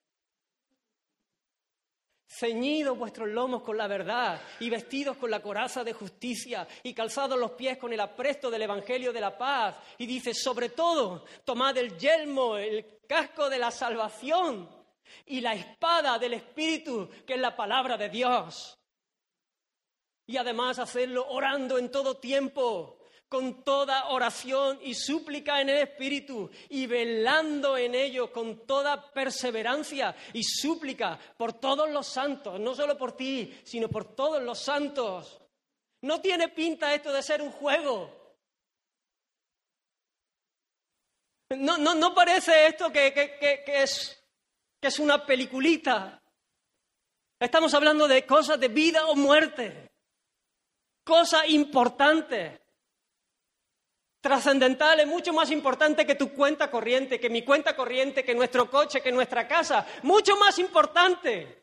ceñidos 2.33 2.97
vuestros 2.97 3.29
lomos 3.29 3.63
con 3.63 3.77
la 3.77 3.87
verdad 3.87 4.41
y 4.61 4.71
vestidos 4.71 5.19
con 5.19 5.31
la 5.31 5.41
coraza 5.41 5.85
de 5.85 5.93
justicia 5.93 6.67
y 6.83 6.95
calzados 6.95 7.39
los 7.39 7.53
pies 7.53 7.77
con 7.77 7.93
el 7.93 8.01
apresto 8.01 8.51
del 8.51 8.63
Evangelio 8.63 9.13
de 9.13 9.21
la 9.21 9.37
paz. 9.37 9.77
Y 9.99 10.07
dice, 10.07 10.33
sobre 10.33 10.71
todo, 10.71 11.25
tomad 11.45 11.77
el 11.77 11.97
yelmo, 11.99 12.57
el 12.57 13.01
casco 13.07 13.51
de 13.51 13.59
la 13.59 13.71
salvación 13.71 14.69
y 15.27 15.41
la 15.41 15.55
espada 15.55 16.19
del 16.19 16.35
Espíritu, 16.35 17.09
que 17.27 17.35
es 17.35 17.41
la 17.41 17.55
palabra 17.55 17.99
de 17.99 18.09
Dios. 18.09 18.79
Y 20.27 20.39
además 20.39 20.79
hacerlo 20.79 21.27
orando 21.29 21.77
en 21.77 21.91
todo 21.91 22.17
tiempo 22.17 23.02
con 23.33 23.65
toda 23.65 24.09
oración 24.09 24.79
y 24.83 24.93
súplica 24.93 25.59
en 25.63 25.71
el 25.71 25.79
Espíritu 25.79 26.51
y 26.69 26.87
velando 26.87 27.79
en 27.79 27.95
ello 27.95 28.31
con 28.31 28.67
toda 28.67 29.11
perseverancia 29.11 30.15
y 30.35 30.45
súplica 30.45 31.19
por 31.39 31.55
todos 31.55 31.89
los 31.89 32.07
santos, 32.07 32.61
no 32.61 32.75
solo 32.75 32.99
por 32.99 33.17
ti, 33.17 33.59
sino 33.65 33.89
por 33.89 34.15
todos 34.15 34.43
los 34.43 34.59
santos. 34.59 35.41
No 36.03 36.21
tiene 36.21 36.51
pinta 36.51 36.93
esto 36.93 37.11
de 37.11 37.23
ser 37.23 37.41
un 37.41 37.53
juego. 37.53 38.37
No, 41.57 41.79
no, 41.79 41.95
no 41.95 42.15
parece 42.15 42.67
esto 42.67 42.93
que, 42.93 43.15
que, 43.15 43.83
es, 43.83 44.23
que 44.79 44.89
es 44.89 44.99
una 44.99 45.25
peliculita. 45.25 46.23
Estamos 47.41 47.73
hablando 47.73 48.07
de 48.07 48.27
cosas 48.27 48.61
de 48.61 48.69
vida 48.69 49.07
o 49.07 49.15
muerte, 49.15 49.91
cosas 51.03 51.49
importantes 51.49 52.62
trascendental, 54.23 55.01
es 55.01 55.07
mucho 55.07 55.33
más 55.33 55.51
importante 55.51 56.07
que 56.07 56.15
tu 56.15 56.33
cuenta 56.33 56.71
corriente, 56.71 57.21
que 57.21 57.29
mi 57.29 57.43
cuenta 57.45 57.77
corriente, 57.77 58.25
que 58.25 58.35
nuestro 58.35 58.71
coche, 58.71 59.03
que 59.03 59.13
nuestra 59.13 59.47
casa, 59.47 59.85
mucho 60.05 60.37
más 60.37 60.59
importante. 60.59 61.59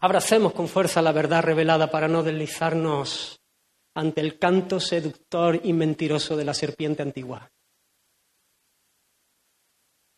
Abracemos 0.00 0.52
con 0.52 0.66
fuerza 0.66 1.00
la 1.00 1.12
verdad 1.12 1.44
revelada 1.44 1.88
para 1.88 2.08
no 2.08 2.24
deslizarnos 2.24 3.38
ante 3.94 4.22
el 4.22 4.38
canto 4.38 4.80
seductor 4.80 5.60
y 5.62 5.74
mentiroso 5.74 6.36
de 6.36 6.44
la 6.44 6.54
serpiente 6.54 7.02
antigua, 7.02 7.52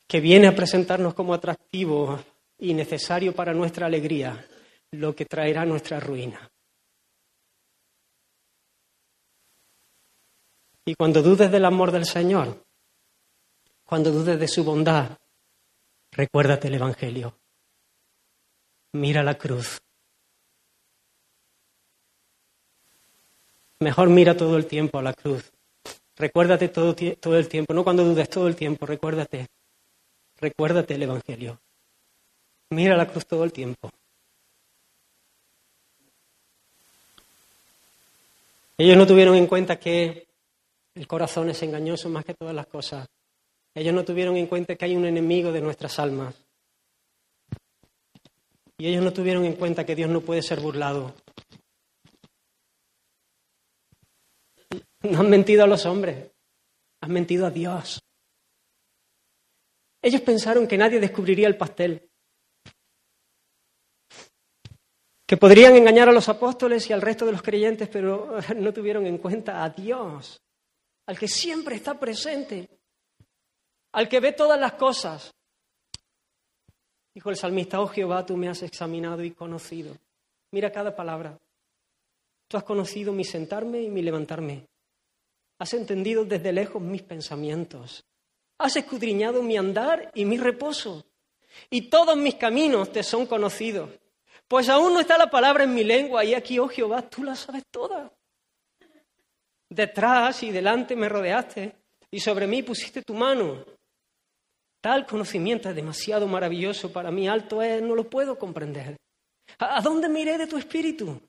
que 0.09 0.21
viene 0.21 0.47
a 0.47 0.55
presentarnos 0.55 1.13
como 1.13 1.35
atractivo 1.35 2.19
y 2.59 2.75
necesario 2.75 3.35
para 3.35 3.53
nuestra 3.53 3.87
alegría, 3.87 4.47
lo 4.93 5.15
que 5.15 5.27
traerá 5.27 5.65
nuestra 5.65 6.01
ruina. 6.01 6.51
Y 10.87 10.95
cuando 10.95 11.23
dudes 11.23 11.51
del 11.51 11.65
amor 11.65 11.91
del 11.91 12.05
Señor, 12.05 12.63
cuando 13.85 14.11
dudes 14.11 14.39
de 14.39 14.49
su 14.49 14.65
bondad, 14.65 15.17
recuérdate 16.13 16.69
el 16.69 16.75
Evangelio. 16.75 17.39
Mira 18.93 19.23
la 19.23 19.37
cruz. 19.37 19.81
Mejor 23.81 24.09
mira 24.11 24.37
todo 24.37 24.57
el 24.57 24.67
tiempo 24.67 24.99
a 24.99 25.03
la 25.03 25.15
cruz. 25.15 25.53
Recuérdate 26.17 26.69
todo, 26.69 26.95
todo 26.95 27.37
el 27.37 27.49
tiempo, 27.49 27.75
no 27.75 27.83
cuando 27.83 28.05
dudes 28.05 28.29
todo 28.29 28.47
el 28.47 28.55
tiempo, 28.55 28.87
recuérdate. 28.87 29.49
Recuérdate 30.37 30.95
el 30.95 31.03
Evangelio. 31.03 31.61
Mira 32.75 32.97
la 32.97 33.07
cruz 33.07 33.25
todo 33.25 33.45
el 33.45 33.53
tiempo. 33.53 33.89
Ellos 38.77 38.97
no 38.97 39.07
tuvieron 39.07 39.37
en 39.37 39.47
cuenta 39.47 39.79
que 39.79 40.27
el 40.97 41.07
corazón 41.07 41.49
es 41.51 41.63
engañoso 41.63 42.09
más 42.09 42.25
que 42.25 42.35
todas 42.35 42.55
las 42.55 42.67
cosas. 42.67 43.07
Ellos 43.75 43.95
no 43.95 44.05
tuvieron 44.05 44.37
en 44.37 44.49
cuenta 44.49 44.75
que 44.75 44.87
hay 44.87 44.97
un 44.97 45.07
enemigo 45.07 45.53
de 45.53 45.61
nuestras 45.61 46.01
almas. 46.01 46.35
Y 48.77 48.89
ellos 48.89 49.05
no 49.05 49.13
tuvieron 49.13 49.45
en 49.45 49.55
cuenta 49.55 49.87
que 49.87 49.95
Dios 49.95 50.11
no 50.11 50.21
puede 50.21 50.43
ser 50.43 50.59
burlado. 50.59 51.15
No 55.03 55.21
han 55.21 55.31
mentido 55.31 55.63
a 55.63 55.69
los 55.69 55.87
hombres, 55.87 56.33
han 57.01 57.13
mentido 57.13 57.47
a 57.47 57.51
Dios. 57.51 58.03
Ellos 60.03 60.23
pensaron 60.23 60.67
que 60.67 60.77
nadie 60.77 60.99
descubriría 60.99 61.47
el 61.47 61.57
pastel. 61.57 62.11
Que 65.35 65.39
podrían 65.39 65.75
engañar 65.75 66.09
a 66.09 66.13
los 66.13 66.29
apóstoles 66.29 66.89
y 66.89 66.93
al 66.93 67.03
resto 67.03 67.27
de 67.27 67.33
los 67.33 67.43
creyentes, 67.43 67.89
pero 67.89 68.39
no 68.57 68.73
tuvieron 68.73 69.05
en 69.05 69.19
cuenta 69.19 69.65
a 69.65 69.71
Dios, 69.71 70.41
al 71.07 71.19
que 71.19 71.27
siempre 71.27 71.75
está 71.75 71.99
presente, 71.99 72.69
al 73.91 74.09
que 74.09 74.21
ve 74.21 74.31
todas 74.31 74.61
las 74.61 74.75
cosas. 74.75 75.35
Dijo 77.13 77.31
el 77.31 77.37
salmista, 77.37 77.81
oh 77.81 77.89
Jehová, 77.89 78.25
tú 78.25 78.37
me 78.37 78.49
has 78.49 78.63
examinado 78.63 79.25
y 79.25 79.33
conocido. 79.33 79.97
Mira 80.53 80.71
cada 80.71 80.95
palabra. 80.95 81.37
Tú 82.47 82.57
has 82.57 82.63
conocido 82.63 83.13
mi 83.13 83.25
sentarme 83.25 83.83
y 83.83 83.91
mi 83.91 84.03
levantarme. 84.03 84.69
Has 85.59 85.75
entendido 85.75 86.25
desde 86.25 86.53
lejos 86.53 86.81
mis 86.81 87.03
pensamientos. 87.03 88.05
Has 88.59 88.77
escudriñado 88.77 89.43
mi 89.43 89.57
andar 89.57 90.13
y 90.15 90.27
mi 90.27 90.39
reposo. 90.39 91.05
Y 91.71 91.91
todos 91.91 92.17
mis 92.17 92.37
caminos 92.37 92.93
te 92.93 93.03
son 93.03 93.27
conocidos. 93.27 93.91
Pues 94.55 94.69
aún 94.69 94.95
no 94.95 95.01
está 95.01 95.19
la 95.19 95.29
palabra 95.29 95.65
en 95.65 95.75
mi 95.75 95.83
lengua 95.83 96.25
y 96.25 96.33
aquí, 96.33 96.61
oh 96.61 96.69
Jehová, 96.69 97.03
tú 97.03 97.25
la 97.25 97.35
sabes 97.35 97.65
toda. 97.73 98.09
Detrás 99.69 100.45
y 100.45 100.53
delante 100.53 100.95
me 100.95 101.09
rodeaste 101.09 101.75
y 102.09 102.21
sobre 102.21 102.47
mí 102.47 102.63
pusiste 102.63 103.03
tu 103.03 103.15
mano. 103.15 103.65
Tal 104.81 105.07
conocimiento 105.07 105.69
es 105.69 105.75
demasiado 105.75 106.29
maravilloso 106.29 106.93
para 106.93 107.11
mí, 107.11 107.27
alto 107.27 107.61
es, 107.63 107.83
no 107.83 107.97
lo 107.97 108.09
puedo 108.09 108.39
comprender. 108.39 108.97
¿A 109.59 109.81
dónde 109.81 110.09
me 110.09 110.21
iré 110.21 110.39
de 110.39 110.47
tu 110.47 110.57
espíritu? 110.57 111.21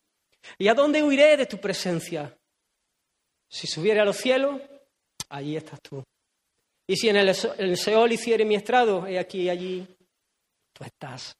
¿Y 0.59 0.67
a 0.67 0.76
dónde 0.76 1.01
huiré 1.01 1.36
de 1.36 1.47
tu 1.47 1.57
presencia? 1.57 2.32
Si 3.49 3.65
subiera 3.65 4.03
a 4.03 4.05
los 4.05 4.17
cielos, 4.17 4.61
allí 5.30 5.57
estás 5.57 5.82
tú. 5.82 6.03
Y 6.86 6.95
si 6.95 7.09
en 7.09 7.15
el, 7.15 7.36
el 7.57 7.76
Seol 7.76 8.11
hiciere 8.11 8.45
mi 8.45 8.53
estrado, 8.53 9.07
he 9.07 9.17
aquí 9.17 9.49
allí 9.49 9.84
tú 10.71 10.84
estás. 10.84 11.36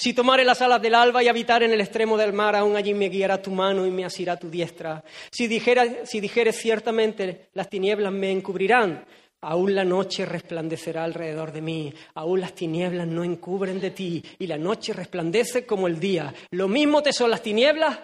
Si 0.00 0.14
tomare 0.14 0.46
las 0.46 0.62
alas 0.62 0.80
del 0.80 0.94
alba 0.94 1.22
y 1.22 1.28
habitar 1.28 1.62
en 1.62 1.72
el 1.72 1.80
extremo 1.82 2.16
del 2.16 2.32
mar, 2.32 2.56
aún 2.56 2.74
allí 2.74 2.94
me 2.94 3.10
guiará 3.10 3.42
tu 3.42 3.50
mano 3.50 3.84
y 3.84 3.90
me 3.90 4.06
asirá 4.06 4.38
tu 4.38 4.48
diestra. 4.48 5.04
Si 5.30 5.46
dijera, 5.46 6.06
si 6.06 6.20
dijere 6.20 6.54
ciertamente 6.54 7.50
las 7.52 7.68
tinieblas 7.68 8.10
me 8.10 8.30
encubrirán, 8.30 9.04
aún 9.42 9.74
la 9.74 9.84
noche 9.84 10.24
resplandecerá 10.24 11.04
alrededor 11.04 11.52
de 11.52 11.60
mí, 11.60 11.92
aún 12.14 12.40
las 12.40 12.54
tinieblas 12.54 13.06
no 13.08 13.22
encubren 13.22 13.78
de 13.78 13.90
ti, 13.90 14.24
y 14.38 14.46
la 14.46 14.56
noche 14.56 14.94
resplandece 14.94 15.66
como 15.66 15.86
el 15.86 16.00
día. 16.00 16.32
Lo 16.52 16.66
mismo 16.66 17.02
te 17.02 17.12
son 17.12 17.28
las 17.28 17.42
tinieblas 17.42 17.98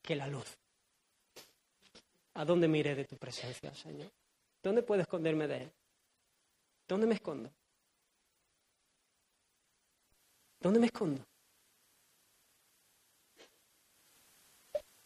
que 0.00 0.14
la 0.14 0.28
luz. 0.28 0.56
¿A 2.34 2.44
dónde 2.44 2.68
miré 2.68 2.94
de 2.94 3.06
tu 3.06 3.16
presencia, 3.16 3.74
Señor? 3.74 4.12
¿Dónde 4.62 4.84
puedo 4.84 5.02
esconderme 5.02 5.48
de 5.48 5.56
Él? 5.56 5.70
¿Dónde 6.86 7.08
me 7.08 7.14
escondo? 7.16 7.50
¿Dónde 10.60 10.78
me 10.78 10.86
escondo? 10.86 11.26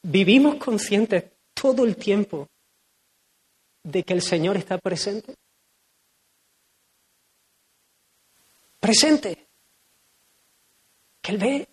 ¿Vivimos 0.07 0.57
conscientes 0.57 1.24
todo 1.55 1.82
el 1.84 1.96
tiempo 1.96 2.46
de 3.82 4.02
que 4.02 4.12
el 4.12 4.20
Señor 4.20 4.59
está 4.59 4.76
presente? 4.76 5.34
Presente. 8.78 9.48
Que 11.22 11.32
Él 11.32 11.38
ve 11.38 11.68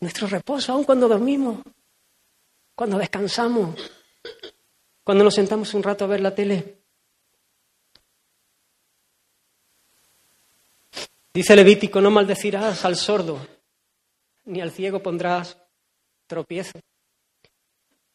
nuestro 0.00 0.28
reposo, 0.28 0.72
aun 0.72 0.84
cuando 0.84 1.08
dormimos, 1.08 1.64
cuando 2.76 2.96
descansamos, 2.96 3.74
cuando 5.02 5.24
nos 5.24 5.34
sentamos 5.34 5.74
un 5.74 5.82
rato 5.82 6.04
a 6.04 6.08
ver 6.08 6.20
la 6.20 6.32
tele. 6.32 6.78
Dice 11.34 11.56
Levítico, 11.56 12.00
no 12.00 12.12
maldecirás 12.12 12.84
al 12.84 12.94
sordo, 12.94 13.44
ni 14.44 14.60
al 14.60 14.70
ciego 14.70 15.02
pondrás 15.02 15.56
tropiezo, 16.32 16.80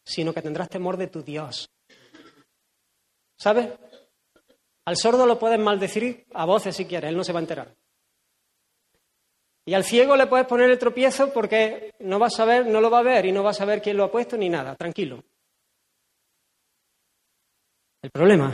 sino 0.04 0.34
que 0.34 0.42
tendrás 0.42 0.68
temor 0.68 0.96
de 0.96 1.06
tu 1.06 1.22
Dios. 1.22 1.70
¿Sabes? 3.38 3.68
Al 4.86 4.96
sordo 4.96 5.24
lo 5.24 5.38
puedes 5.38 5.60
maldecir 5.60 6.26
a 6.34 6.44
voces 6.44 6.74
si 6.74 6.84
quieres, 6.84 7.10
él 7.10 7.16
no 7.16 7.22
se 7.22 7.32
va 7.32 7.38
a 7.38 7.42
enterar. 7.42 7.76
Y 9.66 9.74
al 9.74 9.84
ciego 9.84 10.16
le 10.16 10.26
puedes 10.26 10.48
poner 10.48 10.68
el 10.68 10.78
tropiezo 10.80 11.32
porque 11.32 11.94
no 12.00 12.18
va 12.18 12.26
a 12.26 12.30
saber, 12.30 12.66
no 12.66 12.80
lo 12.80 12.90
va 12.90 12.98
a 12.98 13.04
ver 13.04 13.26
y 13.26 13.30
no 13.32 13.44
va 13.44 13.50
a 13.50 13.54
saber 13.54 13.80
quién 13.80 13.96
lo 13.96 14.04
ha 14.04 14.10
puesto 14.10 14.36
ni 14.36 14.48
nada, 14.48 14.74
tranquilo. 14.74 15.22
El 18.02 18.10
problema 18.10 18.52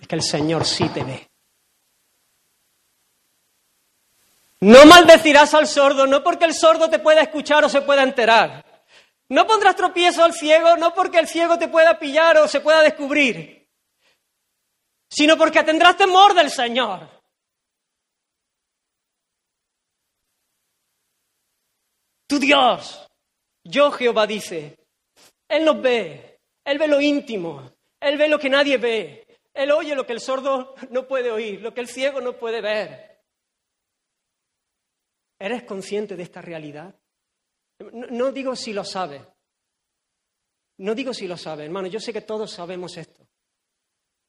es 0.00 0.08
que 0.08 0.16
el 0.16 0.22
Señor 0.22 0.64
sí 0.64 0.88
te 0.88 1.04
ve. 1.04 1.28
No 4.66 4.84
maldecirás 4.84 5.54
al 5.54 5.68
sordo, 5.68 6.08
no 6.08 6.24
porque 6.24 6.44
el 6.44 6.52
sordo 6.52 6.90
te 6.90 6.98
pueda 6.98 7.20
escuchar 7.22 7.64
o 7.64 7.68
se 7.68 7.82
pueda 7.82 8.02
enterar. 8.02 8.64
No 9.28 9.46
pondrás 9.46 9.76
tropiezo 9.76 10.24
al 10.24 10.34
ciego, 10.34 10.76
no 10.76 10.92
porque 10.92 11.20
el 11.20 11.28
ciego 11.28 11.56
te 11.56 11.68
pueda 11.68 12.00
pillar 12.00 12.36
o 12.38 12.48
se 12.48 12.58
pueda 12.58 12.82
descubrir, 12.82 13.70
sino 15.08 15.38
porque 15.38 15.62
tendrás 15.62 15.96
temor 15.96 16.34
del 16.34 16.50
Señor. 16.50 17.08
Tu 22.26 22.40
Dios, 22.40 23.06
yo 23.62 23.92
Jehová 23.92 24.26
dice, 24.26 24.80
Él 25.46 25.64
nos 25.64 25.80
ve, 25.80 26.40
Él 26.64 26.76
ve 26.76 26.88
lo 26.88 27.00
íntimo, 27.00 27.70
Él 28.00 28.18
ve 28.18 28.26
lo 28.26 28.40
que 28.40 28.50
nadie 28.50 28.78
ve, 28.78 29.28
Él 29.54 29.70
oye 29.70 29.94
lo 29.94 30.04
que 30.04 30.14
el 30.14 30.20
sordo 30.20 30.74
no 30.90 31.06
puede 31.06 31.30
oír, 31.30 31.62
lo 31.62 31.72
que 31.72 31.82
el 31.82 31.88
ciego 31.88 32.20
no 32.20 32.32
puede 32.32 32.60
ver. 32.60 33.15
¿Eres 35.38 35.64
consciente 35.64 36.16
de 36.16 36.22
esta 36.22 36.40
realidad? 36.40 36.94
No, 37.92 38.32
digo 38.32 38.56
si 38.56 38.72
lo 38.72 38.84
sabes. 38.84 39.22
No 40.78 40.94
digo 40.94 41.12
si 41.12 41.26
lo 41.26 41.36
sabes, 41.36 41.66
hermano. 41.66 41.88
Yo 41.88 42.00
sé 42.00 42.12
que 42.12 42.22
todos 42.22 42.50
sabemos 42.50 42.96
esto. 42.96 43.26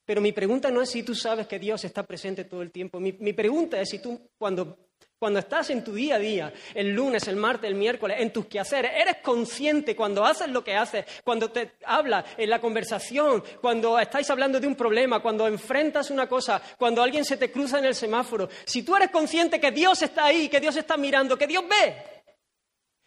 Pero 0.04 0.20
mi 0.20 0.32
pregunta 0.32 0.70
no 0.70 0.80
es 0.80 0.90
si 0.90 1.02
tú 1.02 1.14
sabes 1.14 1.46
que 1.46 1.58
Dios 1.58 1.84
está 1.84 2.02
presente 2.02 2.44
todo 2.44 2.62
el 2.62 2.70
tiempo. 2.70 3.00
Mi, 3.00 3.12
mi 3.12 3.32
pregunta 3.32 3.80
es 3.80 3.90
si 3.90 4.00
tú, 4.00 4.30
cuando 4.38 4.87
cuando 5.18 5.40
estás 5.40 5.70
en 5.70 5.82
tu 5.82 5.94
día 5.94 6.14
a 6.14 6.18
día, 6.18 6.52
el 6.74 6.94
lunes, 6.94 7.26
el 7.26 7.36
martes, 7.36 7.68
el 7.68 7.74
miércoles, 7.74 8.18
en 8.20 8.32
tus 8.32 8.46
quehaceres, 8.46 8.92
eres 8.94 9.16
consciente 9.16 9.96
cuando 9.96 10.24
haces 10.24 10.48
lo 10.48 10.62
que 10.62 10.76
haces, 10.76 11.04
cuando 11.24 11.50
te 11.50 11.72
hablas 11.84 12.24
en 12.36 12.48
la 12.48 12.60
conversación, 12.60 13.42
cuando 13.60 13.98
estáis 13.98 14.30
hablando 14.30 14.60
de 14.60 14.68
un 14.68 14.76
problema, 14.76 15.20
cuando 15.20 15.48
enfrentas 15.48 16.10
una 16.10 16.28
cosa, 16.28 16.62
cuando 16.78 17.02
alguien 17.02 17.24
se 17.24 17.36
te 17.36 17.50
cruza 17.50 17.80
en 17.80 17.86
el 17.86 17.94
semáforo. 17.96 18.48
Si 18.64 18.84
tú 18.84 18.94
eres 18.94 19.10
consciente 19.10 19.60
que 19.60 19.72
Dios 19.72 20.00
está 20.02 20.26
ahí, 20.26 20.48
que 20.48 20.60
Dios 20.60 20.76
está 20.76 20.96
mirando, 20.96 21.36
que 21.36 21.48
Dios 21.48 21.64
ve, 21.68 21.96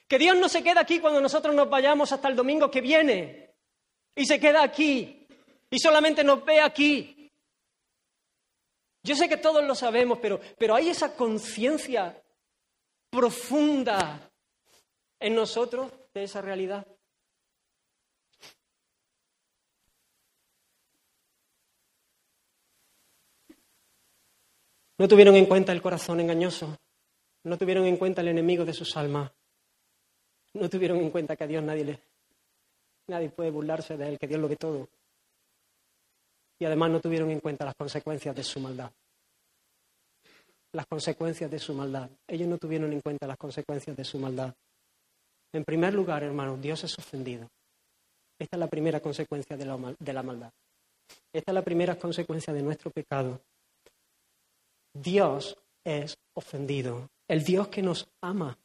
que 0.07 0.19
Dios 0.19 0.35
no 0.35 0.49
se 0.49 0.61
queda 0.61 0.81
aquí 0.81 0.99
cuando 0.99 1.21
nosotros 1.21 1.55
nos 1.55 1.69
vayamos 1.69 2.11
hasta 2.11 2.27
el 2.27 2.35
domingo 2.35 2.69
que 2.69 2.81
viene 2.81 3.55
y 4.13 4.25
se 4.25 4.37
queda 4.37 4.63
aquí 4.63 5.25
y 5.69 5.79
solamente 5.79 6.25
nos 6.25 6.43
ve 6.43 6.59
aquí. 6.59 7.20
Yo 9.03 9.15
sé 9.15 9.27
que 9.27 9.37
todos 9.37 9.63
lo 9.63 9.73
sabemos, 9.73 10.19
pero, 10.21 10.39
pero 10.57 10.75
hay 10.75 10.89
esa 10.89 11.15
conciencia 11.15 12.21
profunda 13.09 14.31
en 15.19 15.35
nosotros 15.35 15.91
de 16.13 16.23
esa 16.23 16.41
realidad. 16.41 16.85
No 24.99 25.07
tuvieron 25.07 25.35
en 25.35 25.47
cuenta 25.47 25.71
el 25.71 25.81
corazón 25.81 26.19
engañoso, 26.19 26.77
no 27.43 27.57
tuvieron 27.57 27.85
en 27.85 27.97
cuenta 27.97 28.21
el 28.21 28.27
enemigo 28.27 28.65
de 28.65 28.73
sus 28.73 28.95
almas, 28.97 29.31
no 30.53 30.69
tuvieron 30.69 30.99
en 30.99 31.09
cuenta 31.09 31.35
que 31.35 31.43
a 31.43 31.47
Dios 31.47 31.63
nadie 31.63 31.85
le, 31.85 31.99
nadie 33.07 33.31
puede 33.31 33.49
burlarse 33.49 33.97
de 33.97 34.09
él, 34.09 34.19
que 34.19 34.27
Dios 34.27 34.39
lo 34.39 34.47
ve 34.47 34.57
todo 34.57 34.89
y 36.61 36.65
además 36.65 36.91
no 36.91 37.01
tuvieron 37.01 37.31
en 37.31 37.39
cuenta 37.39 37.65
las 37.65 37.73
consecuencias 37.73 38.35
de 38.35 38.43
su 38.43 38.59
maldad. 38.59 38.91
Las 40.73 40.85
consecuencias 40.85 41.49
de 41.49 41.57
su 41.57 41.73
maldad. 41.73 42.07
Ellos 42.27 42.47
no 42.47 42.59
tuvieron 42.59 42.93
en 42.93 43.01
cuenta 43.01 43.25
las 43.25 43.37
consecuencias 43.37 43.97
de 43.97 44.05
su 44.05 44.19
maldad. 44.19 44.53
En 45.53 45.63
primer 45.65 45.91
lugar, 45.95 46.21
hermanos, 46.21 46.61
Dios 46.61 46.83
es 46.83 46.95
ofendido. 46.99 47.49
Esta 48.37 48.57
es 48.57 48.59
la 48.59 48.67
primera 48.67 48.99
consecuencia 48.99 49.57
de 49.57 49.65
la, 49.65 49.95
de 49.97 50.13
la 50.13 50.21
maldad. 50.21 50.51
Esta 51.33 51.51
es 51.51 51.55
la 51.55 51.63
primera 51.63 51.95
consecuencia 51.95 52.53
de 52.53 52.61
nuestro 52.61 52.91
pecado. 52.91 53.41
Dios 54.93 55.57
es 55.83 56.15
ofendido. 56.35 57.09
El 57.27 57.43
Dios 57.43 57.69
que 57.69 57.81
nos 57.81 58.07
ama. 58.21 58.55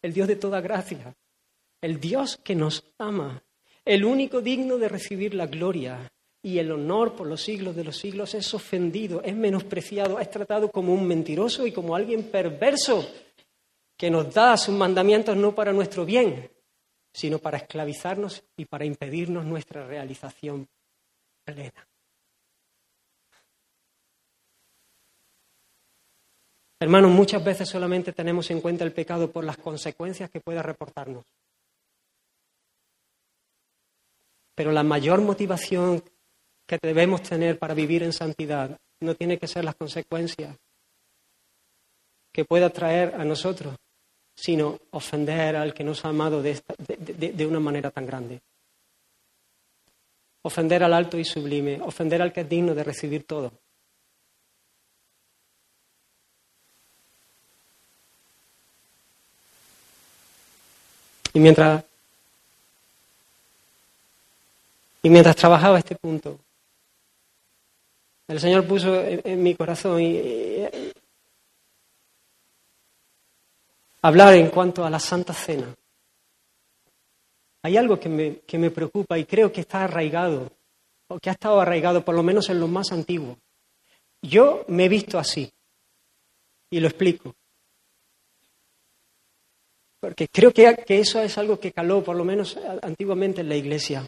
El 0.00 0.14
Dios 0.14 0.26
de 0.26 0.36
toda 0.36 0.62
gracia. 0.62 1.14
El 1.82 2.00
Dios 2.00 2.38
que 2.42 2.54
nos 2.54 2.82
ama 2.96 3.42
el 3.84 4.04
único 4.04 4.40
digno 4.40 4.78
de 4.78 4.88
recibir 4.88 5.34
la 5.34 5.46
gloria 5.46 6.10
y 6.42 6.58
el 6.58 6.72
honor 6.72 7.14
por 7.14 7.26
los 7.26 7.42
siglos 7.42 7.76
de 7.76 7.84
los 7.84 7.96
siglos 7.96 8.34
es 8.34 8.52
ofendido, 8.54 9.22
es 9.22 9.34
menospreciado, 9.34 10.18
es 10.18 10.30
tratado 10.30 10.70
como 10.70 10.92
un 10.92 11.06
mentiroso 11.06 11.66
y 11.66 11.72
como 11.72 11.94
alguien 11.94 12.24
perverso 12.24 13.08
que 13.96 14.10
nos 14.10 14.32
da 14.34 14.56
sus 14.56 14.74
mandamientos 14.74 15.36
no 15.36 15.54
para 15.54 15.72
nuestro 15.72 16.04
bien, 16.04 16.50
sino 17.12 17.38
para 17.38 17.58
esclavizarnos 17.58 18.42
y 18.56 18.64
para 18.64 18.84
impedirnos 18.84 19.44
nuestra 19.44 19.86
realización 19.86 20.66
plena. 21.44 21.86
Hermanos, 26.80 27.12
muchas 27.12 27.44
veces 27.44 27.68
solamente 27.68 28.12
tenemos 28.12 28.50
en 28.50 28.60
cuenta 28.60 28.82
el 28.82 28.92
pecado 28.92 29.30
por 29.30 29.44
las 29.44 29.56
consecuencias 29.56 30.28
que 30.30 30.40
pueda 30.40 30.62
reportarnos. 30.62 31.24
Pero 34.54 34.72
la 34.72 34.82
mayor 34.82 35.20
motivación 35.20 36.02
que 36.66 36.78
debemos 36.82 37.22
tener 37.22 37.58
para 37.58 37.74
vivir 37.74 38.02
en 38.02 38.12
santidad 38.12 38.78
no 39.00 39.14
tiene 39.14 39.38
que 39.38 39.48
ser 39.48 39.64
las 39.64 39.74
consecuencias 39.74 40.56
que 42.32 42.44
pueda 42.44 42.70
traer 42.70 43.14
a 43.14 43.24
nosotros, 43.24 43.76
sino 44.34 44.78
ofender 44.90 45.56
al 45.56 45.74
que 45.74 45.84
nos 45.84 46.04
ha 46.04 46.08
amado 46.08 46.42
de, 46.42 46.60
de, 46.88 47.46
una 47.46 47.60
manera 47.60 47.90
tan 47.90 48.06
grande. 48.06 48.40
Ofender 50.42 50.82
al 50.82 50.94
alto 50.94 51.18
y 51.18 51.24
sublime, 51.24 51.80
ofender 51.82 52.22
al 52.22 52.32
que 52.32 52.40
es 52.40 52.48
digno 52.48 52.74
de 52.74 52.84
recibir 52.84 53.24
todo. 53.24 53.52
Y 61.34 61.40
mientras 61.40 61.84
Y 65.02 65.10
mientras 65.10 65.34
trabajaba 65.34 65.78
este 65.78 65.96
punto, 65.96 66.38
el 68.28 68.40
Señor 68.40 68.66
puso 68.66 69.02
en, 69.02 69.42
mi 69.42 69.54
corazón 69.54 70.00
y, 70.00 70.64
hablar 74.00 74.34
en 74.34 74.48
cuanto 74.48 74.84
a 74.84 74.90
la 74.90 75.00
Santa 75.00 75.34
Cena. 75.34 75.74
Hay 77.64 77.76
algo 77.76 77.98
que 77.98 78.08
me, 78.08 78.38
que 78.40 78.58
me 78.58 78.70
preocupa 78.70 79.18
y 79.18 79.24
creo 79.24 79.52
que 79.52 79.62
está 79.62 79.84
arraigado, 79.84 80.50
o 81.08 81.18
que 81.18 81.30
ha 81.30 81.32
estado 81.32 81.60
arraigado 81.60 82.04
por 82.04 82.14
lo 82.14 82.22
menos 82.22 82.48
en 82.48 82.60
los 82.60 82.70
más 82.70 82.92
antiguos. 82.92 83.36
Yo 84.22 84.64
me 84.68 84.84
he 84.84 84.88
visto 84.88 85.18
así, 85.18 85.52
y 86.70 86.80
lo 86.80 86.88
explico. 86.88 87.34
Porque 90.00 90.26
creo 90.28 90.52
que, 90.52 90.76
que 90.86 90.98
eso 91.00 91.20
es 91.20 91.36
algo 91.38 91.60
que 91.60 91.72
caló, 91.72 92.02
por 92.02 92.16
lo 92.16 92.24
menos 92.24 92.56
antiguamente 92.82 93.42
en 93.42 93.48
la 93.48 93.56
iglesia. 93.56 94.06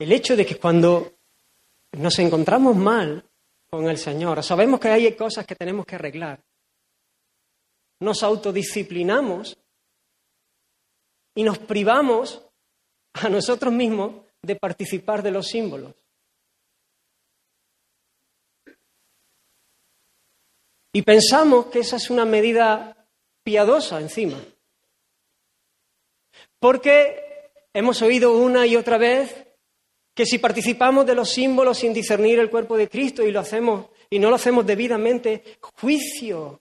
El 0.00 0.12
hecho 0.12 0.34
de 0.34 0.46
que 0.46 0.56
cuando 0.56 1.18
nos 1.92 2.18
encontramos 2.20 2.74
mal 2.74 3.22
con 3.68 3.86
el 3.86 3.98
Señor, 3.98 4.42
sabemos 4.42 4.80
que 4.80 4.88
hay 4.88 5.14
cosas 5.14 5.46
que 5.46 5.54
tenemos 5.54 5.84
que 5.84 5.96
arreglar, 5.96 6.42
nos 8.00 8.22
autodisciplinamos 8.22 9.58
y 11.34 11.42
nos 11.42 11.58
privamos 11.58 12.42
a 13.12 13.28
nosotros 13.28 13.74
mismos 13.74 14.24
de 14.40 14.56
participar 14.56 15.22
de 15.22 15.32
los 15.32 15.48
símbolos. 15.48 15.94
Y 20.94 21.02
pensamos 21.02 21.66
que 21.66 21.80
esa 21.80 21.96
es 21.96 22.08
una 22.08 22.24
medida 22.24 23.06
piadosa 23.42 24.00
encima. 24.00 24.42
Porque 26.58 27.52
hemos 27.74 28.00
oído 28.00 28.38
una 28.38 28.66
y 28.66 28.76
otra 28.76 28.96
vez 28.96 29.49
que 30.20 30.26
si 30.26 30.38
participamos 30.38 31.06
de 31.06 31.14
los 31.14 31.30
símbolos 31.30 31.78
sin 31.78 31.94
discernir 31.94 32.38
el 32.40 32.50
cuerpo 32.50 32.76
de 32.76 32.90
Cristo 32.90 33.22
y 33.22 33.30
lo 33.30 33.40
hacemos 33.40 33.86
y 34.10 34.18
no 34.18 34.28
lo 34.28 34.36
hacemos 34.36 34.66
debidamente, 34.66 35.56
juicio 35.62 36.60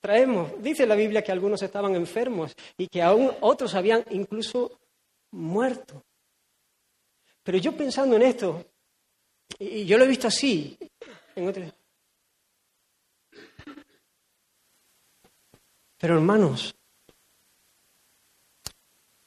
traemos. 0.00 0.60
Dice 0.60 0.88
la 0.88 0.96
Biblia 0.96 1.22
que 1.22 1.30
algunos 1.30 1.62
estaban 1.62 1.94
enfermos 1.94 2.52
y 2.76 2.88
que 2.88 3.00
aún 3.00 3.30
otros 3.42 3.76
habían 3.76 4.04
incluso 4.10 4.80
muerto. 5.30 6.02
Pero 7.44 7.58
yo 7.58 7.76
pensando 7.76 8.16
en 8.16 8.22
esto, 8.22 8.66
y 9.60 9.84
yo 9.84 9.98
lo 9.98 10.04
he 10.04 10.08
visto 10.08 10.26
así, 10.26 10.76
Pero 15.96 16.14
hermanos, 16.14 16.74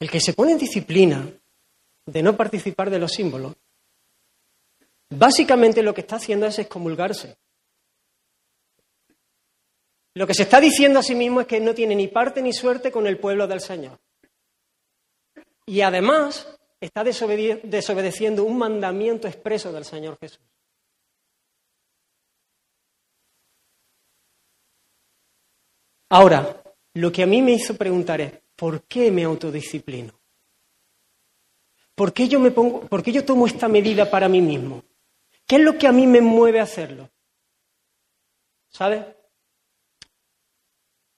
el 0.02 0.12
que 0.12 0.20
se 0.20 0.34
pone 0.34 0.52
en 0.52 0.58
disciplina 0.58 1.32
de 2.12 2.22
no 2.22 2.36
participar 2.36 2.90
de 2.90 3.00
los 3.00 3.14
símbolos, 3.14 3.56
básicamente 5.10 5.82
lo 5.82 5.94
que 5.94 6.02
está 6.02 6.18
haciendo 6.18 6.46
es 6.46 6.60
excomulgarse. 6.60 7.38
Lo 10.14 10.28
que 10.28 10.34
se 10.34 10.44
está 10.44 10.60
diciendo 10.60 11.00
a 11.00 11.04
sí 11.04 11.16
mismo 11.16 11.40
es 11.40 11.48
que 11.48 11.62
no 11.62 11.74
tiene 11.74 11.96
ni 11.96 12.10
parte 12.10 12.42
ni 12.42 12.52
suerte 12.52 12.92
con 12.92 13.08
el 13.08 13.18
pueblo 13.18 13.48
del 13.48 13.62
Señor. 13.62 13.98
Y 15.66 15.80
además 15.82 16.54
está 16.82 17.04
desobedeciendo 17.06 18.44
un 18.44 18.58
mandamiento 18.58 19.30
expreso 19.30 19.72
del 19.72 19.86
Señor 19.86 20.18
Jesús. 20.20 20.42
Ahora, 26.10 26.62
lo 26.96 27.10
que 27.10 27.24
a 27.24 27.26
mí 27.26 27.42
me 27.42 27.54
hizo 27.54 27.78
preguntar 27.78 28.20
es, 28.20 28.34
¿por 28.58 28.84
qué 28.84 29.12
me 29.12 29.24
autodisciplino? 29.24 30.21
¿Por 31.96 32.14
qué 32.14 32.28
yo, 32.28 32.40
me 32.40 32.52
pongo, 32.52 32.88
¿Por 32.88 33.04
qué 33.04 33.12
yo 33.12 33.26
tomo 33.26 33.46
esta 33.46 33.68
medida 33.68 34.10
para 34.10 34.28
mí 34.28 34.42
mismo? 34.42 34.84
¿Qué 35.46 35.58
es 35.58 35.62
lo 35.62 35.78
que 35.78 35.88
a 35.88 35.92
mí 35.92 36.08
me 36.08 36.22
mueve 36.22 36.60
a 36.60 36.64
hacerlo? 36.64 37.10
¿Sabes? 38.70 39.06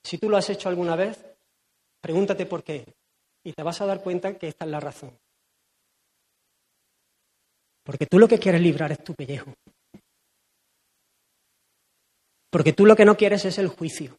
Si 0.03 0.17
tú 0.17 0.29
lo 0.29 0.37
has 0.37 0.49
hecho 0.49 0.69
alguna 0.69 0.95
vez, 0.95 1.23
pregúntate 2.01 2.45
por 2.45 2.63
qué 2.63 2.85
y 3.43 3.53
te 3.53 3.63
vas 3.63 3.79
a 3.81 3.85
dar 3.85 4.01
cuenta 4.01 4.37
que 4.37 4.47
esta 4.47 4.65
es 4.65 4.71
la 4.71 4.79
razón. 4.79 5.17
Porque 7.83 8.05
tú 8.05 8.17
lo 8.17 8.27
que 8.27 8.39
quieres 8.39 8.61
librar 8.61 8.91
es 8.91 9.03
tu 9.03 9.13
pellejo. 9.13 9.53
Porque 12.49 12.73
tú 12.73 12.85
lo 12.85 12.95
que 12.95 13.05
no 13.05 13.17
quieres 13.17 13.45
es 13.45 13.57
el 13.57 13.67
juicio. 13.67 14.17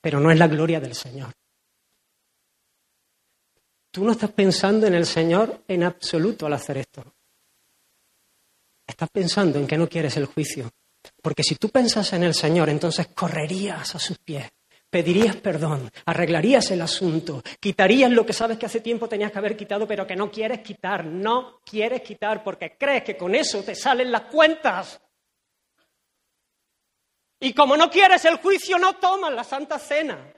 Pero 0.00 0.20
no 0.20 0.30
es 0.30 0.38
la 0.38 0.48
gloria 0.48 0.80
del 0.80 0.94
Señor. 0.94 1.32
Tú 3.96 4.04
no 4.04 4.12
estás 4.12 4.32
pensando 4.32 4.86
en 4.86 4.92
el 4.92 5.06
Señor 5.06 5.62
en 5.66 5.82
absoluto 5.82 6.44
al 6.44 6.52
hacer 6.52 6.76
esto. 6.76 7.02
Estás 8.86 9.08
pensando 9.08 9.58
en 9.58 9.66
que 9.66 9.78
no 9.78 9.88
quieres 9.88 10.18
el 10.18 10.26
juicio. 10.26 10.70
Porque 11.22 11.42
si 11.42 11.54
tú 11.54 11.70
pensas 11.70 12.12
en 12.12 12.22
el 12.22 12.34
Señor, 12.34 12.68
entonces 12.68 13.06
correrías 13.14 13.94
a 13.94 13.98
sus 13.98 14.18
pies, 14.18 14.50
pedirías 14.90 15.36
perdón, 15.36 15.90
arreglarías 16.04 16.70
el 16.72 16.82
asunto, 16.82 17.42
quitarías 17.58 18.10
lo 18.10 18.26
que 18.26 18.34
sabes 18.34 18.58
que 18.58 18.66
hace 18.66 18.82
tiempo 18.82 19.08
tenías 19.08 19.32
que 19.32 19.38
haber 19.38 19.56
quitado, 19.56 19.88
pero 19.88 20.06
que 20.06 20.14
no 20.14 20.30
quieres 20.30 20.60
quitar, 20.60 21.06
no 21.06 21.62
quieres 21.64 22.02
quitar 22.02 22.44
porque 22.44 22.76
crees 22.78 23.02
que 23.02 23.16
con 23.16 23.34
eso 23.34 23.62
te 23.62 23.74
salen 23.74 24.12
las 24.12 24.24
cuentas. 24.24 25.00
Y 27.40 27.54
como 27.54 27.78
no 27.78 27.88
quieres 27.88 28.26
el 28.26 28.36
juicio, 28.36 28.78
no 28.78 28.96
tomas 28.96 29.32
la 29.32 29.42
Santa 29.42 29.78
Cena. 29.78 30.35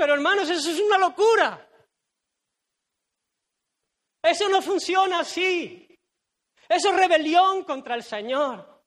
Pero 0.00 0.14
hermanos, 0.14 0.48
eso 0.48 0.70
es 0.70 0.80
una 0.80 0.96
locura. 0.96 1.68
Eso 4.22 4.48
no 4.48 4.62
funciona 4.62 5.20
así. 5.20 5.94
Eso 6.66 6.88
es 6.88 6.96
rebelión 6.96 7.64
contra 7.64 7.96
el 7.96 8.02
Señor. 8.02 8.82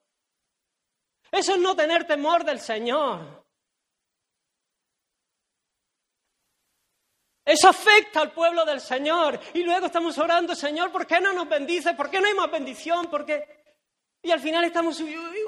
Eso 1.31 1.53
es 1.53 1.59
no 1.59 1.75
tener 1.75 2.07
temor 2.07 2.43
del 2.43 2.59
Señor. 2.59 3.45
Eso 7.45 7.69
afecta 7.69 8.19
al 8.21 8.31
pueblo 8.31 8.65
del 8.65 8.81
Señor. 8.81 9.39
Y 9.53 9.61
luego 9.61 9.85
estamos 9.85 10.17
orando, 10.17 10.55
Señor, 10.55 10.91
¿por 10.91 11.05
qué 11.05 11.21
no 11.21 11.31
nos 11.31 11.47
bendice? 11.47 11.93
¿Por 11.93 12.09
qué 12.09 12.19
no 12.19 12.25
hay 12.25 12.33
más 12.33 12.49
bendición? 12.49 13.05
¿Por 13.05 13.23
qué? 13.23 13.75
Y 14.23 14.31
al 14.31 14.39
final 14.39 14.63
estamos 14.63 14.99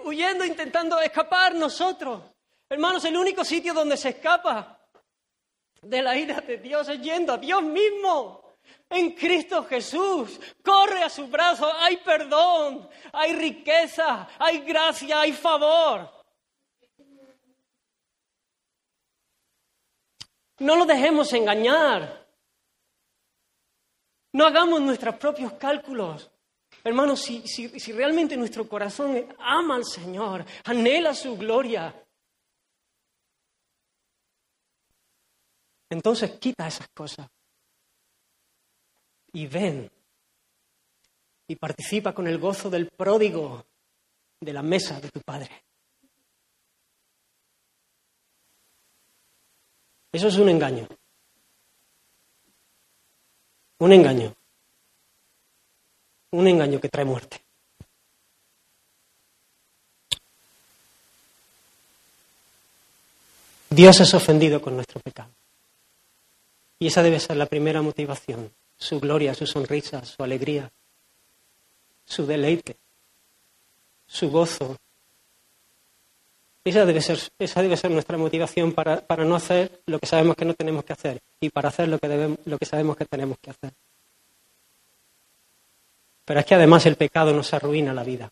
huyendo, 0.04 0.46
intentando 0.46 1.00
escapar 1.00 1.56
nosotros. 1.56 2.22
Hermanos, 2.70 3.04
el 3.06 3.18
único 3.18 3.44
sitio 3.44 3.74
donde 3.74 3.98
se 3.98 4.10
escapa 4.10 4.75
de 5.86 6.02
la 6.02 6.18
ira 6.18 6.42
de 6.42 6.58
Dios 6.58 6.90
es 6.90 7.00
yendo 7.02 7.34
a 7.34 7.38
Dios 7.38 7.64
mismo 7.64 8.58
en 8.90 9.12
Cristo 9.12 9.64
Jesús. 9.66 10.40
Corre 10.64 11.04
a 11.04 11.10
su 11.10 11.28
brazo, 11.28 11.72
hay 11.80 11.98
perdón, 11.98 12.90
hay 13.14 13.34
riqueza, 13.34 14.28
hay 14.40 14.60
gracia, 14.60 15.22
hay 15.22 15.34
favor. 15.34 16.10
No 20.60 20.76
lo 20.76 20.86
dejemos 20.86 21.32
engañar. 21.34 22.26
No 24.32 24.46
hagamos 24.46 24.82
nuestros 24.82 25.16
propios 25.16 25.54
cálculos. 25.54 26.32
Hermanos, 26.84 27.22
si, 27.22 27.42
si, 27.48 27.92
realmente 27.92 28.38
nuestro 28.38 28.68
corazón 28.68 29.34
ama 29.40 29.76
al 29.76 29.86
Señor, 29.86 30.46
anhela 30.66 31.14
su 31.16 31.36
gloria, 31.36 32.05
entonces 35.90 36.40
quita 36.40 36.68
esas 36.68 36.88
cosas 36.90 37.28
y 39.34 39.48
ven 39.48 39.90
y 41.48 41.56
participa 41.56 42.14
con 42.14 42.28
el 42.28 42.40
gozo 42.40 42.70
del 42.70 42.90
pródigo 42.90 43.66
de 44.40 44.54
la 44.54 44.64
mesa 44.64 45.00
de 45.00 45.10
tu 45.10 45.22
Padre. 45.22 45.50
Eso 50.12 50.30
es 50.30 50.38
un 50.38 50.50
engaño. 50.50 50.88
Un 53.80 53.92
engaño. 53.92 54.34
Un 56.32 56.48
engaño 56.48 56.80
que 56.80 56.90
trae 56.90 57.06
muerte. 57.06 57.42
Dios 63.70 64.00
es 64.00 64.14
ofendido 64.14 64.62
con 64.62 64.76
nuestro 64.76 65.02
pecado. 65.02 65.32
Y 66.80 66.88
esa 66.88 67.04
debe 67.04 67.20
ser 67.20 67.38
la 67.38 67.46
primera 67.46 67.82
motivación 67.82 68.52
su 68.78 69.00
gloria, 69.00 69.34
su 69.34 69.46
sonrisa, 69.46 70.04
su 70.04 70.22
alegría, 70.24 70.72
su 72.06 72.26
deleite, 72.26 72.78
su 74.06 74.30
gozo. 74.30 74.78
Esa 76.64 76.86
debe 76.86 77.02
ser, 77.02 77.92
nuestra 77.92 78.18
motivación 78.18 78.74
para, 78.74 79.04
no 79.24 79.36
hacer 79.36 79.82
lo 79.86 80.00
que 80.00 80.08
sabemos 80.08 80.36
que 80.36 80.46
no 80.46 80.56
tenemos 80.56 80.84
que 80.84 80.94
hacer 80.94 81.22
y 81.40 81.50
para 81.50 81.70
hacer 81.70 81.88
lo 81.88 82.00
que, 82.00 82.38
lo 82.46 82.58
que 82.58 82.66
sabemos 82.66 82.98
que 82.98 83.06
tenemos 83.06 83.38
que 83.40 83.52
hacer. 83.52 83.72
Pero 86.26 86.40
es 86.40 86.46
que 86.46 86.56
además 86.56 86.86
el 86.88 86.96
pecado 86.96 87.34
nos 87.34 87.54
arruina 87.54 87.94
la 87.94 88.04
vida. 88.04 88.32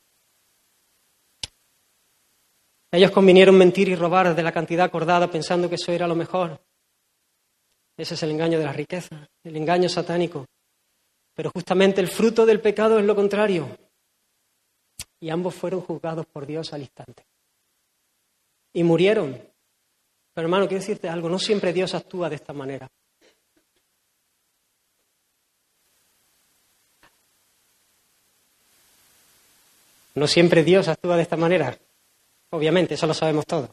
Ellos 2.91 3.11
convinieron 3.11 3.55
mentir 3.55 3.87
y 3.89 3.95
robar 3.95 4.35
de 4.35 4.43
la 4.43 4.51
cantidad 4.51 4.85
acordada 4.85 5.29
pensando 5.29 5.69
que 5.69 5.75
eso 5.75 5.91
era 5.91 6.07
lo 6.07 6.15
mejor. 6.15 6.59
Ese 7.95 8.15
es 8.15 8.23
el 8.23 8.31
engaño 8.31 8.57
de 8.57 8.65
la 8.65 8.73
riqueza, 8.73 9.29
el 9.43 9.55
engaño 9.55 9.87
satánico. 9.87 10.45
Pero 11.35 11.51
justamente 11.51 12.01
el 12.01 12.07
fruto 12.07 12.45
del 12.45 12.61
pecado 12.61 12.99
es 12.99 13.05
lo 13.05 13.15
contrario. 13.15 13.77
Y 15.19 15.29
ambos 15.29 15.55
fueron 15.55 15.81
juzgados 15.81 16.25
por 16.25 16.45
Dios 16.45 16.73
al 16.73 16.81
instante. 16.81 17.23
Y 18.73 18.83
murieron. 18.83 19.33
Pero 20.33 20.45
hermano, 20.47 20.67
quiero 20.67 20.81
decirte 20.81 21.07
algo, 21.07 21.29
no 21.29 21.39
siempre 21.39 21.73
Dios 21.73 21.93
actúa 21.93 22.29
de 22.29 22.35
esta 22.35 22.53
manera. 22.53 22.89
No 30.15 30.27
siempre 30.27 30.63
Dios 30.63 30.87
actúa 30.87 31.15
de 31.15 31.23
esta 31.23 31.37
manera. 31.37 31.77
Obviamente, 32.51 32.93
eso 32.93 33.07
lo 33.07 33.13
sabemos 33.13 33.45
todos. 33.47 33.69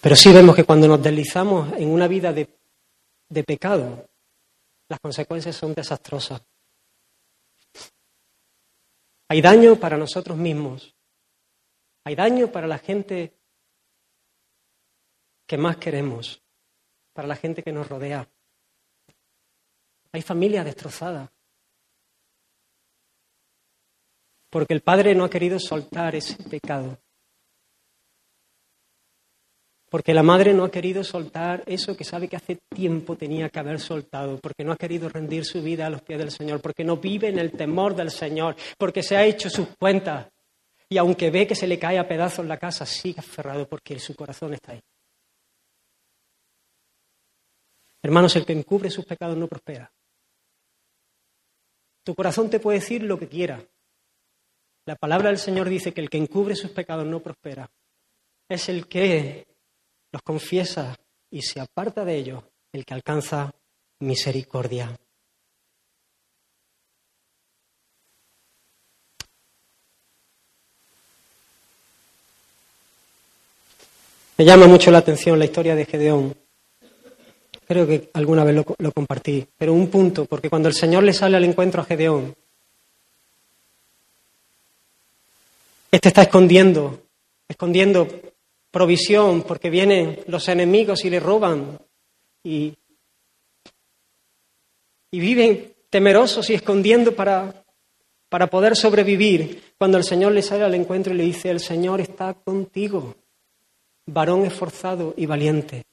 Pero 0.00 0.16
sí 0.16 0.32
vemos 0.32 0.56
que 0.56 0.64
cuando 0.64 0.88
nos 0.88 1.02
deslizamos 1.02 1.72
en 1.74 1.90
una 1.90 2.08
vida 2.08 2.32
de, 2.32 2.48
de 3.28 3.44
pecado, 3.44 4.08
las 4.88 4.98
consecuencias 5.00 5.54
son 5.54 5.74
desastrosas. 5.74 6.42
Hay 9.28 9.40
daño 9.40 9.76
para 9.76 9.96
nosotros 9.96 10.36
mismos. 10.36 10.96
Hay 12.04 12.14
daño 12.14 12.50
para 12.50 12.66
la 12.66 12.78
gente 12.78 13.32
que 15.46 15.58
más 15.58 15.76
queremos, 15.76 16.42
para 17.12 17.28
la 17.28 17.36
gente 17.36 17.62
que 17.62 17.72
nos 17.72 17.88
rodea. 17.88 18.28
Hay 20.12 20.22
familia 20.22 20.64
destrozada. 20.64 21.30
Porque 24.48 24.74
el 24.74 24.80
Padre 24.80 25.14
no 25.14 25.24
ha 25.24 25.30
querido 25.30 25.60
soltar 25.60 26.16
ese 26.16 26.36
pecado. 26.42 26.98
Porque 29.90 30.14
la 30.14 30.22
madre 30.22 30.54
no 30.54 30.62
ha 30.62 30.70
querido 30.70 31.02
soltar 31.02 31.64
eso 31.66 31.96
que 31.96 32.04
sabe 32.04 32.28
que 32.28 32.36
hace 32.36 32.60
tiempo 32.68 33.16
tenía 33.16 33.48
que 33.48 33.58
haber 33.58 33.80
soltado, 33.80 34.38
porque 34.38 34.64
no 34.64 34.70
ha 34.70 34.76
querido 34.76 35.08
rendir 35.08 35.44
su 35.44 35.60
vida 35.60 35.86
a 35.86 35.90
los 35.90 36.00
pies 36.02 36.20
del 36.20 36.30
Señor, 36.30 36.60
porque 36.60 36.84
no 36.84 36.98
vive 36.98 37.28
en 37.28 37.40
el 37.40 37.50
temor 37.50 37.96
del 37.96 38.12
Señor, 38.12 38.54
porque 38.78 39.02
se 39.02 39.16
ha 39.16 39.24
hecho 39.24 39.50
sus 39.50 39.66
cuentas. 39.76 40.28
Y 40.88 40.96
aunque 40.96 41.30
ve 41.30 41.44
que 41.44 41.56
se 41.56 41.66
le 41.66 41.76
cae 41.76 41.98
a 41.98 42.06
pedazos 42.06 42.46
la 42.46 42.56
casa, 42.56 42.86
sigue 42.86 43.18
aferrado 43.18 43.68
porque 43.68 43.98
su 43.98 44.14
corazón 44.14 44.54
está 44.54 44.72
ahí. 44.72 44.80
Hermanos, 48.00 48.36
el 48.36 48.46
que 48.46 48.52
encubre 48.52 48.90
sus 48.90 49.04
pecados 49.04 49.36
no 49.36 49.48
prospera. 49.48 49.90
Tu 52.04 52.14
corazón 52.14 52.48
te 52.48 52.60
puede 52.60 52.78
decir 52.78 53.02
lo 53.02 53.18
que 53.18 53.28
quiera. 53.28 53.60
La 54.86 54.94
palabra 54.94 55.28
del 55.30 55.38
Señor 55.38 55.68
dice 55.68 55.92
que 55.92 56.00
el 56.00 56.08
que 56.08 56.18
encubre 56.18 56.54
sus 56.54 56.70
pecados 56.70 57.06
no 57.06 57.20
prospera. 57.20 57.68
Es 58.48 58.68
el 58.68 58.86
que 58.86 59.49
los 60.12 60.22
confiesa 60.22 60.96
y 61.30 61.42
se 61.42 61.60
aparta 61.60 62.04
de 62.04 62.16
ellos 62.16 62.42
el 62.72 62.84
que 62.84 62.94
alcanza 62.94 63.52
misericordia. 64.00 64.96
Me 74.40 74.46
llama 74.46 74.66
mucho 74.66 74.90
la 74.90 74.98
atención 74.98 75.38
la 75.38 75.44
historia 75.44 75.74
de 75.74 75.84
Gedeón. 75.84 76.34
Creo 77.68 77.86
que 77.86 78.08
alguna 78.14 78.42
vez 78.42 78.56
lo, 78.56 78.92
compartí, 78.92 79.46
pero 79.58 79.74
un 79.74 79.88
punto, 79.88 80.24
porque 80.24 80.48
cuando 80.48 80.68
el 80.68 80.74
Señor 80.74 81.02
le 81.02 81.12
sale 81.12 81.36
al 81.36 81.44
encuentro 81.44 81.82
a 81.82 81.84
Gedeón, 81.84 82.34
este 85.92 86.08
está 86.08 86.22
escondiendo, 86.22 87.02
escondiendo 87.46 88.08
provisión, 88.70 89.42
porque 89.42 89.70
vienen 89.70 90.20
los 90.26 90.48
enemigos 90.48 91.04
y 91.04 91.10
le 91.10 91.20
roban 91.20 91.78
y, 92.42 92.74
y 95.10 95.20
viven 95.20 95.74
temerosos 95.90 96.48
y 96.50 96.54
escondiendo 96.54 97.14
para, 97.14 97.64
para 98.28 98.46
poder 98.46 98.76
sobrevivir. 98.76 99.74
Cuando 99.76 99.98
el 99.98 100.04
Señor 100.04 100.32
le 100.32 100.42
sale 100.42 100.64
al 100.64 100.74
encuentro 100.74 101.12
y 101.12 101.16
le 101.16 101.24
dice, 101.24 101.50
el 101.50 101.60
Señor 101.60 102.00
está 102.00 102.34
contigo, 102.34 103.16
varón 104.06 104.44
esforzado 104.44 105.14
y 105.16 105.26
valiente. 105.26 105.84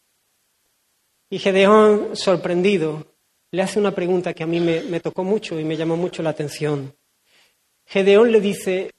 Y 1.29 1.39
Gedeón, 1.39 2.15
sorprendido, 2.15 3.05
le 3.51 3.61
hace 3.61 3.79
una 3.79 3.91
pregunta 3.93 4.33
que 4.33 4.43
a 4.43 4.47
mí 4.47 4.59
me, 4.59 4.81
me 4.83 4.99
tocó 4.99 5.23
mucho 5.23 5.59
y 5.59 5.65
me 5.65 5.75
llamó 5.75 5.97
mucho 5.97 6.21
la 6.21 6.29
atención. 6.29 6.95
Gedeón 7.85 8.31
le 8.31 8.39
dice, 8.39 8.91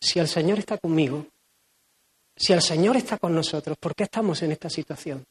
si 0.00 0.18
el 0.18 0.28
Señor 0.28 0.58
está 0.58 0.78
conmigo, 0.78 1.26
si 2.36 2.52
el 2.52 2.62
Señor 2.62 2.96
está 2.96 3.18
con 3.18 3.34
nosotros, 3.34 3.76
¿por 3.78 3.94
qué 3.94 4.04
estamos 4.04 4.42
en 4.42 4.52
esta 4.52 4.70
situación? 4.70 5.24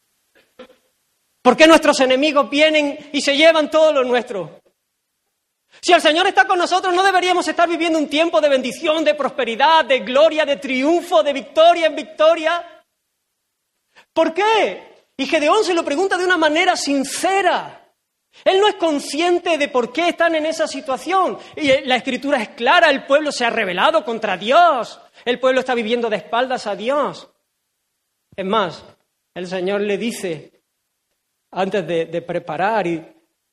¿Por 1.42 1.58
qué 1.58 1.68
nuestros 1.68 2.00
enemigos 2.00 2.50
vienen 2.50 3.10
y 3.12 3.22
se 3.22 3.36
llevan 3.36 3.72
todo 3.72 3.92
lo 3.92 4.04
nuestro? 4.04 4.62
Si 5.82 5.94
el 5.94 6.02
Señor 6.02 6.28
está 6.28 6.46
con 6.46 6.60
nosotros, 6.60 6.94
no 6.94 7.02
deberíamos 7.02 7.48
estar 7.48 7.68
viviendo 7.68 7.98
un 7.98 8.08
tiempo 8.08 8.42
de 8.42 8.50
bendición, 8.50 9.04
de 9.04 9.16
prosperidad, 9.16 9.86
de 9.86 10.00
gloria, 10.00 10.46
de 10.46 10.58
triunfo, 10.58 11.24
de 11.24 11.34
victoria 11.34 11.88
en 11.88 11.96
victoria. 11.96 12.84
¿Por 14.14 14.34
qué? 14.34 15.06
Y 15.18 15.26
Gedeón 15.26 15.64
se 15.64 15.74
lo 15.74 15.84
pregunta 15.84 16.18
de 16.18 16.26
una 16.26 16.38
manera 16.38 16.76
sincera. 16.76 17.81
Él 18.46 18.60
no 18.60 18.68
es 18.68 18.76
consciente 18.76 19.58
de 19.58 19.68
por 19.68 19.92
qué 19.92 20.10
están 20.10 20.36
en 20.36 20.46
esa 20.46 20.68
situación. 20.68 21.38
Y 21.56 21.86
la 21.86 21.96
escritura 21.98 22.42
es 22.42 22.50
clara, 22.50 22.90
el 22.90 23.06
pueblo 23.06 23.32
se 23.32 23.46
ha 23.46 23.50
rebelado 23.50 24.04
contra 24.04 24.38
Dios. 24.38 25.00
El 25.26 25.40
pueblo 25.40 25.60
está 25.60 25.76
viviendo 25.76 26.10
de 26.10 26.18
espaldas 26.18 26.68
a 26.68 26.76
Dios. 26.76 27.30
Es 28.36 28.46
más, 28.46 28.84
el 29.34 29.48
Señor 29.48 29.82
le 29.82 29.98
dice, 29.98 30.64
antes 31.52 31.86
de, 31.86 32.06
de 32.06 32.22
preparar, 32.22 32.88
y 32.88 33.06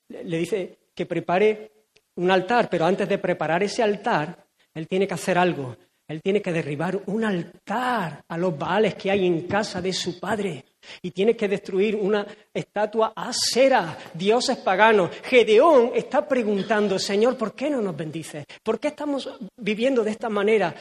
le 0.09 0.39
dice 0.39 0.79
que 0.95 1.07
prepare 1.07 1.72
un 2.16 2.31
altar, 2.31 2.68
pero 2.70 2.87
antes 2.87 3.09
de 3.09 3.18
preparar 3.18 3.62
ese 3.62 3.83
altar, 3.83 4.47
Él 4.74 4.89
tiene 4.89 5.07
que 5.07 5.14
hacer 5.14 5.39
algo. 5.39 5.76
Él 6.09 6.22
tiene 6.22 6.40
que 6.40 6.52
derribar 6.52 7.02
un 7.06 7.22
altar 7.22 8.24
a 8.26 8.38
los 8.38 8.56
baales 8.59 8.94
que 8.94 9.11
hay 9.11 9.26
en 9.26 9.46
casa 9.46 9.82
de 9.82 9.92
su 9.92 10.18
padre. 10.18 10.64
Y 11.02 11.11
tiene 11.11 11.36
que 11.36 11.48
destruir 11.48 11.96
una 11.96 12.26
estatua 12.54 13.12
acera, 13.14 13.98
dioses 14.14 14.56
paganos. 14.56 15.11
Gedeón 15.24 15.92
está 15.94 16.26
preguntando, 16.26 16.98
Señor, 16.98 17.36
¿por 17.36 17.54
qué 17.54 17.68
no 17.68 17.82
nos 17.82 17.94
bendices? 17.94 18.46
¿Por 18.62 18.80
qué 18.80 18.88
estamos 18.88 19.28
viviendo 19.59 20.02
de 20.02 20.12
esta 20.12 20.30
manera? 20.30 20.74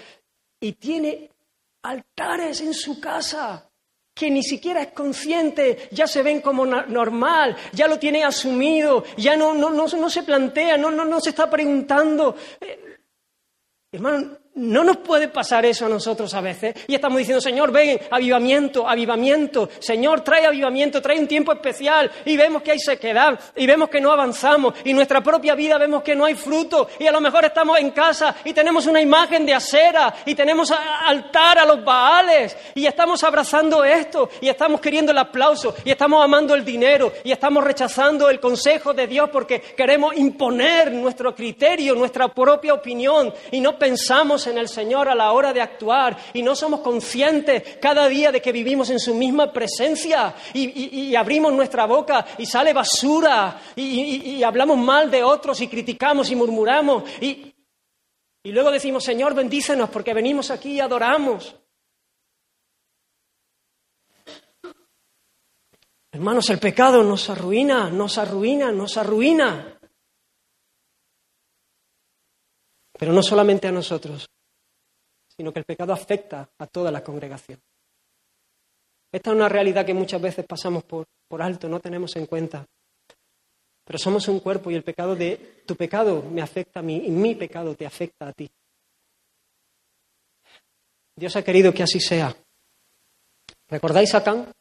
Y 0.61 0.71
tiene 0.73 1.30
altares 1.84 2.61
en 2.61 2.73
su 2.73 2.99
casa 3.01 3.69
que 4.13 4.32
ni 4.32 4.43
siquiera 4.43 4.82
es 4.82 4.91
consciente, 4.93 5.89
ya 5.91 6.07
se 6.07 6.23
ven 6.23 6.41
como 6.41 6.65
normal, 6.65 7.55
ya 7.73 7.88
lo 7.88 7.99
tiene 7.99 8.23
asumido, 8.23 9.03
ya 9.17 9.38
no, 9.38 9.53
no, 9.53 9.69
no, 9.69 9.88
no 9.88 10.09
se 10.09 10.23
plantea, 10.23 10.78
no, 10.78 10.89
no, 10.89 11.05
no 11.05 11.19
se 11.19 11.30
está 11.30 11.49
preguntando. 11.49 12.36
Eh, 12.59 12.97
hermano, 13.91 14.38
no 14.58 14.84
nos 14.84 14.97
puede 14.97 15.28
pasar 15.28 15.66
eso 15.66 15.86
a 15.86 15.89
nosotros 15.89 16.34
a 16.34 16.41
veces. 16.41 16.76
Y 16.88 16.95
estamos 16.95 17.20
diciendo, 17.20 17.39
Señor, 17.39 17.72
ven, 17.72 17.99
avivamiento, 18.10 18.88
avivamiento. 18.88 19.70
Señor, 19.80 20.22
trae 20.22 20.45
avivamiento, 20.45 21.01
trae 21.01 21.20
un 21.20 21.28
tiempo 21.28 21.53
especial. 21.53 22.12
Y 22.26 22.36
vemos 22.36 22.64
que 22.64 22.72
hay 22.72 22.80
sequedad, 22.80 23.39
y 23.55 23.68
vemos 23.68 23.89
que 23.89 24.01
no 24.01 24.12
avanzamos. 24.12 24.74
Y 24.84 24.93
nuestra 24.93 25.22
propia 25.22 25.53
vida 25.53 25.78
vemos 25.78 26.01
que 26.01 26.16
no 26.16 26.26
hay 26.26 26.34
fruto. 26.34 26.89
Y 26.99 27.05
a 27.05 27.12
lo 27.12 27.22
mejor 27.22 27.45
estamos 27.45 27.80
en 27.80 27.91
casa 27.91 28.36
y 28.43 28.53
tenemos 28.53 28.88
una 28.88 28.99
imagen 28.99 29.45
de 29.45 29.53
acera. 29.53 30.14
Y 30.26 30.34
tenemos 30.34 30.72
altar 30.72 31.60
a 31.60 31.66
los 31.66 31.84
baales. 31.84 32.58
Y 32.74 32.88
estamos 32.88 33.24
abrazando 33.24 33.84
esto. 33.84 34.30
Y 34.41 34.49
estamos 34.49 34.82
queriendo 34.82 35.12
el 35.12 35.20
aplauso. 35.20 35.76
Y 35.86 35.91
estamos 35.91 36.24
amando 36.24 36.55
el 36.55 36.66
dinero. 36.66 37.14
Y 37.24 37.32
estamos 37.32 37.64
rechazando 37.64 38.28
el 38.30 38.39
consejo 38.39 38.93
de 38.93 39.05
Dios 39.05 39.30
porque 39.32 39.62
queremos 39.62 40.18
imponer 40.18 40.91
nuestro 40.91 41.36
criterio, 41.36 41.93
nuestra 41.93 42.28
propia 42.30 42.74
opinión. 42.74 43.32
Y 43.51 43.60
no 43.62 43.78
pensamos 43.78 44.47
en 44.48 44.58
el 44.58 44.68
Señor 44.68 45.10
a 45.10 45.16
la 45.16 45.32
hora 45.32 45.54
de 45.54 45.62
actuar 45.62 46.18
y 46.34 46.41
no 46.41 46.56
somos 46.56 46.80
conscientes 46.82 47.78
cada 47.80 48.08
día 48.08 48.32
de 48.32 48.41
que 48.41 48.52
vivimos 48.52 48.89
en 48.89 49.00
su 49.00 49.14
misma 49.14 49.52
presencia 49.52 50.34
y, 50.54 51.16
abrimos 51.16 51.54
nuestra 51.54 51.86
boca 51.86 52.26
y 52.38 52.45
sale 52.45 52.74
basura 52.74 53.62
y, 53.76 54.41
hablamos 54.43 54.78
mal 54.78 55.12
de 55.12 55.24
otros 55.24 55.60
y 55.62 55.68
criticamos 55.68 56.30
y 56.32 56.36
murmuramos 56.36 57.04
y, 57.22 57.54
y 58.43 58.52
luego 58.52 58.72
decimos, 58.72 59.04
Señor, 59.04 59.34
bendícenos 59.34 59.89
porque 59.89 60.14
venimos 60.14 60.52
aquí 60.52 60.74
y 60.74 60.80
adoramos. 60.80 61.56
Hermanos, 66.12 66.50
el 66.50 66.58
pecado 66.58 67.04
nos 67.04 67.30
arruina, 67.30 67.89
nos 67.89 68.18
arruina, 68.18 68.72
nos 68.72 68.98
arruina. 68.98 69.78
Pero 72.98 73.14
no 73.14 73.22
solamente 73.22 73.68
a 73.68 73.72
nosotros, 73.72 74.28
sino 75.38 75.54
que 75.54 75.60
el 75.60 75.66
pecado 75.66 75.94
afecta 75.94 76.50
a 76.58 76.66
toda 76.66 76.92
la 76.92 77.04
congregación. 77.04 77.62
Esta 79.12 79.30
es 79.30 79.36
una 79.36 79.48
realidad 79.48 79.86
que 79.86 79.94
muchas 79.94 80.22
veces 80.22 80.46
pasamos 80.46 80.84
por, 80.84 81.08
alto, 81.40 81.70
no 81.70 81.80
tenemos 81.80 82.16
en 82.16 82.26
cuenta. 82.26 82.66
Pero 83.86 84.00
somos 84.00 84.28
un 84.28 84.40
cuerpo 84.40 84.70
y 84.70 84.76
el 84.76 84.84
pecado 84.84 85.16
de 85.16 85.64
tu 85.66 85.76
pecado 85.76 86.24
me 86.24 86.42
afecta 86.42 86.82
a 86.82 86.84
mí 86.84 87.04
y 87.06 87.12
mi 87.12 87.36
pecado 87.36 87.76
te 87.76 87.86
afecta 87.86 88.28
a 88.28 88.34
ti. 88.34 88.50
Dios 91.16 91.36
ha 91.36 91.44
querido 91.44 91.74
que 91.74 91.84
así 91.84 92.00
sea. 92.00 92.36
¿Recordáis 93.70 94.14
a 94.14 94.24
Can? 94.24 94.52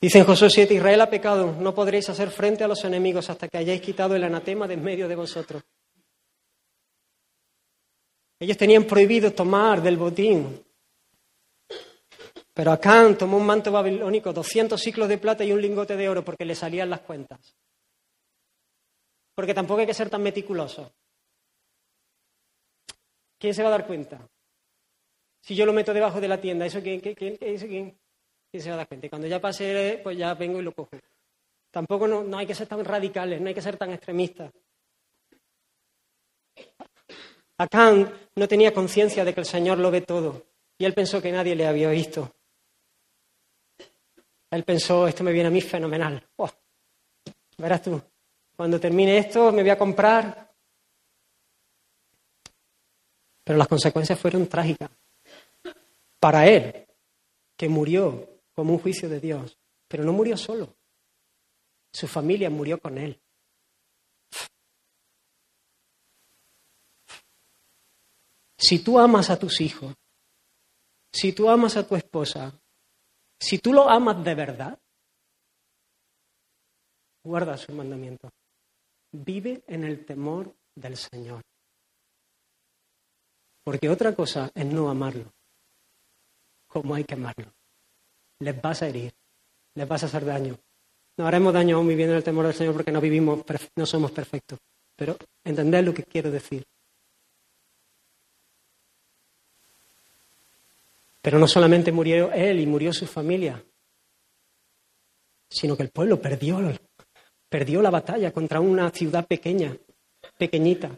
Dice 0.00 0.18
en 0.18 0.24
Josué 0.24 0.48
7, 0.48 0.74
Israel 0.74 1.00
ha 1.00 1.10
pecado, 1.10 1.56
no 1.58 1.74
podréis 1.74 2.08
hacer 2.08 2.30
frente 2.30 2.62
a 2.62 2.68
los 2.68 2.84
enemigos 2.84 3.28
hasta 3.30 3.48
que 3.48 3.58
hayáis 3.58 3.80
quitado 3.80 4.14
el 4.14 4.22
anatema 4.22 4.68
de 4.68 4.74
en 4.74 4.84
medio 4.84 5.08
de 5.08 5.16
vosotros. 5.16 5.62
Ellos 8.38 8.56
tenían 8.56 8.84
prohibido 8.84 9.32
tomar 9.32 9.82
del 9.82 9.96
botín. 9.96 10.64
Pero 12.54 12.70
Acán 12.70 13.18
tomó 13.18 13.36
un 13.36 13.46
manto 13.46 13.72
babilónico, 13.72 14.32
200 14.32 14.80
ciclos 14.80 15.08
de 15.08 15.18
plata 15.18 15.44
y 15.44 15.52
un 15.52 15.60
lingote 15.60 15.96
de 15.96 16.08
oro 16.08 16.24
porque 16.24 16.44
le 16.44 16.54
salían 16.54 16.90
las 16.90 17.00
cuentas. 17.00 17.56
Porque 19.34 19.54
tampoco 19.54 19.80
hay 19.80 19.86
que 19.86 19.94
ser 19.94 20.10
tan 20.10 20.22
meticuloso. 20.22 20.92
¿Quién 23.38 23.54
se 23.54 23.62
va 23.62 23.68
a 23.68 23.72
dar 23.72 23.86
cuenta? 23.86 24.28
Si 25.40 25.56
yo 25.56 25.66
lo 25.66 25.72
meto 25.72 25.92
debajo 25.92 26.20
de 26.20 26.28
la 26.28 26.40
tienda, 26.40 26.66
¿eso 26.66 26.80
quién? 26.82 27.00
quién, 27.00 27.14
quién? 27.14 27.98
Y 28.52 28.60
se 28.60 28.68
va 28.68 28.74
a 28.74 28.78
dar 28.78 28.88
cuenta. 28.88 29.06
Y 29.06 29.10
cuando 29.10 29.26
ya 29.26 29.40
pase, 29.40 30.00
pues 30.02 30.16
ya 30.16 30.34
vengo 30.34 30.60
y 30.60 30.62
lo 30.62 30.72
cojo. 30.72 30.90
Tampoco 31.70 32.08
no, 32.08 32.38
hay 32.38 32.46
que 32.46 32.54
ser 32.54 32.66
tan 32.66 32.84
radicales, 32.84 33.40
no 33.40 33.48
hay 33.48 33.54
que 33.54 33.62
ser 33.62 33.76
tan 33.76 33.92
extremistas. 33.92 34.52
Acán 37.58 38.12
no 38.36 38.48
tenía 38.48 38.72
conciencia 38.72 39.24
de 39.24 39.34
que 39.34 39.40
el 39.40 39.46
Señor 39.46 39.78
lo 39.78 39.90
ve 39.90 40.02
todo 40.02 40.46
y 40.78 40.84
él 40.84 40.94
pensó 40.94 41.20
que 41.20 41.32
nadie 41.32 41.54
le 41.54 41.66
había 41.66 41.90
visto. 41.90 42.32
Él 44.50 44.64
pensó, 44.64 45.06
esto 45.06 45.24
me 45.24 45.32
viene 45.32 45.48
a 45.48 45.52
mí 45.52 45.60
fenomenal. 45.60 46.26
Verás 47.58 47.82
tú, 47.82 48.00
cuando 48.56 48.80
termine 48.80 49.18
esto 49.18 49.52
me 49.52 49.62
voy 49.62 49.70
a 49.70 49.78
comprar. 49.78 50.48
Pero 53.44 53.58
las 53.58 53.68
consecuencias 53.68 54.18
fueron 54.18 54.46
trágicas. 54.46 54.90
Para 56.20 56.46
él, 56.46 56.86
que 57.56 57.68
murió 57.68 58.37
como 58.58 58.72
un 58.72 58.80
juicio 58.80 59.08
de 59.08 59.20
Dios. 59.20 59.56
Pero 59.86 60.02
no 60.02 60.12
murió 60.12 60.36
solo. 60.36 60.76
Su 61.92 62.08
familia 62.08 62.50
murió 62.50 62.80
con 62.80 62.98
él. 62.98 63.22
Si 68.58 68.80
tú 68.80 68.98
amas 68.98 69.30
a 69.30 69.38
tus 69.38 69.60
hijos, 69.60 69.94
si 71.12 71.32
tú 71.32 71.48
amas 71.48 71.76
a 71.76 71.86
tu 71.86 71.94
esposa, 71.94 72.60
si 73.38 73.60
tú 73.60 73.72
lo 73.72 73.88
amas 73.88 74.24
de 74.24 74.34
verdad, 74.34 74.76
guarda 77.22 77.56
su 77.56 77.72
mandamiento. 77.72 78.28
Vive 79.12 79.62
en 79.68 79.84
el 79.84 80.04
temor 80.04 80.52
del 80.74 80.96
Señor. 80.96 81.42
Porque 83.62 83.88
otra 83.88 84.16
cosa 84.16 84.50
es 84.52 84.66
no 84.66 84.90
amarlo, 84.90 85.32
como 86.66 86.96
hay 86.96 87.04
que 87.04 87.14
amarlo 87.14 87.57
les 88.40 88.60
vas 88.60 88.82
a 88.82 88.88
herir, 88.88 89.12
les 89.74 89.88
vas 89.88 90.02
a 90.02 90.06
hacer 90.06 90.24
daño. 90.24 90.58
No 91.16 91.26
haremos 91.26 91.52
daño 91.52 91.76
aún 91.76 91.88
viviendo 91.88 92.12
en 92.12 92.18
el 92.18 92.24
temor 92.24 92.46
del 92.46 92.54
Señor 92.54 92.74
porque 92.74 92.92
no 92.92 93.00
vivimos, 93.00 93.42
no 93.76 93.86
somos 93.86 94.12
perfectos. 94.12 94.58
Pero 94.94 95.16
entender 95.44 95.84
lo 95.84 95.92
que 95.92 96.04
quiero 96.04 96.30
decir. 96.30 96.64
Pero 101.20 101.38
no 101.38 101.48
solamente 101.48 101.90
murió 101.90 102.32
él 102.32 102.60
y 102.60 102.66
murió 102.66 102.92
su 102.92 103.06
familia, 103.06 103.62
sino 105.50 105.76
que 105.76 105.82
el 105.82 105.90
pueblo 105.90 106.20
perdió, 106.20 106.60
perdió 107.48 107.82
la 107.82 107.90
batalla 107.90 108.32
contra 108.32 108.60
una 108.60 108.90
ciudad 108.90 109.26
pequeña, 109.26 109.76
pequeñita. 110.36 110.96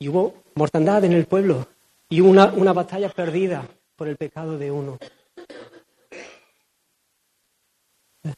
Y 0.00 0.08
hubo 0.08 0.42
mortandad 0.56 1.04
en 1.04 1.12
el 1.12 1.26
pueblo 1.26 1.68
y 2.08 2.20
hubo 2.20 2.30
una, 2.30 2.46
una 2.52 2.72
batalla 2.72 3.08
perdida 3.08 3.68
por 3.96 4.08
el 4.08 4.16
pecado 4.16 4.58
de 4.58 4.70
uno. 4.70 4.98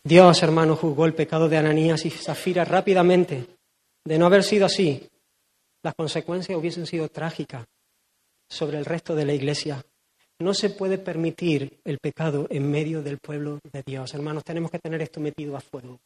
Dios, 0.03 0.43
hermano, 0.43 0.77
juzgó 0.77 1.07
el 1.07 1.15
pecado 1.15 1.49
de 1.49 1.59
Ananías 1.59 2.05
y 2.07 2.11
Zafira 2.11 2.65
rápidamente. 2.65 3.47
De 4.05 4.19
no 4.19 4.27
haber 4.27 4.43
sido 4.43 4.67
así, 4.67 5.09
las 5.83 5.95
consecuencias 5.95 6.59
hubiesen 6.59 6.87
sido 6.87 7.09
trágicas 7.09 7.67
sobre 8.49 8.79
el 8.79 8.85
resto 8.85 9.15
de 9.15 9.25
la 9.25 9.35
iglesia. 9.35 9.85
No 10.39 10.53
se 10.55 10.71
puede 10.71 10.99
permitir 10.99 11.81
el 11.85 11.99
pecado 11.99 12.47
en 12.51 12.71
medio 12.71 13.03
del 13.03 13.19
pueblo 13.19 13.61
de 13.73 13.83
Dios. 13.85 14.15
Hermanos, 14.15 14.45
tenemos 14.45 14.71
que 14.71 14.79
tener 14.79 15.01
esto 15.03 15.21
metido 15.21 15.57
a 15.57 15.61
fuego. 15.61 16.01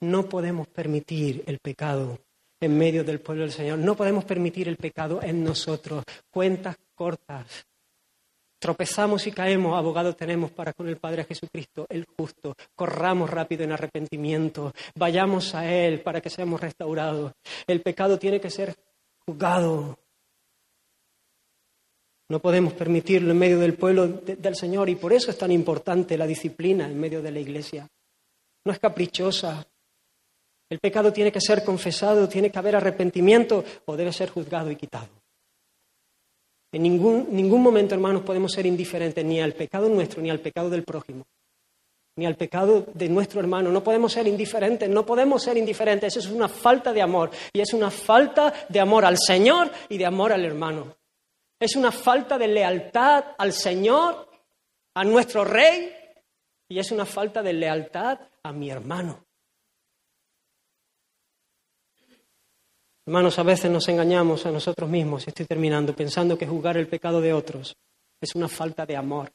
No 0.00 0.28
podemos 0.28 0.68
permitir 0.68 1.42
el 1.46 1.58
pecado 1.58 2.18
en 2.60 2.76
medio 2.76 3.02
del 3.04 3.20
pueblo 3.20 3.42
del 3.44 3.52
Señor. 3.52 3.78
No 3.78 3.96
podemos 3.96 4.24
permitir 4.24 4.68
el 4.68 4.76
pecado 4.76 5.22
en 5.22 5.42
nosotros. 5.42 6.04
Cuentas 6.30 6.76
cortas. 6.94 7.66
Tropezamos 8.58 9.26
y 9.26 9.32
caemos, 9.32 9.76
abogado 9.76 10.16
tenemos 10.16 10.50
para 10.50 10.72
con 10.72 10.88
el 10.88 10.96
Padre 10.96 11.24
Jesucristo, 11.24 11.86
el 11.88 12.06
justo. 12.16 12.54
Corramos 12.74 13.28
rápido 13.28 13.64
en 13.64 13.72
arrepentimiento, 13.72 14.72
vayamos 14.94 15.54
a 15.54 15.70
Él 15.70 16.00
para 16.00 16.20
que 16.20 16.30
seamos 16.30 16.60
restaurados. 16.60 17.32
El 17.66 17.82
pecado 17.82 18.18
tiene 18.18 18.40
que 18.40 18.50
ser 18.50 18.74
juzgado. 19.26 19.98
No 22.28 22.40
podemos 22.40 22.72
permitirlo 22.72 23.30
en 23.30 23.38
medio 23.38 23.60
del 23.60 23.74
pueblo 23.74 24.08
del 24.08 24.56
Señor 24.56 24.88
y 24.88 24.96
por 24.96 25.12
eso 25.12 25.30
es 25.30 25.38
tan 25.38 25.52
importante 25.52 26.18
la 26.18 26.26
disciplina 26.26 26.86
en 26.86 26.98
medio 26.98 27.22
de 27.22 27.30
la 27.30 27.38
iglesia. 27.38 27.86
No 28.64 28.72
es 28.72 28.80
caprichosa. 28.80 29.64
El 30.68 30.80
pecado 30.80 31.12
tiene 31.12 31.30
que 31.30 31.40
ser 31.40 31.62
confesado, 31.62 32.28
tiene 32.28 32.50
que 32.50 32.58
haber 32.58 32.74
arrepentimiento 32.74 33.64
o 33.84 33.96
debe 33.96 34.12
ser 34.12 34.30
juzgado 34.30 34.70
y 34.70 34.76
quitado. 34.76 35.25
En 36.76 36.82
ningún, 36.82 37.28
ningún 37.30 37.62
momento, 37.62 37.94
hermanos, 37.94 38.20
podemos 38.20 38.52
ser 38.52 38.66
indiferentes 38.66 39.24
ni 39.24 39.40
al 39.40 39.54
pecado 39.54 39.88
nuestro 39.88 40.20
ni 40.20 40.28
al 40.28 40.40
pecado 40.40 40.68
del 40.68 40.82
prójimo, 40.82 41.24
ni 42.16 42.26
al 42.26 42.36
pecado 42.36 42.84
de 42.92 43.08
nuestro 43.08 43.40
hermano. 43.40 43.70
No 43.72 43.82
podemos 43.82 44.12
ser 44.12 44.26
indiferentes, 44.26 44.86
no 44.86 45.06
podemos 45.06 45.42
ser 45.42 45.56
indiferentes. 45.56 46.14
Eso 46.14 46.28
es 46.28 46.34
una 46.34 46.50
falta 46.50 46.92
de 46.92 47.00
amor 47.00 47.30
y 47.50 47.62
es 47.62 47.72
una 47.72 47.90
falta 47.90 48.52
de 48.68 48.78
amor 48.78 49.06
al 49.06 49.16
Señor 49.16 49.70
y 49.88 49.96
de 49.96 50.04
amor 50.04 50.34
al 50.34 50.44
hermano. 50.44 50.94
Es 51.58 51.76
una 51.76 51.90
falta 51.90 52.36
de 52.36 52.48
lealtad 52.48 53.24
al 53.38 53.54
Señor, 53.54 54.28
a 54.96 55.02
nuestro 55.02 55.46
Rey, 55.46 55.90
y 56.68 56.78
es 56.78 56.92
una 56.92 57.06
falta 57.06 57.42
de 57.42 57.54
lealtad 57.54 58.18
a 58.42 58.52
mi 58.52 58.68
hermano. 58.68 59.25
Hermanos, 63.06 63.38
a 63.38 63.44
veces 63.44 63.70
nos 63.70 63.86
engañamos 63.88 64.46
a 64.46 64.50
nosotros 64.50 64.90
mismos, 64.90 65.26
y 65.26 65.30
estoy 65.30 65.46
terminando, 65.46 65.94
pensando 65.94 66.36
que 66.36 66.46
juzgar 66.46 66.76
el 66.76 66.88
pecado 66.88 67.20
de 67.20 67.32
otros 67.32 67.76
es 68.20 68.34
una 68.34 68.48
falta 68.48 68.84
de 68.84 68.96
amor. 68.96 69.32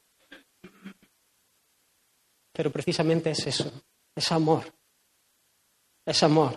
Pero 2.52 2.70
precisamente 2.70 3.30
es 3.30 3.46
eso, 3.46 3.72
es 4.14 4.30
amor. 4.30 4.70
Es 6.04 6.22
amor. 6.22 6.54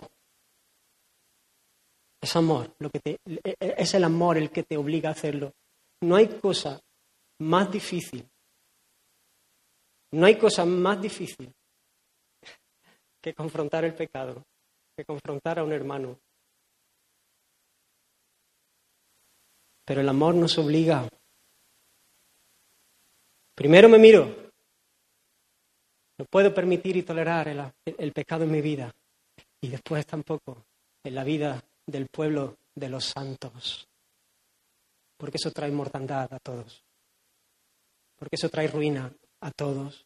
Es 2.20 2.36
amor, 2.36 2.74
lo 2.80 2.90
que 2.90 3.00
te, 3.00 3.18
es 3.60 3.94
el 3.94 4.04
amor 4.04 4.36
el 4.36 4.50
que 4.50 4.64
te 4.64 4.76
obliga 4.76 5.10
a 5.10 5.12
hacerlo. 5.12 5.54
No 6.02 6.16
hay 6.16 6.26
cosa 6.26 6.80
más 7.38 7.70
difícil, 7.70 8.28
no 10.12 10.26
hay 10.26 10.36
cosa 10.36 10.64
más 10.64 11.00
difícil 11.00 11.52
que 13.22 13.34
confrontar 13.34 13.84
el 13.84 13.94
pecado, 13.94 14.44
que 14.96 15.04
confrontar 15.04 15.58
a 15.58 15.64
un 15.64 15.72
hermano. 15.72 16.18
Pero 19.86 20.00
el 20.00 20.08
amor 20.08 20.34
nos 20.34 20.58
obliga. 20.58 21.08
Primero 23.54 23.88
me 23.88 23.98
miro. 23.98 24.50
No 26.18 26.24
puedo 26.24 26.52
permitir 26.52 26.96
y 26.96 27.02
tolerar 27.02 27.46
el, 27.48 27.62
el 27.96 28.12
pecado 28.12 28.44
en 28.44 28.50
mi 28.50 28.60
vida. 28.60 28.92
Y 29.60 29.68
después 29.68 30.04
tampoco 30.04 30.64
en 31.04 31.14
la 31.14 31.22
vida 31.22 31.62
del 31.86 32.08
pueblo 32.08 32.56
de 32.74 32.88
los 32.88 33.04
santos. 33.04 33.86
Porque 35.16 35.36
eso 35.36 35.52
trae 35.52 35.70
mortandad 35.70 36.34
a 36.34 36.38
todos. 36.40 36.82
Porque 38.16 38.34
eso 38.34 38.48
trae 38.48 38.66
ruina 38.66 39.12
a 39.40 39.50
todos. 39.52 40.04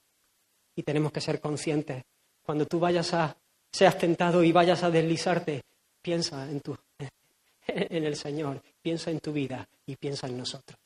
Y 0.77 0.83
tenemos 0.83 1.11
que 1.11 1.23
ser 1.23 1.41
conscientes. 1.41 2.05
Cuando 2.43 2.67
tú 2.67 2.79
vayas 2.79 3.15
a, 3.15 3.35
seas 3.73 3.97
tentado 3.97 4.45
y 4.45 4.53
vayas 4.53 4.83
a 4.83 4.91
deslizarte, 4.91 5.63
piensa 6.03 6.51
en, 6.51 6.61
tu, 6.61 6.77
en 7.67 8.05
el 8.05 8.17
Señor, 8.17 8.63
piensa 8.83 9.11
en 9.11 9.21
tu 9.21 9.33
vida 9.33 9.69
y 9.87 9.97
piensa 9.97 10.27
en 10.27 10.39
nosotros. 10.39 10.79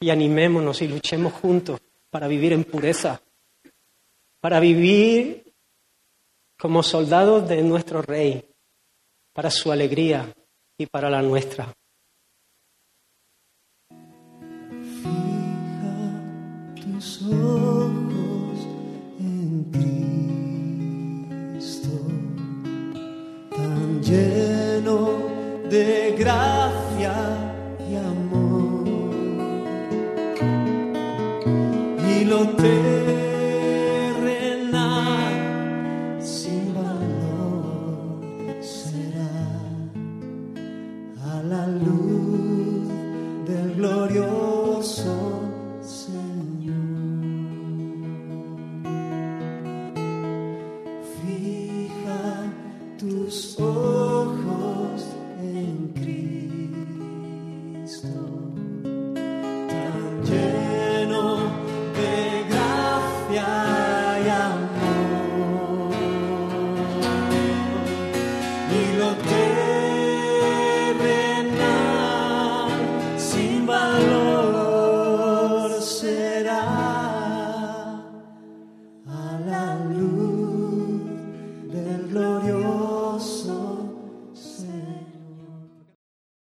Y 0.00 0.10
animémonos 0.10 0.80
y 0.82 0.88
luchemos 0.88 1.32
juntos 1.34 1.80
para 2.08 2.26
vivir 2.26 2.52
en 2.52 2.64
pureza, 2.64 3.20
para 4.40 4.58
vivir 4.60 5.52
como 6.58 6.82
soldados 6.82 7.48
de 7.48 7.62
nuestro 7.62 8.02
Rey, 8.02 8.48
para 9.32 9.50
su 9.50 9.70
alegría 9.70 10.34
y 10.78 10.86
para 10.86 11.10
la 11.10 11.22
nuestra. 11.22 11.72
De 25.70 26.16
gracia 26.18 27.14
y 27.88 27.94
amor. 27.94 28.88
Y 32.12 32.24
lo 32.24 32.48
terrenal 32.56 32.99